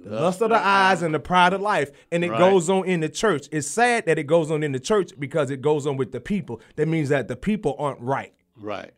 the 0.05 0.11
lust 0.21 0.41
of 0.41 0.49
the 0.51 0.57
eyes, 0.57 1.01
and 1.01 1.13
the 1.15 1.19
pride 1.19 1.53
of 1.53 1.61
life, 1.61 1.89
and 2.11 2.23
it 2.23 2.29
Right. 2.29 2.37
goes 2.39 2.69
on 2.69 2.85
in 2.85 2.99
the 2.99 3.09
church. 3.09 3.47
It's 3.51 3.67
sad 3.67 4.05
that 4.05 4.19
it 4.19 4.27
goes 4.27 4.51
on 4.51 4.61
in 4.61 4.73
the 4.73 4.79
church 4.79 5.11
because 5.17 5.49
it 5.49 5.61
goes 5.61 5.87
on 5.87 5.97
with 5.97 6.11
the 6.11 6.21
people. 6.21 6.61
That 6.75 6.87
means 6.87 7.09
that 7.09 7.27
the 7.27 7.35
people 7.35 7.75
aren't 7.79 7.99
right. 7.99 8.33
Right. 8.55 8.91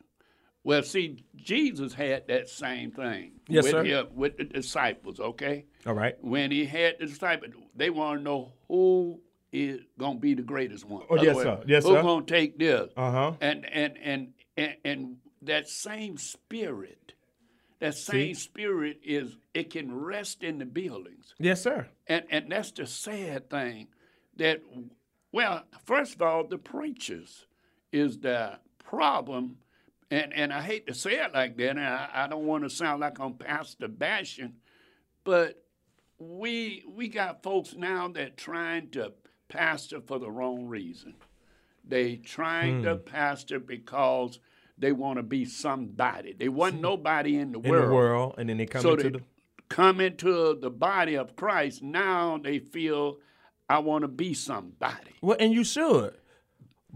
Well, 0.66 0.84
see, 0.84 1.24
Jesus 1.38 1.94
had 1.94 2.28
that 2.28 2.50
same 2.50 2.92
thing 2.92 3.35
Yes, 3.48 3.64
with, 3.64 3.72
sir. 3.72 3.84
him- 3.84 4.08
with 4.16 4.38
the 4.38 4.44
disciples, 4.44 5.20
okay? 5.20 5.66
All 5.86 5.94
right. 5.94 6.16
When 6.22 6.52
he 6.52 6.66
had 6.66 6.96
the 7.00 7.06
disciples, 7.08 7.54
they 7.76 7.90
want 7.90 8.20
to 8.20 8.24
know 8.24 8.54
who 8.68 9.22
is 9.52 9.82
going 9.98 10.18
to 10.18 10.22
be 10.22 10.34
the 10.34 10.42
greatest 10.42 10.86
one. 10.86 11.04
Oh, 11.10 11.22
yes, 11.22 11.38
sir. 11.38 11.64
Yes, 11.68 11.84
Who's 11.84 11.94
sir. 11.94 12.02
going 12.02 12.26
to 12.26 12.34
take 12.34 12.58
this? 12.58 12.92
Uh-huh. 12.98 13.34
And, 13.40 13.66
and, 13.72 13.98
and, 14.02 14.34
and, 14.58 14.76
and 14.84 15.18
that 15.44 15.70
same 15.70 16.18
spirit, 16.18 17.14
that 17.80 17.94
same 17.96 18.34
spirit 18.34 19.00
is, 19.04 19.38
it 19.54 19.70
can 19.70 19.94
rest 19.96 20.44
in 20.44 20.60
the 20.60 20.66
buildings. 20.66 21.34
Yes, 21.40 21.62
sir. 21.62 21.88
And 22.08 22.24
and 22.30 22.52
that's 22.52 22.72
the 22.72 22.86
sad 22.86 23.50
thing 23.50 23.88
that 24.38 24.62
well, 25.32 25.64
first 25.86 26.16
of 26.16 26.22
all, 26.22 26.48
the 26.48 26.58
preachers 26.58 27.46
is 27.92 28.20
the 28.20 28.60
problem. 28.84 29.58
And 30.12 30.34
and 30.34 30.54
I 30.54 30.62
hate 30.62 30.88
to 30.88 30.94
say 30.94 31.16
it 31.16 31.34
like 31.34 31.58
that, 31.58 31.70
and 31.72 31.80
I, 31.80 32.10
I 32.14 32.28
don't 32.28 32.46
want 32.46 32.64
to 32.64 32.70
sound 32.70 33.02
like 33.02 33.20
I'm 33.20 33.34
pastor 33.34 33.88
bashing, 33.88 34.54
but 35.24 35.64
we 36.20 36.84
we 36.88 37.08
got 37.08 37.44
folks 37.44 37.76
now 37.76 38.08
that 38.10 38.38
trying 38.38 38.92
to 38.92 39.14
pastor 39.48 40.02
for 40.02 40.20
the 40.20 40.30
wrong 40.30 40.68
reason. 40.68 41.16
They 41.84 42.18
trying 42.18 42.84
to 42.84 42.96
hmm. 42.96 43.04
pastor 43.04 43.60
because 43.60 44.40
they 44.78 44.92
want 44.92 45.18
to 45.18 45.24
be 45.24 45.46
somebody. 45.46 46.34
They 46.34 46.50
wasn't 46.50 46.78
hmm. 46.78 46.84
nobody 46.84 47.38
in 47.38 47.52
the 47.52 47.60
In 47.60 47.70
world 47.70 47.90
the 47.90 47.94
world, 47.94 48.36
and 48.38 48.50
then 48.50 48.58
they 48.58 48.66
come 48.66 48.82
so 48.82 48.92
into 48.92 49.04
they 49.04 49.10
the 49.10 49.24
come 49.70 50.00
into 50.00 50.56
the 50.60 50.70
body 50.70 51.16
of 51.16 51.36
Christ. 51.36 51.82
Now 51.82 52.40
they 52.42 52.60
feel 52.60 53.18
I 53.68 53.80
want 53.80 54.04
to 54.04 54.08
be 54.08 54.34
somebody. 54.34 55.16
well, 55.22 55.38
and 55.40 55.52
you 55.52 55.64
should. 55.64 56.16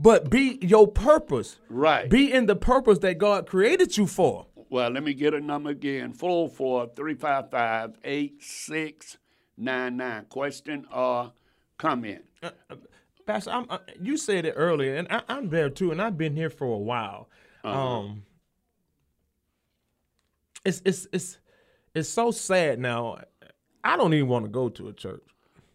But 0.01 0.29
be 0.29 0.57
your 0.61 0.87
purpose. 0.87 1.57
Right. 1.67 2.09
Be 2.09 2.31
in 2.31 2.45
the 2.45 2.55
purpose 2.55 2.99
that 2.99 3.17
God 3.17 3.45
created 3.45 3.97
you 3.97 4.07
for. 4.07 4.45
Well, 4.69 4.91
let 4.91 5.03
me 5.03 5.13
get 5.13 5.33
a 5.33 5.41
number 5.41 5.71
again 5.71 6.13
404 6.13 6.91
355 6.95 7.97
8699. 8.03 10.25
Question 10.29 10.85
or 10.93 11.33
comment? 11.77 12.23
Pastor, 13.25 13.51
I'm, 13.51 13.65
uh, 13.69 13.79
you 13.99 14.15
said 14.15 14.45
it 14.45 14.53
earlier, 14.55 14.95
and 14.95 15.07
I, 15.11 15.21
I'm 15.27 15.49
there 15.49 15.69
too, 15.69 15.91
and 15.91 16.01
I've 16.01 16.17
been 16.17 16.33
here 16.35 16.49
for 16.49 16.73
a 16.73 16.77
while. 16.77 17.27
Um, 17.63 18.23
it's 20.63 20.81
it's 20.85 21.07
it's 21.11 21.39
it's 21.93 22.07
so 22.09 22.31
sad 22.31 22.79
now. 22.79 23.19
I 23.83 23.97
don't 23.97 24.13
even 24.13 24.29
want 24.29 24.45
to 24.45 24.49
go 24.49 24.69
to 24.69 24.87
a 24.87 24.93
church. 24.93 25.23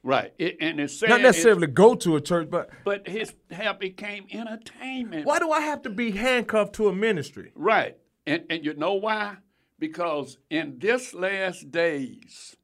Right. 0.04 0.34
It, 0.38 0.58
and 0.60 0.78
it's 0.78 0.98
sad. 1.00 1.08
Not 1.08 1.20
it's- 1.20 1.34
necessarily 1.34 1.66
go 1.66 1.94
to 1.94 2.16
a 2.16 2.20
church, 2.20 2.50
but 2.50 2.70
but 2.84 3.08
his 3.08 3.32
help 3.50 3.80
became 3.80 4.26
entertainment. 4.30 5.26
why 5.26 5.38
do 5.38 5.50
I 5.50 5.60
have 5.60 5.82
to 5.82 5.90
be 5.90 6.10
handcuffed 6.12 6.74
to 6.74 6.88
a 6.88 6.94
ministry? 6.94 7.52
Right. 7.54 7.96
And 8.26 8.44
and 8.50 8.64
you 8.64 8.74
know 8.74 8.94
why? 8.94 9.38
Because 9.78 10.38
in 10.50 10.78
this 10.78 11.14
last 11.14 11.70
days, 11.70 12.54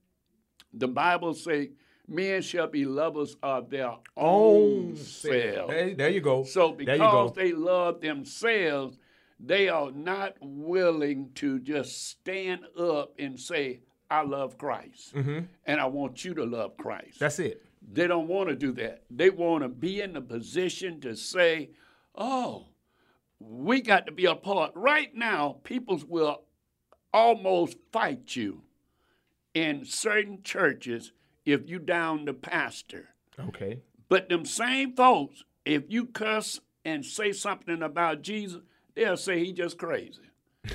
the 0.72 0.86
Bible 0.86 1.32
say 1.34 1.70
men 2.06 2.42
shall 2.42 2.66
be 2.66 2.84
lovers 2.84 3.36
of 3.42 3.70
their 3.70 3.94
own 4.16 4.96
selves. 4.96 5.22
There, 5.70 5.94
there 5.94 6.10
you 6.10 6.20
go. 6.20 6.44
So 6.44 6.76
you 6.78 6.84
go. 6.84 6.92
because 6.92 7.32
they 7.32 7.52
love 7.52 8.00
themselves, 8.02 8.98
they 9.38 9.68
are 9.68 9.90
not 9.92 10.34
willing 10.40 11.30
to 11.36 11.58
just 11.58 12.08
stand 12.10 12.60
up 12.78 13.14
and 13.18 13.40
say, 13.40 13.80
I 14.10 14.22
love 14.22 14.58
Christ. 14.58 15.14
Mm-hmm. 15.14 15.40
And 15.66 15.80
I 15.80 15.86
want 15.86 16.24
you 16.24 16.34
to 16.34 16.44
love 16.44 16.76
Christ. 16.76 17.20
That's 17.20 17.38
it. 17.38 17.62
They 17.92 18.06
don't 18.06 18.28
want 18.28 18.48
to 18.48 18.56
do 18.56 18.72
that. 18.72 19.04
They 19.10 19.30
want 19.30 19.62
to 19.62 19.68
be 19.68 20.00
in 20.00 20.12
the 20.12 20.20
position 20.20 21.00
to 21.00 21.16
say, 21.16 21.70
oh, 22.14 22.66
we 23.38 23.80
got 23.80 24.06
to 24.06 24.12
be 24.12 24.26
a 24.26 24.34
part. 24.34 24.72
Right 24.74 25.14
now, 25.14 25.58
people 25.64 26.00
will 26.08 26.42
almost 27.12 27.76
fight 27.92 28.36
you 28.36 28.62
in 29.54 29.84
certain 29.84 30.42
churches 30.42 31.12
if 31.44 31.68
you 31.68 31.78
down 31.78 32.26
the 32.26 32.34
pastor. 32.34 33.08
Okay. 33.38 33.80
But 34.08 34.28
them 34.28 34.44
same 34.44 34.94
folks, 34.94 35.44
if 35.64 35.84
you 35.88 36.06
cuss 36.06 36.60
and 36.84 37.04
say 37.04 37.32
something 37.32 37.82
about 37.82 38.22
Jesus, 38.22 38.60
they'll 38.94 39.16
say 39.16 39.44
he 39.44 39.52
just 39.52 39.78
crazy. 39.78 40.20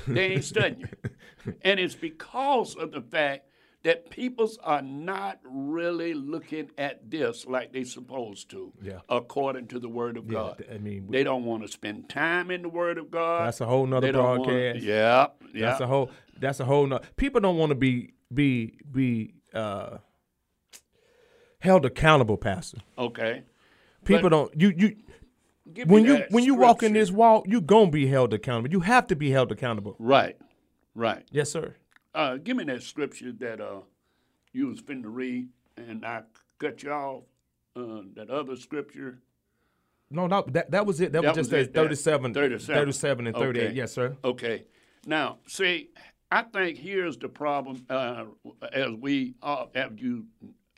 They 0.06 0.32
ain't 0.32 0.44
studying 0.44 0.80
you. 0.80 1.10
And 1.62 1.80
it's 1.80 1.94
because 1.94 2.74
of 2.76 2.92
the 2.92 3.00
fact 3.00 3.46
that 3.82 4.10
peoples 4.10 4.58
are 4.64 4.82
not 4.82 5.38
really 5.44 6.12
looking 6.12 6.70
at 6.76 7.08
this 7.08 7.46
like 7.46 7.72
they're 7.72 7.84
supposed 7.84 8.50
to, 8.50 8.72
Yeah. 8.82 8.98
according 9.08 9.68
to 9.68 9.78
the 9.78 9.88
Word 9.88 10.16
of 10.16 10.26
Yeah, 10.26 10.32
God. 10.32 10.64
I 10.74 10.78
mean, 10.78 11.06
they 11.08 11.22
don't 11.22 11.44
want 11.44 11.62
to 11.62 11.68
spend 11.68 12.08
time 12.08 12.50
in 12.50 12.62
the 12.62 12.68
Word 12.68 12.98
of 12.98 13.10
God. 13.12 13.46
That's 13.46 13.60
a 13.60 13.66
whole 13.66 13.86
nother 13.86 14.08
They 14.08 14.12
don't 14.12 14.24
wanna- 14.40 14.42
broadcast. 14.44 14.84
yeah, 14.84 15.26
yeah. 15.54 15.66
That's 15.66 15.80
a 15.82 15.86
whole. 15.86 16.10
That's 16.40 16.58
a 16.60 16.64
whole. 16.64 16.86
No, 16.88 17.00
people 17.16 17.40
don't 17.40 17.58
want 17.58 17.70
to 17.70 17.76
be 17.76 18.14
be 18.34 18.78
be 18.90 19.34
uh, 19.54 19.98
held 21.60 21.84
accountable, 21.86 22.36
Pastor. 22.36 22.78
okay. 22.98 23.42
People 24.04 24.30
But- 24.30 24.50
don't. 24.50 24.60
You 24.60 24.72
you 24.76 24.96
when 25.86 26.04
you 26.04 26.24
when 26.30 26.44
you 26.44 26.54
walk 26.54 26.82
in 26.82 26.92
this 26.92 27.10
walk, 27.10 27.44
you're 27.48 27.60
gonna 27.60 27.90
be 27.90 28.06
held 28.06 28.32
accountable. 28.32 28.70
You 28.70 28.80
have 28.80 29.06
to 29.08 29.16
be 29.16 29.30
held 29.30 29.50
accountable. 29.50 29.96
Right, 29.98 30.36
right. 30.96 31.24
Yes, 31.30 31.50
sir. 31.50 31.76
Uh, 32.14 32.36
give 32.38 32.56
me 32.56 32.64
that 32.64 32.82
scripture 32.82 33.30
that 33.38 33.60
uh, 33.60 33.80
you 34.52 34.66
was 34.68 34.80
finna 34.82 35.02
read, 35.06 35.48
and 35.76 36.04
I 36.04 36.22
cut 36.58 36.82
you 36.82 36.90
off. 36.90 37.22
Uh, 37.76 38.00
that 38.14 38.30
other 38.30 38.56
scripture. 38.56 39.18
No, 40.10 40.26
no, 40.26 40.42
that 40.48 40.70
that 40.70 40.86
was 40.86 41.00
it. 41.00 41.12
That, 41.12 41.22
That 41.22 41.36
was 41.36 41.48
just 41.48 41.52
was 41.52 41.66
it, 41.66 41.74
that- 41.74 41.80
37, 41.82 42.32
37. 42.32 42.74
37 42.74 43.26
and 43.26 43.36
38. 43.36 43.66
Okay. 43.66 43.74
Yes, 43.74 43.92
sir. 43.92 44.16
Okay. 44.24 44.64
Now, 45.06 45.38
see, 45.46 45.90
I 46.32 46.42
think 46.42 46.78
here's 46.78 47.18
the 47.18 47.28
problem. 47.28 47.84
Uh, 47.90 48.24
as 48.72 48.92
we, 48.92 49.34
uh, 49.42 49.66
as 49.74 49.90
you 49.96 50.24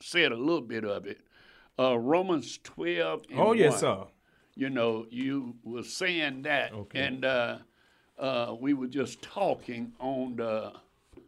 said 0.02 0.32
a 0.32 0.36
little 0.36 0.60
bit 0.60 0.84
of 0.84 1.06
it, 1.06 1.20
uh, 1.78 1.96
Romans 1.98 2.58
twelve. 2.64 3.22
And 3.30 3.38
Oh, 3.38 3.52
yes, 3.52 3.74
1. 3.74 3.80
sir. 3.80 4.04
You 4.56 4.70
know, 4.70 5.06
you 5.10 5.54
were 5.62 5.84
saying 5.84 6.42
that, 6.42 6.72
Okay. 6.72 6.98
and 6.98 7.24
uh, 8.18 8.22
uh, 8.22 8.54
we 8.60 8.74
were 8.74 8.86
just 8.88 9.22
talking 9.22 9.92
on 10.00 10.36
the 10.36 10.72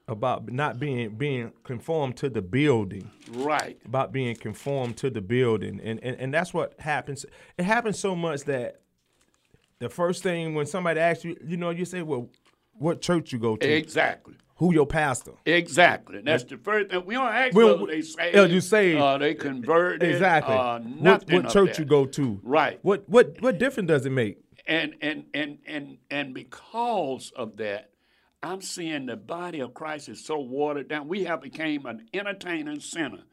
About 0.09 0.51
not 0.51 0.79
being 0.81 1.11
being 1.11 1.53
conformed 1.65 2.17
to 2.19 2.29
the 2.29 2.43
building. 2.43 3.11
right. 3.31 3.79
about 3.87 4.13
being 4.13 4.35
conformed 4.37 4.97
to 4.99 5.11
the 5.11 5.21
building 5.21 5.81
and, 5.85 6.03
and 6.03 6.17
and 6.21 6.35
that's 6.35 6.53
what 6.53 6.75
happens 6.81 7.25
it 7.59 7.65
happens 7.65 7.99
so 7.99 8.15
much 8.17 8.43
that 8.45 8.81
the 9.79 9.89
first 9.89 10.23
thing 10.23 10.55
when 10.55 10.67
somebody 10.67 11.01
asks 11.01 11.25
you 11.25 11.37
you 11.47 11.57
know 11.57 11.71
you 11.71 11.85
say 11.85 12.03
well 12.03 12.29
what 12.75 13.01
church 13.01 13.33
you 13.33 13.39
go 13.39 13.57
to 13.57 13.69
Exactly. 13.69 14.35
who 14.57 14.73
your 14.75 14.87
pastor 14.87 15.33
Exactly. 15.47 16.21
That's 16.23 16.45
the 16.45 16.57
first 16.59 16.91
thing. 16.91 17.05
We 17.07 17.15
don't 17.15 17.27
ask 17.33 17.55
Well, 17.55 17.79
whether 17.79 17.93
they 17.93 18.01
say. 18.03 18.33
yeah, 18.35 18.45
you 18.47 18.61
say- 18.61 18.97
uh, 18.97 19.17
they 19.19 19.35
converted. 19.35 20.03
exactly 20.11 20.55
Uh, 20.57 20.79
what, 20.81 21.31
what 21.31 21.49
church 21.51 21.79
you 21.79 21.85
go 21.85 22.05
to 22.07 22.41
Right. 22.43 22.79
what 22.83 23.09
what 23.09 23.41
what 23.41 23.59
difference 23.59 23.89
does 23.89 24.07
it 24.07 24.11
make 24.13 24.39
And 24.71 24.95
and 25.03 25.25
and 25.35 25.59
and 25.67 25.99
and 26.11 26.33
because 26.33 27.33
of 27.35 27.57
that, 27.57 27.91
I'm 28.43 28.63
seeing 28.63 29.07
the 29.07 29.17
body 29.17 29.61
of 29.61 29.75
Christ 29.75 30.09
is 30.09 30.25
so 30.25 30.39
watered 30.39 30.89
down. 30.89 31.09
We 31.09 31.25
have 31.25 31.43
became 31.43 31.87
an 31.87 32.07
entertaining 32.15 32.81
center. 32.81 33.25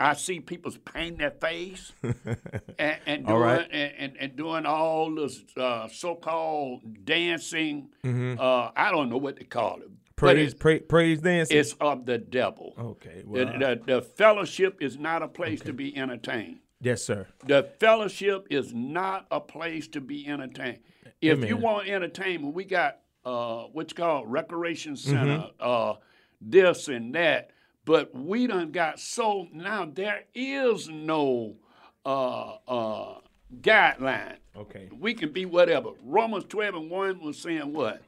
I 0.00 0.14
see 0.14 0.40
people 0.40 0.72
painting 0.92 1.18
their 1.18 1.30
face 1.30 1.92
and, 2.02 2.98
and 3.06 3.26
doing 3.26 3.38
right. 3.38 3.68
and, 3.70 3.92
and, 3.98 4.16
and 4.18 4.36
doing 4.36 4.64
all 4.64 5.14
this 5.14 5.44
uh, 5.58 5.88
so-called 5.88 7.04
dancing. 7.04 7.90
Uh, 8.02 8.70
I 8.74 8.90
don't 8.90 9.10
know 9.10 9.18
what 9.18 9.36
they 9.36 9.44
call 9.44 9.76
it. 9.76 9.90
Mm-hmm. 9.90 10.14
praise 10.16 10.52
it- 10.52 10.58
pra- 10.58 10.80
praise 10.80 11.20
dancing 11.20 11.56
it's 11.56 11.74
of 11.80 12.04
the 12.06 12.18
devil. 12.18 12.74
okay 12.78 13.22
well 13.24 13.46
the, 13.46 13.80
the 13.86 14.02
fellowship 14.02 14.78
is 14.82 14.98
not 14.98 15.22
a 15.22 15.28
place 15.28 15.60
to 15.60 15.72
be 15.72 15.96
entertained. 15.96 16.58
Yes 16.80 17.02
sir 17.04 17.26
The 17.46 17.68
fellowship 17.78 18.46
is 18.50 18.72
not 18.74 19.26
a 19.30 19.40
place 19.40 19.88
to 19.88 20.00
be 20.00 20.26
entertained. 20.28 20.78
If 21.20 21.44
you 21.46 21.56
want 21.56 21.88
entertainment, 21.88 22.54
we 22.54 22.64
got 22.64 22.98
uh, 23.24 23.64
what's 23.72 23.92
called 23.92 24.30
recreation 24.30 24.94
Mm-hmm. 24.94 25.10
center, 25.10 25.46
uh, 25.60 25.94
this 26.40 26.88
and 26.88 27.14
that. 27.14 27.50
But 27.84 28.14
we 28.14 28.46
done 28.46 28.70
got 28.72 28.98
so 29.00 29.48
now 29.52 29.84
there 29.92 30.24
is 30.34 30.88
no 30.88 31.56
uh, 32.06 32.54
uh, 32.68 33.18
guideline. 33.60 34.36
okay 34.56 34.88
We 34.98 35.14
can 35.14 35.32
be 35.32 35.44
whatever. 35.44 35.90
Romans 36.04 36.44
twelve 36.48 36.74
and 36.74 36.90
one 36.90 37.20
was 37.20 37.38
saying 37.38 37.72
what? 37.72 38.02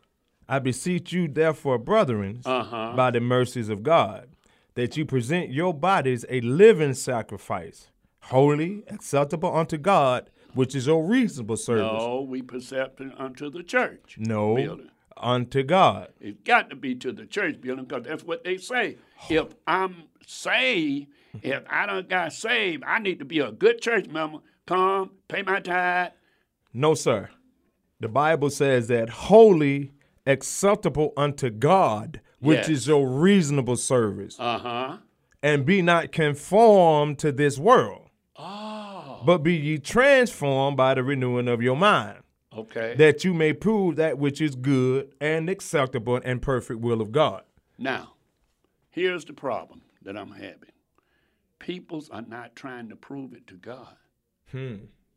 I 0.49 0.59
beseech 0.59 1.13
you, 1.13 1.29
therefore, 1.29 1.79
brethren, 1.79 2.41
Uh-huh. 2.45 2.95
by 2.97 3.11
the 3.11 3.21
mercies 3.21 3.69
of 3.69 3.83
God, 3.83 4.29
that 4.75 4.97
you 4.97 5.05
present 5.05 5.51
your 5.51 5.73
bodies 5.73 6.25
a 6.29 6.41
living 6.41 6.95
sacrifice, 6.95 7.89
holy, 8.25 8.83
acceptable 8.89 9.55
unto 9.55 9.77
God, 9.79 10.31
which 10.55 10.75
is 10.75 10.87
a 10.87 10.95
reasonable 10.97 11.57
service. 11.57 11.83
No, 11.85 12.21
we 12.29 12.43
present 12.43 12.93
unto 13.19 13.51
the 13.51 13.63
church. 13.63 14.17
No, 14.19 14.55
building. 14.55 14.91
unto 15.17 15.63
God. 15.63 16.09
It's 16.21 16.39
got 16.45 16.71
to 16.71 16.77
be 16.77 16.95
to 16.97 17.13
the 17.13 17.27
church 17.27 17.61
building 17.61 17.85
because 17.87 18.05
that's 18.05 18.25
what 18.25 18.45
they 18.45 18.57
say. 18.59 18.97
If 19.31 19.55
I'm 19.67 20.05
saved, 20.27 21.07
if 21.43 21.63
I 21.69 21.87
don't 21.87 22.09
got 22.09 22.33
saved, 22.33 22.83
I 22.87 22.99
need 22.99 23.19
to 23.21 23.25
be 23.25 23.39
a 23.41 23.51
good 23.53 23.81
church 23.81 24.09
member. 24.09 24.39
Come, 24.67 25.11
pay 25.29 25.43
my 25.43 25.61
tithe. 25.61 26.13
No, 26.73 26.95
sir. 26.95 27.31
The 28.01 28.09
Bible 28.09 28.51
says 28.51 28.89
that 28.89 29.09
holy, 29.09 29.93
acceptable 30.27 31.13
unto 31.17 31.51
God, 31.51 32.21
which 32.41 32.59
Yes. 32.61 32.69
is 32.69 32.87
your 32.89 33.09
reasonable 33.09 33.77
service, 33.77 34.37
Uh 34.39 34.59
huh. 34.59 34.97
and 35.43 35.65
be 35.65 35.83
not 35.83 36.13
conformed 36.13 37.19
to 37.21 37.33
this 37.33 37.59
world, 37.59 38.02
Oh, 38.45 39.23
but 39.25 39.39
be 39.39 39.55
ye 39.55 39.79
transformed 39.79 40.77
by 40.77 40.95
the 40.95 41.03
renewing 41.05 41.47
of 41.47 41.63
your 41.63 41.77
mind, 41.77 42.19
okay. 42.57 42.95
that 42.97 43.25
you 43.25 43.33
may 43.33 43.53
prove 43.53 43.97
that 43.97 44.19
which 44.19 44.41
is 44.41 44.57
good 44.57 45.13
and 45.21 45.49
acceptable 45.49 46.21
and 46.25 46.43
perfect 46.43 46.81
will 46.81 47.01
of 47.01 47.13
God. 47.13 47.45
Now, 47.79 48.15
here's 48.91 49.25
the 49.25 49.33
problem 49.33 49.83
that 50.03 50.17
I'm 50.17 50.33
having. 50.33 50.73
Peoples 51.61 52.11
are 52.11 52.23
not 52.23 52.57
trying 52.57 52.89
to 52.89 52.97
prove 52.97 53.33
it 53.33 53.47
to 53.47 53.55
God. 53.55 53.97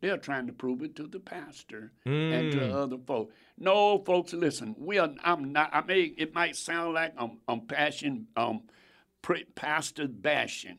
They're 0.02 0.18
trying 0.18 0.46
to 0.48 0.54
prove 0.54 0.84
it 0.84 0.96
to 0.98 1.08
the 1.08 1.20
pastor 1.20 1.92
and 2.06 2.52
to 2.52 2.78
other 2.78 2.98
folks. 3.08 3.34
No, 3.58 3.98
folks, 4.06 4.34
listen. 4.34 4.76
We 4.78 5.00
are. 5.00 5.10
I'm 5.24 5.52
not. 5.52 5.72
I 5.74 5.82
may. 5.82 6.02
It 6.18 6.36
might 6.36 6.56
sound 6.56 6.94
like 6.94 7.14
I'm. 7.18 7.40
I'm 7.48 7.62
passion. 7.62 8.28
Um, 8.38 8.64
pastor 9.56 10.08
bashing. 10.08 10.78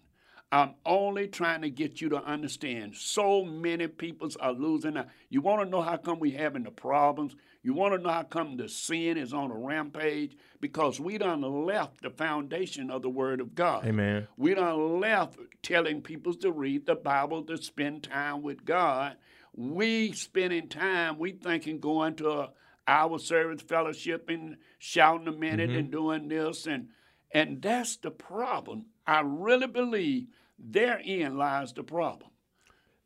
I'm 0.52 0.74
only 0.84 1.26
trying 1.26 1.62
to 1.62 1.70
get 1.70 2.00
you 2.00 2.08
to 2.10 2.22
understand. 2.22 2.94
So 2.94 3.44
many 3.44 3.88
peoples 3.88 4.36
are 4.36 4.52
losing. 4.52 4.96
out. 4.96 5.08
You 5.28 5.40
want 5.40 5.62
to 5.62 5.68
know 5.68 5.82
how 5.82 5.96
come 5.96 6.20
we 6.20 6.30
having 6.30 6.62
the 6.62 6.70
problems? 6.70 7.34
You 7.64 7.74
want 7.74 7.94
to 7.94 8.00
know 8.00 8.10
how 8.10 8.22
come 8.22 8.56
the 8.56 8.68
sin 8.68 9.16
is 9.16 9.34
on 9.34 9.50
a 9.50 9.56
rampage? 9.56 10.36
Because 10.60 11.00
we 11.00 11.18
done 11.18 11.42
left 11.66 12.02
the 12.02 12.10
foundation 12.10 12.92
of 12.92 13.02
the 13.02 13.10
Word 13.10 13.40
of 13.40 13.56
God. 13.56 13.84
Amen. 13.86 14.28
We 14.36 14.54
done 14.54 15.00
left 15.00 15.36
telling 15.62 16.00
people 16.00 16.34
to 16.34 16.52
read 16.52 16.86
the 16.86 16.94
Bible, 16.94 17.42
to 17.44 17.56
spend 17.56 18.04
time 18.04 18.42
with 18.42 18.64
God. 18.64 19.16
We 19.52 20.12
spending 20.12 20.68
time, 20.68 21.18
we 21.18 21.32
thinking 21.32 21.80
going 21.80 22.14
to 22.16 22.30
a 22.30 22.50
hour 22.86 23.18
service 23.18 23.62
fellowship 23.62 24.28
and 24.28 24.58
shouting 24.78 25.26
a 25.26 25.32
minute 25.32 25.70
mm-hmm. 25.70 25.78
and 25.78 25.90
doing 25.90 26.28
this 26.28 26.66
and 26.66 26.88
and 27.32 27.60
that's 27.60 27.96
the 27.96 28.10
problem. 28.10 28.86
I 29.06 29.20
really 29.24 29.66
believe 29.66 30.26
therein 30.58 31.36
lies 31.36 31.72
the 31.72 31.82
problem. 31.82 32.30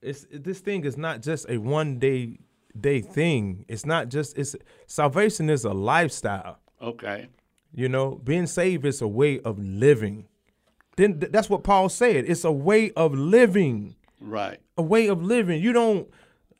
It's 0.02 0.26
this 0.30 0.60
thing 0.60 0.84
is 0.84 0.96
not 0.96 1.20
just 1.22 1.48
a 1.48 1.58
one 1.58 1.98
day 1.98 2.38
day 2.78 3.00
thing. 3.00 3.64
It's 3.68 3.84
not 3.84 4.08
just 4.08 4.38
it's 4.38 4.56
salvation 4.86 5.50
is 5.50 5.64
a 5.64 5.72
lifestyle. 5.72 6.58
Okay. 6.80 7.28
You 7.74 7.88
know, 7.88 8.20
being 8.24 8.46
saved 8.46 8.84
is 8.86 9.00
a 9.00 9.08
way 9.08 9.40
of 9.40 9.58
living. 9.58 10.26
Then 10.96 11.20
th- 11.20 11.32
that's 11.32 11.50
what 11.50 11.62
Paul 11.62 11.88
said. 11.88 12.24
It's 12.26 12.44
a 12.44 12.52
way 12.52 12.90
of 12.92 13.14
living. 13.14 13.96
Right. 14.20 14.60
A 14.76 14.82
way 14.82 15.06
of 15.06 15.22
living. 15.22 15.62
You 15.62 15.72
don't 15.72 16.08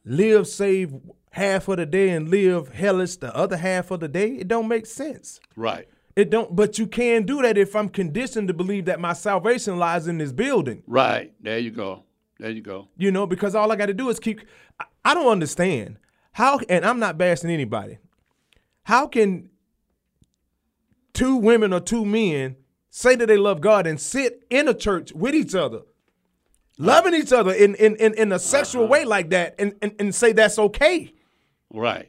live 0.05 0.47
saved 0.47 0.95
half 1.33 1.69
of 1.69 1.79
the 1.79 1.87
day 1.87 2.11
and 2.11 2.29
live 2.29 2.69
hellish 2.69 3.17
the 3.17 3.35
other 3.35 3.57
half 3.57 3.91
of 3.91 4.01
the 4.01 4.09
day. 4.09 4.33
It 4.37 4.49
don't 4.49 4.69
make 4.69 4.87
sense. 4.87 5.41
Right. 5.57 5.89
It 6.17 6.31
don't 6.31 6.55
but 6.55 6.79
you 6.79 6.87
can 6.87 7.25
do 7.25 7.41
that 7.43 7.57
if 7.57 7.77
I'm 7.77 7.89
conditioned 7.89 8.49
to 8.49 8.55
believe 8.55 8.87
that 8.87 9.01
my 9.01 9.13
salvation 9.13 9.79
lies 9.79 10.09
in 10.09 10.19
this 10.19 10.33
building. 10.33 10.83
Right. 10.87 11.33
There 11.41 11.59
you 11.59 11.71
go. 11.71 12.05
There 12.39 12.51
you 12.51 12.63
go. 12.63 12.89
You 12.97 13.11
know, 13.11 13.27
because 13.27 13.55
all 13.55 13.71
I 13.71 13.77
got 13.77 13.87
to 13.87 13.95
do 13.95 14.09
is 14.09 14.19
keep. 14.19 14.41
I, 14.79 14.87
I 15.05 15.15
don't 15.15 15.31
understand 15.31 15.99
how, 16.33 16.59
and 16.69 16.85
I'm 16.85 16.99
not 16.99 17.19
bashing 17.19 17.51
anybody. 17.51 17.99
How 18.85 19.07
can 19.07 19.51
two 21.13 21.37
women 21.37 21.73
or 21.73 21.81
two 21.81 22.05
men 22.05 22.57
say 22.89 23.15
that 23.15 23.27
they 23.27 23.37
love 23.37 23.61
God 23.61 23.87
and 23.87 24.01
sit 24.01 24.45
in 24.51 24.69
a 24.69 24.75
church 24.75 25.13
with 25.13 25.35
each 25.35 25.55
other, 25.55 25.83
loving 26.79 27.15
each 27.15 27.33
other 27.33 27.53
in 27.53 27.75
in 27.77 27.95
in, 27.97 28.15
in 28.15 28.33
a 28.33 28.39
sexual 28.39 28.85
uh-huh. 28.85 28.91
way 28.91 29.05
like 29.05 29.31
that, 29.31 29.55
and, 29.59 29.75
and 29.83 29.95
and 30.01 30.15
say 30.15 30.33
that's 30.33 30.59
okay? 30.59 31.13
Right. 31.73 32.09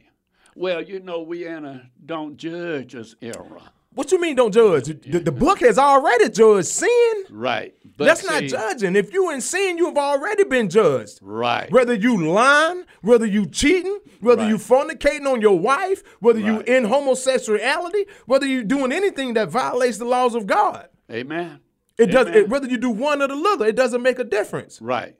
Well, 0.54 0.82
you 0.82 1.00
know, 1.00 1.22
we 1.22 1.46
in 1.46 1.64
a 1.64 1.90
don't 2.04 2.36
judge 2.36 2.94
us 2.94 3.14
era. 3.20 3.70
What 3.94 4.10
you 4.10 4.20
mean? 4.20 4.36
Don't 4.36 4.52
judge. 4.52 4.86
The, 4.86 5.20
the 5.20 5.32
book 5.32 5.60
has 5.60 5.78
already 5.78 6.30
judged 6.30 6.68
sin. 6.68 7.12
Right. 7.30 7.74
But 7.96 8.06
That's 8.06 8.24
not 8.24 8.44
judging. 8.44 8.96
If 8.96 9.12
you 9.12 9.30
in 9.30 9.40
sin, 9.40 9.76
you 9.76 9.86
have 9.86 9.98
already 9.98 10.44
been 10.44 10.70
judged. 10.70 11.18
Right. 11.20 11.70
Whether 11.70 11.94
you 11.94 12.26
lying, 12.26 12.84
whether 13.02 13.26
you 13.26 13.46
cheating, 13.46 13.98
whether 14.20 14.48
you 14.48 14.56
Right. 14.56 14.88
fornicating 14.88 15.30
on 15.30 15.42
your 15.42 15.58
wife, 15.58 16.02
whether 16.20 16.40
you 16.40 16.60
in 16.60 16.84
homosexuality, 16.84 18.06
whether 18.26 18.46
you 18.46 18.64
doing 18.64 18.92
anything 18.92 19.34
that 19.34 19.50
violates 19.50 19.98
the 19.98 20.06
laws 20.06 20.34
of 20.34 20.46
God. 20.46 20.88
Amen. 21.10 21.60
It 21.98 22.06
does. 22.06 22.28
It, 22.28 22.48
whether 22.48 22.66
you 22.66 22.78
do 22.78 22.88
one 22.90 23.20
or 23.20 23.28
the 23.28 23.34
other, 23.34 23.66
it 23.66 23.76
doesn't 23.76 24.02
make 24.02 24.18
a 24.18 24.24
difference. 24.24 24.80
Right. 24.80 25.16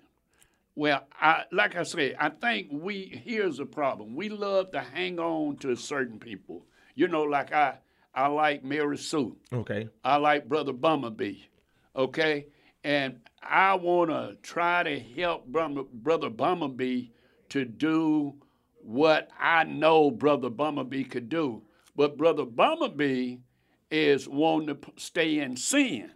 Well, 0.74 1.06
I, 1.20 1.44
like 1.52 1.76
I 1.76 1.82
say, 1.82 2.14
I 2.18 2.30
think 2.30 2.68
we 2.70 3.20
here's 3.26 3.58
the 3.58 3.66
problem. 3.66 4.16
We 4.16 4.30
love 4.30 4.72
to 4.72 4.80
hang 4.80 5.18
on 5.18 5.56
to 5.58 5.76
certain 5.76 6.18
people. 6.18 6.64
You 6.94 7.08
know, 7.08 7.22
like 7.22 7.52
I, 7.52 7.74
I 8.14 8.26
like 8.28 8.62
Mary 8.64 8.98
Sue. 8.98 9.36
Okay. 9.52 9.88
I 10.04 10.16
like 10.16 10.48
Brother 10.48 10.72
Bumblebee. 10.72 11.38
Okay, 11.94 12.46
and 12.84 13.20
I 13.42 13.74
want 13.74 14.10
to 14.10 14.36
try 14.42 14.82
to 14.82 14.98
help 14.98 15.46
Brother, 15.46 16.30
Bumblebee 16.30 17.08
to 17.50 17.64
do 17.66 18.34
what 18.82 19.28
I 19.38 19.64
know 19.64 20.10
Brother 20.10 20.48
Bumblebee 20.48 21.04
could 21.04 21.28
do. 21.28 21.62
But 21.94 22.16
Brother 22.16 22.46
Bumblebee 22.46 23.36
is 23.90 24.26
wanting 24.26 24.74
to 24.74 24.78
stay 24.96 25.38
in 25.38 25.56
sin. 25.56 26.12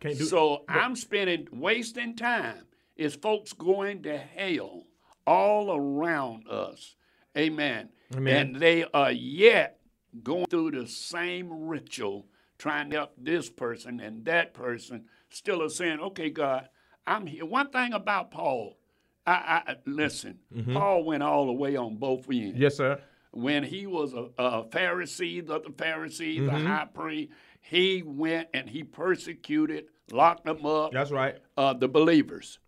Can't 0.00 0.18
do. 0.18 0.24
So 0.24 0.64
I'm 0.68 0.94
spending 0.94 1.48
wasting 1.52 2.14
time. 2.14 2.64
Is 2.96 3.16
folks 3.16 3.52
going 3.52 4.04
to 4.04 4.18
hell 4.18 4.84
all 5.26 5.76
around 5.76 6.48
us? 6.48 6.94
Amen. 7.36 7.88
Amen. 8.14 8.36
And 8.36 8.56
they 8.56 8.84
are 8.94 9.12
yet 9.12 9.77
going 10.22 10.46
through 10.46 10.72
the 10.72 10.86
same 10.86 11.66
ritual, 11.68 12.26
trying 12.58 12.90
to 12.90 12.96
help 12.96 13.12
this 13.18 13.48
person 13.50 14.00
and 14.00 14.24
that 14.24 14.54
person. 14.54 15.04
Still 15.30 15.62
are 15.62 15.68
saying, 15.68 16.00
"Okay, 16.00 16.30
God, 16.30 16.68
I'm 17.06 17.26
here." 17.26 17.44
One 17.44 17.70
thing 17.70 17.92
about 17.92 18.30
Paul, 18.30 18.78
I, 19.26 19.62
I 19.66 19.76
listen. 19.86 20.38
Paul 20.72 21.04
went 21.04 21.22
all 21.22 21.46
the 21.46 21.52
way 21.52 21.76
on 21.76 21.96
both 21.96 22.26
ends 22.30 22.58
yes, 22.58 22.76
sir. 22.76 22.98
when 23.32 23.62
he 23.64 23.86
was 23.86 24.14
a, 24.14 24.28
a 24.38 24.64
Pharisee, 24.64 25.46
the, 25.46 25.60
the 25.60 25.68
Pharisee, 25.70 26.38
Mm-hmm. 26.38 26.46
the 26.46 26.68
high 26.68 26.86
priest, 26.92 27.32
he 27.60 28.02
went 28.02 28.48
and 28.54 28.70
he 28.70 28.82
persecuted, 28.84 29.84
locked 30.10 30.46
them 30.46 30.64
up, 30.64 30.92
That's 30.92 31.10
right. 31.10 31.36
uh, 31.58 31.74
the 31.74 31.88
believers. 31.88 32.58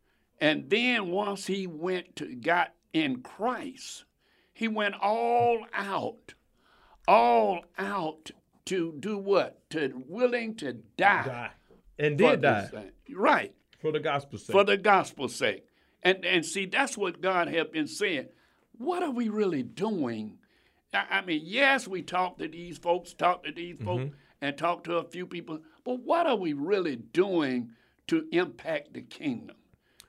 And 0.42 0.68
then 0.68 1.08
once 1.10 1.46
he 1.46 1.66
went 1.66 2.16
to 2.16 2.34
got 2.34 2.74
in 2.92 3.22
Christ, 3.22 4.04
he 4.52 4.68
went 4.68 4.94
all 5.00 5.64
out, 5.72 6.34
all 7.08 7.64
out 7.78 8.30
to 8.66 8.94
do 9.00 9.18
what? 9.18 9.68
To 9.70 10.02
willing 10.08 10.54
to 10.56 10.72
die. 10.72 11.24
Die. 11.24 11.50
And 11.98 12.16
did 12.16 12.40
die 12.42 12.68
this. 12.72 12.92
Right 13.14 13.54
for 13.80 13.92
the 13.92 14.00
gospel's 14.00 14.46
sake. 14.46 14.52
for 14.52 14.64
the 14.64 14.76
gospel's 14.76 15.34
sake. 15.34 15.64
And 16.02 16.24
and 16.24 16.44
see, 16.44 16.66
that's 16.66 16.96
what 16.96 17.20
God 17.20 17.48
have 17.48 17.72
been 17.72 17.86
saying. 17.86 18.28
What 18.78 19.02
are 19.02 19.10
we 19.10 19.28
really 19.28 19.62
doing? 19.62 20.38
I, 20.94 21.04
I 21.10 21.20
mean, 21.22 21.42
yes, 21.44 21.86
we 21.86 22.02
talk 22.02 22.38
to 22.38 22.48
these 22.48 22.78
folks, 22.78 23.12
talk 23.12 23.44
to 23.44 23.52
these 23.52 23.76
folks, 23.82 24.04
Mm-hmm. 24.04 24.14
and 24.40 24.56
talk 24.56 24.84
to 24.84 24.96
a 24.96 25.04
few 25.04 25.26
people, 25.26 25.60
but 25.84 26.00
what 26.00 26.26
are 26.26 26.36
we 26.36 26.52
really 26.54 26.96
doing 26.96 27.70
to 28.06 28.26
impact 28.32 28.94
the 28.94 29.02
kingdom? 29.02 29.56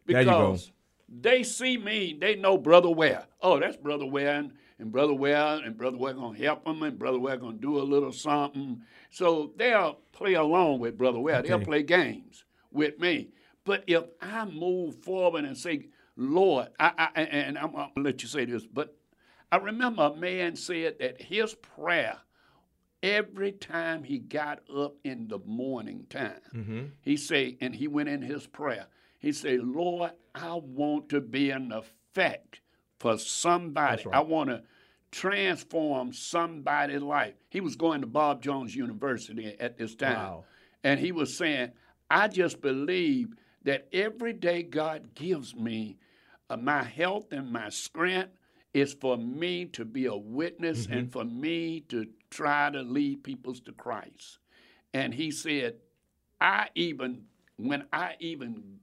There 0.05 0.21
you 0.21 0.25
go. 0.25 0.51
Because 0.51 0.71
they 1.09 1.43
see 1.43 1.77
me, 1.77 2.17
they 2.19 2.35
know 2.35 2.57
Brother 2.57 2.89
Ware. 2.89 3.25
Oh, 3.41 3.59
that's 3.59 3.75
Brother 3.77 4.05
Ware, 4.05 4.33
and, 4.35 4.53
and 4.81 4.91
Brother 4.91 5.13
Ware, 5.13 5.61
and 5.63 5.77
Brother 5.77 5.97
Ware 5.97 6.13
gonna 6.13 6.37
help 6.37 6.65
them, 6.65 6.83
and 6.83 6.99
Brother 6.99 7.19
Ware 7.19 7.37
gonna 7.37 7.57
do 7.57 7.77
a 7.79 7.83
little 7.83 8.11
something. 8.11 8.81
So 9.09 9.53
they'll 9.55 9.99
play 10.11 10.33
along 10.33 10.79
with 10.79 10.97
Brother 10.97 11.19
Ware. 11.19 11.41
They'll 11.41 11.59
play 11.59 11.83
games 11.83 12.43
with 12.71 12.99
me. 12.99 13.29
But 13.63 13.83
if 13.87 14.03
I 14.21 14.45
move 14.45 14.95
forward 15.03 15.45
and 15.45 15.55
say, 15.55 15.87
Lord, 16.17 16.69
I, 16.79 17.09
I 17.15 17.21
and 17.21 17.57
I'm 17.57 17.71
gonna 17.71 17.91
let 17.95 18.23
you 18.23 18.27
say 18.27 18.45
this, 18.45 18.65
but 18.65 18.97
I 19.51 19.57
remember 19.57 20.03
a 20.03 20.15
man 20.15 20.55
said 20.55 20.97
that 20.99 21.21
his 21.21 21.53
prayer 21.53 22.17
every 23.03 23.51
time 23.51 24.03
he 24.03 24.19
got 24.19 24.61
up 24.75 24.95
in 25.03 25.27
the 25.27 25.39
morning 25.45 26.05
time, 26.09 26.41
mm-hmm. 26.53 26.83
he 27.01 27.17
say, 27.17 27.57
and 27.61 27.75
he 27.75 27.87
went 27.87 28.09
in 28.09 28.21
his 28.21 28.47
prayer. 28.47 28.87
He 29.19 29.31
said, 29.31 29.59
Lord, 29.59 30.11
I 30.33 30.53
want 30.55 31.09
to 31.09 31.21
be 31.21 31.51
an 31.51 31.71
effect 31.71 32.60
for 33.01 33.17
somebody. 33.17 34.05
I 34.13 34.19
want 34.19 34.51
to 34.51 34.61
transform 35.11 36.13
somebody's 36.13 37.01
life. 37.01 37.33
He 37.49 37.59
was 37.59 37.75
going 37.75 38.01
to 38.01 38.07
Bob 38.07 38.43
Jones 38.43 38.75
University 38.75 39.55
at 39.59 39.75
this 39.77 39.95
time. 39.95 40.15
Wow. 40.15 40.43
And 40.83 40.99
he 40.99 41.11
was 41.11 41.35
saying, 41.35 41.71
I 42.11 42.27
just 42.27 42.61
believe 42.61 43.33
that 43.63 43.87
every 43.91 44.33
day 44.33 44.61
God 44.61 45.15
gives 45.15 45.55
me 45.55 45.97
uh, 46.49 46.57
my 46.57 46.83
health 46.83 47.31
and 47.31 47.51
my 47.51 47.69
strength 47.69 48.33
is 48.73 48.93
for 48.93 49.17
me 49.17 49.65
to 49.65 49.83
be 49.83 50.05
a 50.05 50.15
witness 50.15 50.87
and 50.89 51.11
for 51.11 51.25
me 51.25 51.81
to 51.89 52.05
try 52.29 52.69
to 52.69 52.81
lead 52.81 53.23
people 53.23 53.55
to 53.55 53.71
Christ. 53.73 54.37
And 54.93 55.11
he 55.13 55.31
said, 55.31 55.75
I 56.39 56.69
even, 56.75 57.23
when 57.57 57.85
I 57.91 58.13
even 58.19 58.79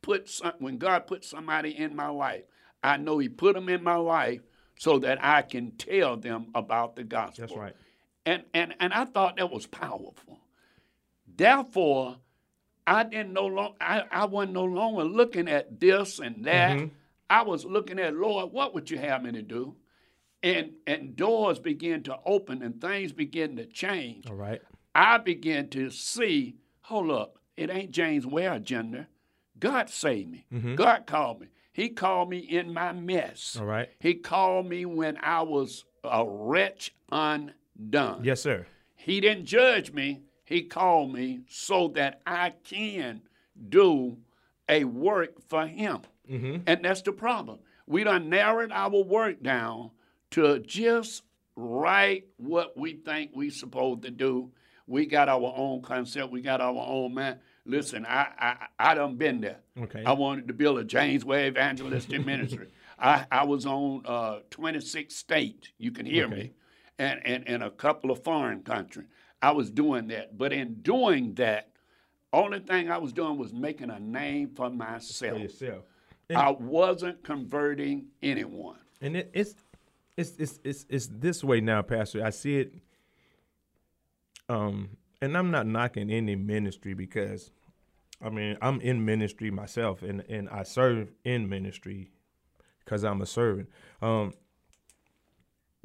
put 0.00 0.28
some, 0.28 0.54
when 0.58 0.78
God 0.78 1.06
put 1.06 1.24
somebody 1.24 1.76
in 1.76 1.94
my 1.94 2.08
life, 2.08 2.44
I 2.82 2.96
know 2.96 3.18
He 3.18 3.28
put 3.28 3.54
them 3.54 3.68
in 3.68 3.82
my 3.82 3.96
life 3.96 4.40
so 4.78 4.98
that 5.00 5.22
I 5.24 5.42
can 5.42 5.72
tell 5.72 6.16
them 6.16 6.48
about 6.54 6.96
the 6.96 7.04
gospel. 7.04 7.46
That's 7.46 7.56
right. 7.56 7.76
And 8.26 8.42
and 8.54 8.74
and 8.80 8.92
I 8.92 9.04
thought 9.04 9.36
that 9.36 9.50
was 9.50 9.66
powerful. 9.66 10.40
Therefore, 11.36 12.16
I 12.86 13.04
didn't 13.04 13.32
no 13.32 13.46
long 13.46 13.74
I, 13.80 14.02
I 14.10 14.24
wasn't 14.26 14.54
no 14.54 14.64
longer 14.64 15.04
looking 15.04 15.48
at 15.48 15.80
this 15.80 16.18
and 16.18 16.44
that. 16.44 16.78
Mm-hmm. 16.78 16.86
I 17.30 17.42
was 17.42 17.64
looking 17.64 17.98
at 17.98 18.14
Lord, 18.14 18.52
what 18.52 18.74
would 18.74 18.90
you 18.90 18.98
have 18.98 19.22
me 19.22 19.32
to 19.32 19.42
do? 19.42 19.76
And 20.42 20.72
and 20.86 21.16
doors 21.16 21.58
began 21.58 22.02
to 22.04 22.18
open 22.24 22.62
and 22.62 22.80
things 22.80 23.12
began 23.12 23.56
to 23.56 23.66
change. 23.66 24.28
All 24.28 24.36
right. 24.36 24.60
I 24.94 25.18
began 25.18 25.68
to 25.70 25.90
see, 25.90 26.56
hold 26.82 27.10
up, 27.10 27.38
it 27.56 27.70
ain't 27.70 27.92
James 27.92 28.26
Ware 28.26 28.52
agenda. 28.52 29.08
God 29.58 29.88
saved 29.88 30.30
me. 30.30 30.46
Mm-hmm. 30.52 30.74
God 30.74 31.06
called 31.06 31.40
me. 31.40 31.46
He 31.72 31.88
called 31.88 32.28
me 32.28 32.38
in 32.38 32.72
my 32.72 32.92
mess. 32.92 33.56
All 33.58 33.66
right. 33.66 33.88
He 33.98 34.14
called 34.14 34.68
me 34.68 34.84
when 34.84 35.16
I 35.18 35.42
was 35.42 35.84
a 36.04 36.24
wretch 36.26 36.94
undone. 37.10 38.22
Yes, 38.22 38.42
sir. 38.42 38.66
He 38.94 39.20
didn't 39.20 39.46
judge 39.46 39.92
me. 39.92 40.20
He 40.44 40.62
called 40.62 41.12
me 41.12 41.40
so 41.48 41.88
that 41.88 42.20
I 42.26 42.52
can 42.64 43.22
do 43.68 44.18
a 44.68 44.84
work 44.84 45.40
for 45.48 45.66
him. 45.66 46.00
Mm-hmm. 46.30 46.62
And 46.66 46.84
that's 46.84 47.02
the 47.02 47.12
problem. 47.12 47.58
We 47.86 48.04
done 48.04 48.28
narrowed 48.28 48.70
our 48.70 49.02
work 49.02 49.42
down 49.42 49.90
to 50.32 50.58
just 50.60 51.22
write 51.56 52.26
what 52.36 52.76
we 52.76 52.94
think 52.94 53.30
we 53.34 53.50
supposed 53.50 54.02
to 54.02 54.10
do. 54.10 54.50
We 54.86 55.06
got 55.06 55.28
our 55.28 55.52
own 55.56 55.82
concept. 55.82 56.30
We 56.30 56.42
got 56.42 56.60
our 56.60 56.74
own 56.86 57.14
man. 57.14 57.40
Listen, 57.64 58.04
I 58.06 58.28
I, 58.38 58.66
I 58.90 58.94
done 58.94 59.16
been 59.16 59.40
there. 59.40 59.60
Okay. 59.78 60.02
I 60.04 60.12
wanted 60.12 60.48
to 60.48 60.54
build 60.54 60.78
a 60.78 60.84
James 60.84 61.24
Ware 61.24 61.46
evangelistic 61.46 62.24
ministry. 62.24 62.68
I, 62.98 63.26
I 63.32 63.44
was 63.44 63.66
on 63.66 64.02
uh, 64.04 64.40
26 64.50 65.14
states. 65.14 65.68
You 65.78 65.90
can 65.90 66.06
hear 66.06 66.26
Okay. 66.26 66.34
me 66.34 66.52
and, 66.98 67.20
and, 67.24 67.48
and 67.48 67.62
a 67.62 67.70
couple 67.70 68.10
of 68.10 68.22
foreign 68.22 68.62
countries. 68.62 69.08
I 69.40 69.50
was 69.52 69.70
doing 69.70 70.06
that. 70.08 70.38
But 70.38 70.52
in 70.52 70.74
doing 70.82 71.34
that, 71.34 71.70
only 72.32 72.60
thing 72.60 72.90
I 72.90 72.98
was 72.98 73.12
doing 73.12 73.38
was 73.38 73.52
making 73.52 73.90
a 73.90 73.98
name 73.98 74.50
for 74.54 74.70
myself. 74.70 75.36
For 75.36 75.42
yourself. 75.42 75.84
I 76.34 76.50
wasn't 76.50 77.24
converting 77.24 78.06
anyone. 78.22 78.78
And 79.00 79.16
it, 79.16 79.30
it's, 79.34 79.54
it's 80.16 80.32
it's 80.38 80.60
it's 80.62 80.86
it's 80.88 81.08
this 81.10 81.42
way 81.42 81.60
now, 81.60 81.82
Pastor. 81.82 82.24
I 82.24 82.30
see 82.30 82.58
it. 82.58 82.74
Um, 84.48 84.90
and 85.22 85.38
I'm 85.38 85.50
not 85.52 85.66
knocking 85.66 86.10
any 86.10 86.34
ministry 86.34 86.92
because, 86.92 87.52
I 88.20 88.28
mean, 88.28 88.58
I'm 88.60 88.80
in 88.80 89.04
ministry 89.04 89.50
myself, 89.50 90.02
and 90.02 90.22
and 90.28 90.48
I 90.50 90.64
serve 90.64 91.12
in 91.24 91.48
ministry 91.48 92.10
because 92.80 93.04
I'm 93.04 93.22
a 93.22 93.26
servant. 93.26 93.70
Um, 94.02 94.34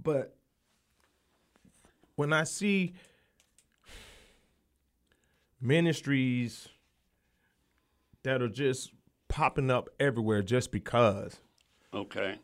but 0.02 0.36
when 2.16 2.34
I 2.34 2.44
see 2.44 2.96
ministries 5.62 6.68
that 8.24 8.42
are 8.42 8.50
just 8.50 8.92
popping 9.28 9.70
up 9.70 9.90
everywhere 10.00 10.42
just 10.42 10.72
because 10.72 11.38
Okay. 11.94 12.38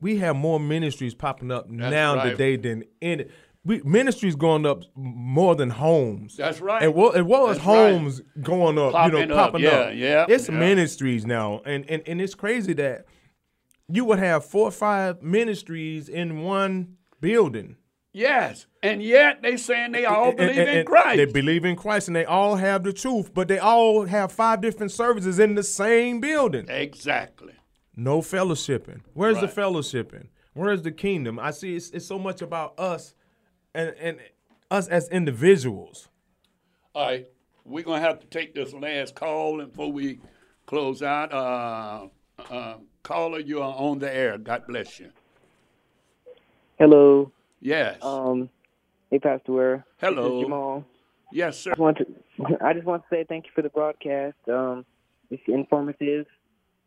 we 0.00 0.18
have 0.18 0.36
more 0.36 0.58
ministries 0.60 1.14
popping 1.14 1.50
up 1.50 1.68
now 1.68 2.16
right. 2.16 2.30
today 2.30 2.56
than 2.56 2.84
any. 3.02 3.26
We, 3.66 3.80
ministries 3.82 4.36
going 4.36 4.66
up 4.66 4.82
more 4.94 5.54
than 5.54 5.70
homes. 5.70 6.36
That's 6.36 6.60
right. 6.60 6.92
Was, 6.94 7.16
it 7.16 7.24
was 7.24 7.56
That's 7.56 7.66
right. 7.66 7.92
homes 7.92 8.20
going 8.42 8.78
up, 8.78 8.92
you 9.12 9.26
know, 9.26 9.34
up, 9.34 9.52
popping 9.52 9.62
yeah, 9.62 9.70
up. 9.70 9.92
yeah, 9.94 10.26
It's 10.28 10.48
yeah. 10.48 10.54
ministries 10.58 11.24
now, 11.24 11.62
and, 11.64 11.88
and 11.88 12.02
and 12.06 12.20
it's 12.20 12.34
crazy 12.34 12.74
that 12.74 13.06
you 13.88 14.04
would 14.04 14.18
have 14.18 14.44
four 14.44 14.68
or 14.68 14.70
five 14.70 15.22
ministries 15.22 16.08
in 16.08 16.42
one 16.42 16.96
building. 17.20 17.76
Yes. 18.12 18.66
And 18.82 19.02
yet 19.02 19.42
they 19.42 19.56
saying 19.56 19.92
they 19.92 20.04
all 20.04 20.28
And- 20.28 20.36
believe 20.36 20.58
and- 20.58 20.78
in 20.80 20.86
Christ. 20.86 21.16
They 21.16 21.24
believe 21.24 21.64
in 21.64 21.74
Christ, 21.74 22.06
and 22.08 22.14
they 22.14 22.24
all 22.24 22.56
have 22.56 22.84
the 22.84 22.92
truth, 22.92 23.34
but 23.34 23.48
they 23.48 23.58
all 23.58 24.04
have 24.06 24.30
five 24.30 24.60
different 24.60 24.92
services 24.92 25.38
in 25.38 25.54
the 25.54 25.62
same 25.64 26.20
building. 26.20 26.66
exactly. 26.68 27.54
No 27.96 28.20
fellowshipping. 28.20 29.00
Where's 29.14 29.40
the 29.40 29.46
fellowshipping? 29.48 30.26
Where's 30.52 30.82
the 30.82 30.92
kingdom? 30.92 31.38
I 31.38 31.50
see 31.50 31.74
it's, 31.76 31.90
it's 31.90 32.06
so 32.06 32.18
much 32.18 32.42
about 32.42 32.78
us 32.78 33.14
and, 33.74 33.94
and 34.00 34.18
us 34.70 34.88
as 34.88 35.08
individuals. 35.08 36.08
All 36.94 37.06
right, 37.06 37.26
we're 37.64 37.84
gonna 37.84 38.00
have 38.00 38.20
to 38.20 38.26
take 38.26 38.54
this 38.54 38.72
last 38.72 39.14
call 39.14 39.60
and 39.60 39.70
before 39.70 39.92
we 39.92 40.20
close 40.66 41.02
out. 41.02 41.32
Uh, 41.32 42.08
uh, 42.50 42.76
caller, 43.02 43.40
you 43.40 43.60
are 43.60 43.74
on 43.74 43.98
the 43.98 44.14
air. 44.14 44.38
God 44.38 44.66
bless 44.66 44.98
you. 44.98 45.10
Hello. 46.78 47.30
Yes. 47.60 47.98
Um, 48.02 48.48
hey, 49.10 49.18
Pastor 49.18 49.52
Ware. 49.52 49.76
This 50.00 50.08
Hello. 50.08 50.38
is 50.38 50.44
Jamal. 50.44 50.84
yes, 51.32 51.58
sir. 51.58 51.70
I, 51.70 51.74
just 51.74 51.80
want 51.80 51.98
to, 51.98 52.06
I 52.64 52.72
just 52.72 52.86
want 52.86 53.02
to 53.02 53.08
say 53.08 53.24
thank 53.28 53.46
you 53.46 53.52
for 53.54 53.62
the 53.62 53.68
broadcast. 53.68 54.36
Um, 54.48 54.84
it's 55.30 55.42
informative, 55.46 56.26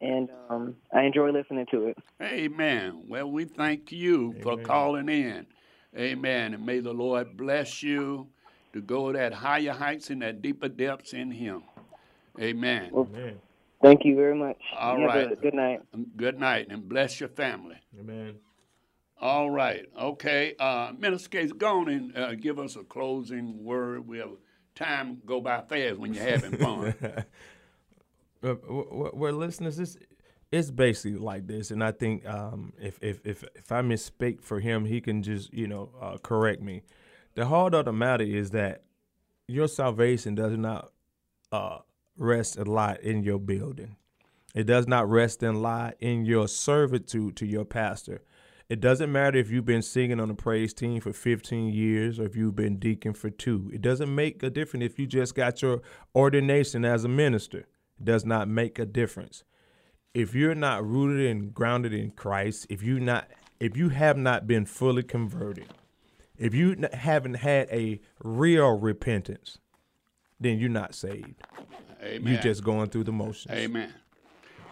and 0.02 0.30
um, 0.50 0.76
I 0.94 1.04
enjoy 1.04 1.32
listening 1.32 1.66
to 1.72 1.88
it. 1.88 1.98
Amen. 2.22 3.04
Well, 3.08 3.32
we 3.32 3.46
thank 3.46 3.92
you 3.92 4.36
for 4.42 4.58
calling 4.58 5.10
in. 5.10 5.48
Amen. 5.96 6.54
And 6.54 6.66
may 6.66 6.80
the 6.80 6.94
Lord 6.94 7.38
bless 7.38 7.82
you 7.84 8.28
to 8.74 8.82
go 8.82 9.12
to 9.12 9.18
that 9.18 9.34
higher 9.34 9.74
heights 9.74 10.10
and 10.10 10.22
that 10.22 10.42
deeper 10.42 10.68
depths 10.70 11.14
in 11.14 11.32
Him. 11.32 11.64
Amen. 12.40 12.92
Amen. 12.96 13.40
Thank 13.82 14.06
you 14.06 14.16
very 14.16 14.36
much. 14.36 14.58
All 14.78 15.00
you 15.00 15.06
right. 15.06 15.42
good 15.42 15.54
night. 15.54 15.82
Good 16.16 16.40
night 16.40 16.68
and 16.70 16.88
bless 16.88 17.20
your 17.20 17.30
family. 17.30 17.78
Amen. 18.00 18.36
All 19.20 19.50
right. 19.50 19.86
Okay. 20.00 20.56
Uh, 20.60 20.92
Minister 20.98 21.30
Case, 21.30 21.52
go 21.52 21.80
on 21.82 21.90
and 21.90 22.18
uh, 22.18 22.36
give 22.36 22.60
us 22.60 22.76
a 22.76 22.84
closing 22.84 23.64
word. 23.64 24.08
We 24.08 24.20
have 24.20 24.32
time 24.76 25.22
go 25.26 25.42
by 25.42 25.62
fast 25.62 25.98
when 25.98 26.14
you're 26.14 26.24
having 26.24 26.58
fun. 26.58 26.94
Uh, 28.44 28.54
w- 28.54 28.86
w- 28.86 29.12
well, 29.16 29.34
listeners, 29.34 29.80
it's 29.80 29.98
it's 30.52 30.72
basically 30.72 31.18
like 31.18 31.48
this, 31.48 31.72
and 31.72 31.84
I 31.84 31.92
think 31.92 32.26
um, 32.26 32.74
if 32.80 32.98
if 33.02 33.20
if 33.26 33.44
if 33.56 33.72
I 33.72 33.82
misspeak 33.82 34.42
for 34.42 34.60
him, 34.60 34.86
he 34.86 35.02
can 35.02 35.22
just 35.22 35.54
you 35.54 35.68
know 35.68 35.92
uh, 36.02 36.18
correct 36.18 36.62
me. 36.62 36.84
The 37.36 37.46
heart 37.46 37.74
of 37.74 37.86
the 37.86 37.94
matter 37.94 38.24
is 38.24 38.52
that 38.52 38.84
your 39.48 39.68
salvation 39.68 40.36
does 40.36 40.58
not 40.58 40.92
uh, 41.52 41.80
rest 42.18 42.58
a 42.58 42.64
lot 42.64 43.02
in 43.02 43.24
your 43.24 43.40
building. 43.40 43.96
It 44.56 44.66
does 44.66 44.88
not 44.88 45.10
rest 45.10 45.44
and 45.44 45.62
lie 45.62 45.94
in 46.00 46.26
your 46.26 46.48
servitude 46.48 47.36
to 47.38 47.46
your 47.46 47.66
pastor. 47.66 48.24
It 48.70 48.82
doesn't 48.82 49.12
matter 49.12 49.38
if 49.38 49.50
you've 49.50 49.66
been 49.66 49.82
singing 49.82 50.20
on 50.20 50.28
the 50.28 50.34
praise 50.34 50.74
team 50.74 51.00
for 51.00 51.14
15 51.14 51.74
years 51.74 52.20
or 52.20 52.26
if 52.26 52.36
you've 52.36 52.56
been 52.56 52.80
deacon 52.80 53.14
for 53.14 53.30
two. 53.30 53.70
It 53.74 53.82
doesn't 53.82 54.14
make 54.14 54.44
a 54.44 54.50
difference 54.50 54.86
if 54.86 55.00
you 55.00 55.08
just 55.08 55.36
got 55.36 55.62
your 55.62 55.82
ordination 56.14 56.84
as 56.84 57.06
a 57.06 57.08
minister. 57.08 57.60
It 57.60 58.06
does 58.06 58.26
not 58.26 58.50
make 58.50 58.78
a 58.78 58.86
difference. 58.86 59.44
If 60.18 60.34
you're 60.34 60.56
not 60.56 60.84
rooted 60.84 61.28
and 61.28 61.54
grounded 61.54 61.94
in 61.94 62.10
Christ, 62.10 62.66
if 62.72 62.82
you 62.82 63.00
not 63.00 63.28
if 63.60 63.78
you 63.78 63.90
have 63.90 64.18
not 64.18 64.48
been 64.48 64.66
fully 64.66 65.04
converted, 65.04 65.68
if 66.40 66.56
you 66.56 66.76
haven't 66.92 67.36
had 67.36 67.70
a 67.70 68.02
real 68.24 68.80
repentance, 68.80 69.60
then 70.40 70.58
you're 70.58 70.72
not 70.72 70.96
saved. 70.96 71.36
Amen. 72.02 72.34
You're 72.34 72.42
just 72.42 72.64
going 72.64 72.90
through 72.90 73.04
the 73.04 73.12
motions. 73.12 73.54
Amen. 73.54 73.94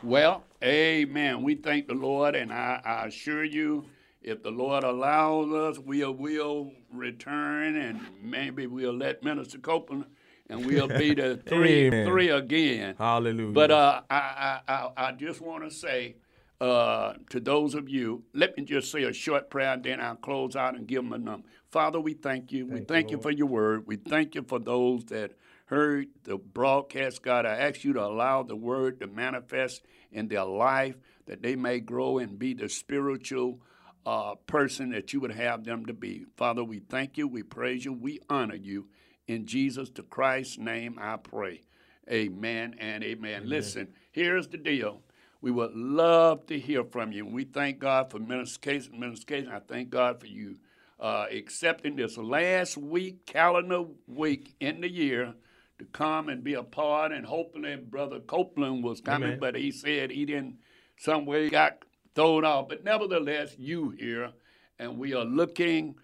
Well, 0.01 0.43
amen. 0.63 1.43
We 1.43 1.53
thank 1.53 1.89
the 1.89 1.93
Lord, 1.93 2.33
and 2.33 2.51
I, 2.51 2.81
I 2.83 3.05
assure 3.05 3.43
you, 3.43 3.85
if 4.23 4.41
the 4.41 4.49
Lord 4.49 4.83
allows 4.83 5.51
us, 5.53 5.77
we 5.77 6.03
will 6.05 6.71
return, 6.91 7.75
and 7.75 7.99
maybe 8.19 8.65
we'll 8.65 8.97
let 8.97 9.21
Minister 9.21 9.59
Copeland, 9.59 10.05
and 10.49 10.65
we'll 10.65 10.87
be 10.87 11.13
the 11.13 11.37
three, 11.45 11.87
Amen. 11.87 12.07
three 12.07 12.29
again. 12.29 12.95
Hallelujah. 12.97 13.53
But 13.53 13.71
uh, 13.71 14.01
I, 14.09 14.59
I, 14.67 14.89
I, 14.95 15.11
just 15.13 15.41
want 15.41 15.63
to 15.63 15.71
say 15.71 16.17
uh, 16.61 17.13
to 17.29 17.39
those 17.39 17.75
of 17.75 17.89
you, 17.89 18.23
let 18.33 18.57
me 18.57 18.63
just 18.63 18.91
say 18.91 19.03
a 19.03 19.13
short 19.13 19.49
prayer, 19.49 19.73
and 19.73 19.83
then 19.83 19.99
I'll 19.99 20.15
close 20.15 20.55
out 20.55 20.75
and 20.75 20.87
give 20.87 21.03
them 21.03 21.13
a 21.13 21.17
number. 21.17 21.47
Father, 21.71 21.99
we 21.99 22.13
thank 22.13 22.51
you. 22.51 22.65
we 22.67 22.81
thank 22.81 23.11
you 23.11 23.19
for 23.19 23.31
your 23.31 23.47
word. 23.47 23.87
We 23.87 23.97
thank 23.97 24.35
you 24.35 24.43
for 24.43 24.59
those 24.59 25.05
that 25.05 25.31
heard 25.65 26.07
the 26.23 26.37
broadcast, 26.37 27.21
God. 27.21 27.45
I 27.45 27.55
ask 27.55 27.83
you 27.83 27.93
to 27.93 28.03
allow 28.03 28.43
the 28.43 28.55
word 28.55 28.99
to 29.01 29.07
manifest 29.07 29.83
in 30.11 30.27
their 30.27 30.45
life, 30.45 30.95
that 31.25 31.41
they 31.41 31.55
may 31.55 31.79
grow 31.79 32.19
and 32.19 32.37
be 32.37 32.53
the 32.53 32.69
spiritual 32.69 33.59
uh, 34.05 34.35
person 34.47 34.91
that 34.91 35.11
you 35.11 35.19
would 35.19 35.31
have 35.31 35.63
them 35.63 35.87
to 35.87 35.93
be. 35.93 36.25
Father, 36.37 36.63
we 36.63 36.79
thank 36.79 37.17
you, 37.17 37.27
we 37.27 37.41
praise 37.41 37.83
you, 37.83 37.91
we 37.91 38.19
honor 38.29 38.55
you. 38.55 38.87
In 39.28 39.45
Jesus 39.45 39.89
the 39.89 40.03
Christ's 40.03 40.57
name 40.57 40.97
I 40.99 41.17
pray. 41.17 41.61
Amen 42.09 42.76
and 42.80 43.03
amen. 43.03 43.49
Listen, 43.49 43.88
here's 44.11 44.47
the 44.47 44.57
deal. 44.57 45.01
We 45.41 45.51
would 45.51 45.76
love 45.76 46.45
to 46.47 46.59
hear 46.59 46.84
from 46.84 47.11
you. 47.11 47.26
We 47.26 47.43
thank 47.43 47.80
God 47.80 48.11
for 48.11 48.19
Minister 48.19 48.59
Casey. 48.59 48.89
Minister 48.95 49.26
Casey, 49.26 49.49
I 49.51 49.59
thank 49.59 49.89
God 49.89 50.19
for 50.19 50.28
you 50.28 50.57
uh, 50.99 51.26
accepting 51.32 51.95
this 51.95 52.17
last 52.17 52.78
week, 52.78 53.26
calendar 53.26 53.86
week 54.07 54.55
in 54.59 54.82
the 54.82 54.89
year 54.89 55.34
to 55.80 55.86
come 55.86 56.30
and 56.30 56.43
be 56.43 56.53
a 56.53 56.63
part. 56.63 57.11
And 57.11 57.26
hopefully, 57.26 57.76
Brother 57.76 58.19
Copeland 58.19 58.84
was 58.84 59.01
coming, 59.01 59.30
Amen. 59.30 59.39
but 59.39 59.55
he 59.55 59.71
said 59.71 60.11
he 60.11 60.26
didn't, 60.26 60.57
some 60.97 61.26
way 61.26 61.49
got 61.49 61.84
thrown 62.13 62.45
off. 62.45 62.69
But 62.69 62.84
nevertheless, 62.84 63.55
you 63.57 63.89
here, 63.89 64.32
and 64.80 64.97
we 64.97 65.13
are 65.13 65.26
looking. 65.26 65.95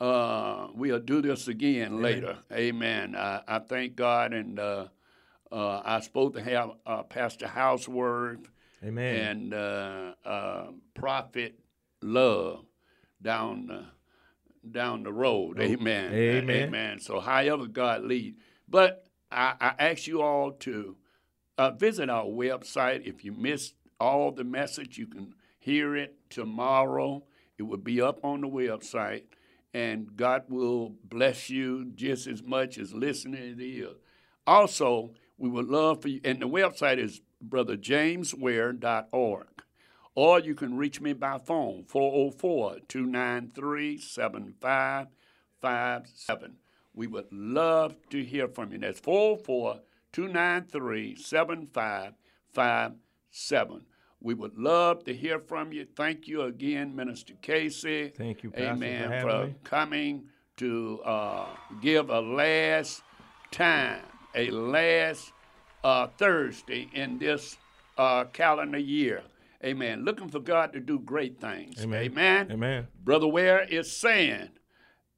Uh, 0.00 0.68
we'll 0.74 0.98
do 0.98 1.20
this 1.20 1.46
again 1.48 2.00
later. 2.00 2.38
Amen. 2.52 3.14
I, 3.14 3.42
I 3.46 3.58
thank 3.58 3.96
God, 3.96 4.32
and 4.32 4.58
uh, 4.58 4.86
uh, 5.52 5.82
I 5.84 6.00
supposed 6.00 6.34
to 6.34 6.42
have 6.42 6.70
uh, 6.86 7.02
Pastor 7.02 7.46
Houseworth 7.46 8.48
Amen. 8.82 9.14
and 9.14 9.54
uh, 9.54 10.12
uh, 10.24 10.66
Prophet 10.94 11.58
Love 12.02 12.64
down 13.20 13.66
the, 13.66 13.84
down 14.70 15.02
the 15.02 15.12
road. 15.12 15.60
Amen. 15.60 16.10
Oh, 16.12 16.16
Amen. 16.16 16.50
Amen. 16.50 16.98
So 17.00 17.20
however 17.20 17.66
God 17.66 18.04
lead. 18.04 18.36
But 18.66 19.06
I, 19.30 19.54
I 19.60 19.74
ask 19.78 20.06
you 20.06 20.22
all 20.22 20.52
to 20.52 20.96
uh, 21.58 21.72
visit 21.72 22.08
our 22.08 22.24
website. 22.24 23.06
If 23.06 23.22
you 23.24 23.32
missed 23.32 23.74
all 23.98 24.32
the 24.32 24.44
message, 24.44 24.96
you 24.96 25.06
can 25.06 25.34
hear 25.58 25.94
it 25.94 26.16
tomorrow. 26.30 27.24
It 27.58 27.64
will 27.64 27.76
be 27.76 28.00
up 28.00 28.24
on 28.24 28.40
the 28.40 28.48
website, 28.48 29.24
and 29.72 30.16
God 30.16 30.42
will 30.48 30.96
bless 31.04 31.48
you 31.50 31.92
just 31.94 32.26
as 32.26 32.42
much 32.42 32.76
as 32.78 32.92
listening 32.92 33.58
it 33.58 33.62
is. 33.62 33.94
Also, 34.46 35.12
we 35.38 35.48
would 35.48 35.68
love 35.68 36.02
for 36.02 36.08
you, 36.08 36.20
and 36.24 36.42
the 36.42 36.48
website 36.48 36.98
is 36.98 37.20
brotherjamesware.org. 37.46 39.46
Or 40.16 40.40
you 40.40 40.56
can 40.56 40.76
reach 40.76 41.00
me 41.00 41.12
by 41.12 41.38
phone, 41.38 41.84
404 41.84 42.80
293 42.88 43.98
7557. 43.98 46.56
We 46.92 47.06
would 47.06 47.30
love 47.30 47.94
to 48.10 48.24
hear 48.24 48.48
from 48.48 48.72
you. 48.72 48.78
That's 48.78 48.98
404 49.00 49.82
293 50.12 51.14
7557. 51.16 53.86
We 54.22 54.34
would 54.34 54.58
love 54.58 55.04
to 55.04 55.14
hear 55.14 55.38
from 55.38 55.72
you. 55.72 55.86
Thank 55.96 56.28
you 56.28 56.42
again, 56.42 56.94
Minister 56.94 57.34
Casey. 57.40 58.08
Thank 58.10 58.42
you, 58.42 58.50
Pastor, 58.50 58.66
for 58.66 58.72
Amen. 58.72 59.10
having 59.10 59.46
me. 59.46 59.54
coming 59.64 60.24
to 60.58 61.00
uh, 61.04 61.46
give 61.80 62.10
a 62.10 62.20
last 62.20 63.02
time, 63.50 64.02
a 64.34 64.50
last 64.50 65.32
uh, 65.82 66.08
Thursday 66.18 66.90
in 66.92 67.18
this 67.18 67.56
uh, 67.96 68.24
calendar 68.24 68.78
year. 68.78 69.22
Amen. 69.64 70.04
Looking 70.04 70.28
for 70.28 70.40
God 70.40 70.74
to 70.74 70.80
do 70.80 70.98
great 70.98 71.40
things. 71.40 71.82
Amen. 71.82 72.02
Amen. 72.02 72.48
Amen. 72.50 72.88
Brother 73.02 73.26
Ware 73.26 73.62
is 73.62 73.90
saying, 73.90 74.50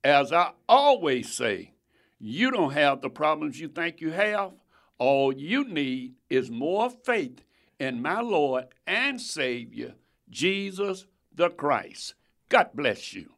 as 0.05 0.33
I 0.33 0.53
always 0.69 1.33
say, 1.33 1.73
you 2.21 2.53
don't 2.53 2.73
have 2.73 3.01
the 3.01 3.11
problems 3.11 3.61
you 3.61 3.67
think 3.69 4.01
you 4.01 4.11
have. 4.13 4.53
All 4.99 5.33
you 5.33 5.65
need 5.65 6.15
is 6.31 6.51
more 6.51 6.89
faith 6.89 7.43
in 7.83 8.01
my 8.01 8.21
Lord 8.21 8.67
and 8.87 9.21
Savior, 9.21 9.95
Jesus 10.31 11.07
the 11.35 11.51
Christ. 11.51 12.15
God 12.49 12.69
bless 12.75 13.13
you. 13.13 13.29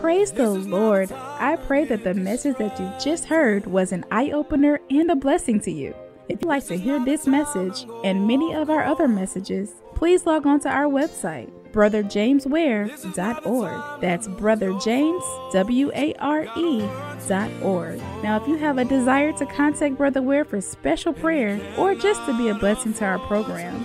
Praise 0.00 0.30
the 0.30 0.48
Lord. 0.48 1.10
I 1.10 1.56
pray 1.66 1.84
that 1.86 2.04
the 2.04 2.14
message 2.14 2.56
that 2.58 2.78
you 2.78 2.92
just 3.00 3.24
heard 3.24 3.66
was 3.66 3.90
an 3.90 4.04
eye 4.12 4.30
opener 4.30 4.78
and 4.90 5.10
a 5.10 5.16
blessing 5.16 5.58
to 5.62 5.72
you. 5.72 5.92
If 6.28 6.40
you'd 6.40 6.48
like 6.48 6.64
to 6.66 6.76
hear 6.76 7.04
this 7.04 7.26
message 7.26 7.84
and 8.04 8.28
many 8.28 8.54
of 8.54 8.70
our 8.70 8.84
other 8.84 9.08
messages, 9.08 9.74
please 9.94 10.26
log 10.26 10.46
on 10.46 10.60
to 10.60 10.68
our 10.68 10.86
website, 10.86 11.50
brotherjamesware.org. 11.72 14.00
That's 14.00 14.28
Brother 14.28 14.78
James, 14.78 15.24
W 15.52 15.90
A 15.94 16.14
R 16.14 16.46
E 16.56 16.88
dot 17.26 17.50
org. 17.62 17.98
Now, 18.22 18.36
if 18.40 18.46
you 18.46 18.56
have 18.56 18.78
a 18.78 18.84
desire 18.84 19.32
to 19.32 19.46
contact 19.46 19.96
Brother 19.96 20.22
Ware 20.22 20.44
for 20.44 20.60
special 20.60 21.12
prayer 21.12 21.60
or 21.78 21.94
just 21.94 22.24
to 22.26 22.36
be 22.36 22.48
a 22.48 22.54
blessing 22.54 22.92
to 22.94 23.04
our 23.04 23.18
program, 23.20 23.84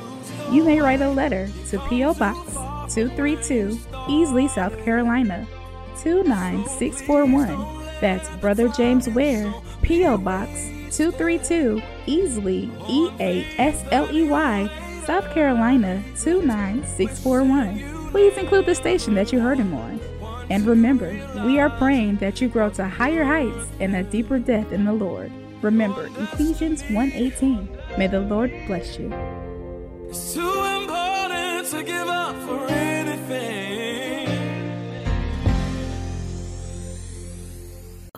you 0.51 0.63
may 0.63 0.81
write 0.81 1.01
a 1.01 1.09
letter 1.09 1.47
to 1.69 1.79
P.O. 1.87 2.15
Box 2.15 2.53
232, 2.93 3.77
Easley, 4.07 4.49
South 4.49 4.77
Carolina 4.83 5.47
29641. 6.01 7.79
That's 8.01 8.29
Brother 8.37 8.67
James 8.69 9.07
Ware, 9.09 9.53
P.O. 9.81 10.17
Box 10.17 10.49
232, 10.91 11.81
Easley, 12.07 12.69
E 12.89 13.09
A 13.19 13.45
S 13.57 13.83
L 13.91 14.09
E 14.13 14.27
Y, 14.27 14.69
South 15.09 15.33
Carolina 15.33 16.03
29641. 16.17 18.11
Please 18.11 18.37
include 18.37 18.67
the 18.67 18.75
station 18.75 19.15
that 19.15 19.33
you 19.33 19.39
heard 19.39 19.57
him 19.57 19.73
on. 19.73 19.99
And 20.51 20.67
remember, 20.67 21.09
we 21.43 21.59
are 21.59 21.71
praying 21.71 22.17
that 22.17 22.39
you 22.39 22.47
grow 22.47 22.69
to 22.69 22.87
higher 22.87 23.23
heights 23.23 23.65
and 23.79 23.95
a 23.95 24.03
deeper 24.03 24.37
depth 24.37 24.71
in 24.71 24.85
the 24.85 24.93
Lord. 24.93 25.31
Remember 25.63 26.11
Ephesians 26.19 26.83
1:18. 26.91 27.67
May 27.97 28.05
the 28.05 28.19
Lord 28.19 28.53
bless 28.67 28.99
you. 28.99 29.11